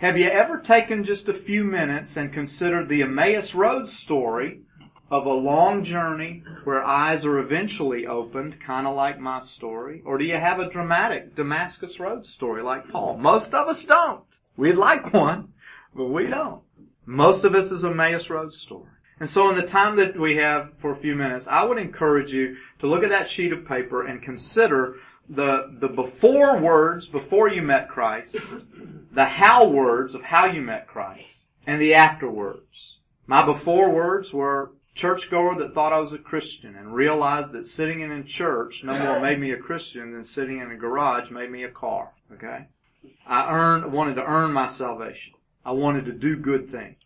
Have 0.00 0.16
you 0.16 0.26
ever 0.26 0.58
taken 0.60 1.04
just 1.04 1.28
a 1.28 1.34
few 1.34 1.64
minutes 1.64 2.16
and 2.16 2.32
considered 2.32 2.88
the 2.88 3.02
Emmaus 3.02 3.54
Road 3.54 3.90
story 3.90 4.62
of 5.10 5.26
a 5.26 5.32
long 5.32 5.84
journey 5.84 6.42
where 6.64 6.84
eyes 6.84 7.24
are 7.24 7.38
eventually 7.38 8.06
opened, 8.06 8.60
kind 8.60 8.86
of 8.86 8.94
like 8.94 9.18
my 9.18 9.40
story? 9.40 10.02
Or 10.04 10.18
do 10.18 10.24
you 10.24 10.36
have 10.36 10.60
a 10.60 10.68
dramatic 10.68 11.34
Damascus 11.34 11.98
Road 11.98 12.26
story 12.26 12.62
like 12.62 12.90
Paul? 12.90 13.16
Most 13.16 13.54
of 13.54 13.68
us 13.68 13.82
don't. 13.84 14.24
We'd 14.56 14.76
like 14.76 15.12
one, 15.12 15.52
but 15.94 16.06
we 16.06 16.26
don't. 16.26 16.62
Most 17.06 17.44
of 17.44 17.54
us 17.54 17.72
is 17.72 17.84
a 17.84 17.88
Emmaus 17.88 18.28
Road 18.28 18.52
story. 18.52 18.90
And 19.20 19.28
so 19.28 19.48
in 19.48 19.56
the 19.56 19.62
time 19.62 19.96
that 19.96 20.18
we 20.18 20.36
have 20.36 20.72
for 20.78 20.92
a 20.92 20.96
few 20.96 21.14
minutes, 21.14 21.46
I 21.48 21.64
would 21.64 21.78
encourage 21.78 22.32
you 22.32 22.56
to 22.80 22.86
look 22.86 23.02
at 23.02 23.08
that 23.08 23.28
sheet 23.28 23.52
of 23.52 23.66
paper 23.66 24.06
and 24.06 24.22
consider 24.22 24.96
the, 25.28 25.76
the 25.80 25.88
before 25.88 26.58
words 26.58 27.08
before 27.08 27.48
you 27.48 27.62
met 27.62 27.88
Christ, 27.88 28.36
the 29.12 29.24
how 29.24 29.68
words 29.68 30.14
of 30.14 30.22
how 30.22 30.46
you 30.46 30.60
met 30.60 30.86
Christ, 30.86 31.26
and 31.66 31.80
the 31.80 31.94
after 31.94 32.30
words. 32.30 32.96
My 33.26 33.44
before 33.44 33.90
words 33.90 34.32
were 34.32 34.72
churchgoer 34.98 35.54
that 35.54 35.74
thought 35.74 35.92
I 35.92 36.00
was 36.00 36.12
a 36.12 36.18
Christian 36.18 36.74
and 36.74 36.92
realized 36.92 37.52
that 37.52 37.66
sitting 37.66 38.00
in 38.00 38.10
a 38.10 38.24
church 38.24 38.82
no 38.82 38.98
more 38.98 39.20
made 39.20 39.38
me 39.38 39.52
a 39.52 39.56
Christian 39.56 40.12
than 40.12 40.24
sitting 40.24 40.58
in 40.58 40.72
a 40.72 40.76
garage 40.76 41.30
made 41.30 41.52
me 41.52 41.62
a 41.62 41.70
car. 41.70 42.10
Okay? 42.32 42.66
I 43.24 43.48
earned, 43.48 43.92
wanted 43.92 44.14
to 44.14 44.24
earn 44.24 44.52
my 44.52 44.66
salvation. 44.66 45.34
I 45.64 45.70
wanted 45.70 46.04
to 46.06 46.12
do 46.12 46.36
good 46.36 46.72
things. 46.72 46.96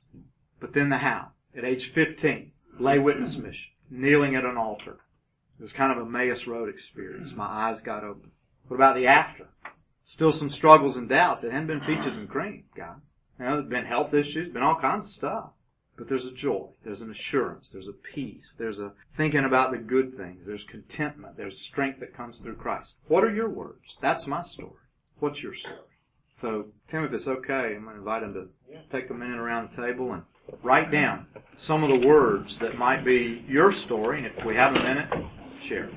But 0.59 0.73
then 0.73 0.89
the 0.89 0.97
how 0.97 1.33
at 1.55 1.65
age 1.65 1.93
15, 1.93 2.53
lay 2.81 2.99
witness 2.99 3.37
mission, 3.37 3.73
kneeling 3.91 4.37
at 4.37 4.47
an 4.47 4.57
altar. 4.57 5.01
It 5.59 5.63
was 5.63 5.75
kind 5.75 5.93
of 5.93 5.99
a 5.99 6.09
Emmaus 6.09 6.47
Road 6.47 6.71
experience. 6.71 7.35
My 7.37 7.45
eyes 7.45 7.83
got 7.83 8.05
open. 8.05 8.31
What 8.69 8.77
about 8.77 8.97
the 8.97 9.07
after? 9.07 9.49
Still 10.03 10.33
some 10.33 10.49
struggles 10.49 10.97
and 10.97 11.11
doubts. 11.11 11.45
It 11.45 11.53
hadn't 11.53 11.67
been 11.67 11.81
peaches 11.81 12.17
and 12.17 12.29
cream, 12.29 12.65
God. 12.75 13.03
You 13.39 13.45
know, 13.45 13.57
there's 13.57 13.69
been 13.69 13.85
health 13.85 14.15
issues, 14.15 14.51
been 14.51 14.63
all 14.63 14.81
kinds 14.81 15.05
of 15.05 15.13
stuff. 15.13 15.51
But 16.03 16.09
there's 16.09 16.27
a 16.27 16.33
joy, 16.33 16.67
there's 16.83 17.01
an 17.01 17.13
assurance, 17.13 17.69
there's 17.69 17.87
a 17.87 17.93
peace, 17.93 18.55
there's 18.59 18.81
a 18.81 18.91
thinking 19.17 19.45
about 19.45 19.71
the 19.71 19.79
good 19.79 20.17
things, 20.17 20.45
there's 20.45 20.65
contentment, 20.65 21.37
there's 21.37 21.61
strength 21.61 22.01
that 22.01 22.13
comes 22.13 22.41
through 22.41 22.57
Christ. 22.57 22.95
What 23.07 23.23
are 23.23 23.33
your 23.33 23.49
words? 23.49 23.99
That's 24.01 24.27
my 24.27 24.43
story. 24.43 24.83
What's 25.21 25.45
your 25.45 25.55
story? 25.55 25.77
So, 26.33 26.67
Tim, 26.89 27.05
if 27.05 27.13
it's 27.13 27.29
okay, 27.29 27.77
I'm 27.77 27.85
going 27.85 27.95
to 27.95 28.01
invite 28.01 28.25
him 28.25 28.35
to 28.35 28.49
take 28.91 29.11
a 29.11 29.15
minute 29.15 29.39
around 29.39 29.71
the 29.71 29.87
table 29.87 30.13
and 30.13 30.25
write 30.65 30.91
down 30.91 31.27
some 31.55 31.85
of 31.85 31.89
the 31.91 32.05
words 32.05 32.59
that 32.59 32.77
might 32.77 33.05
be 33.05 33.45
your 33.47 33.71
story, 33.71 34.25
and 34.25 34.27
if 34.27 34.45
we 34.45 34.57
have 34.57 34.75
a 34.75 34.83
minute, 34.83 35.09
share. 35.61 35.89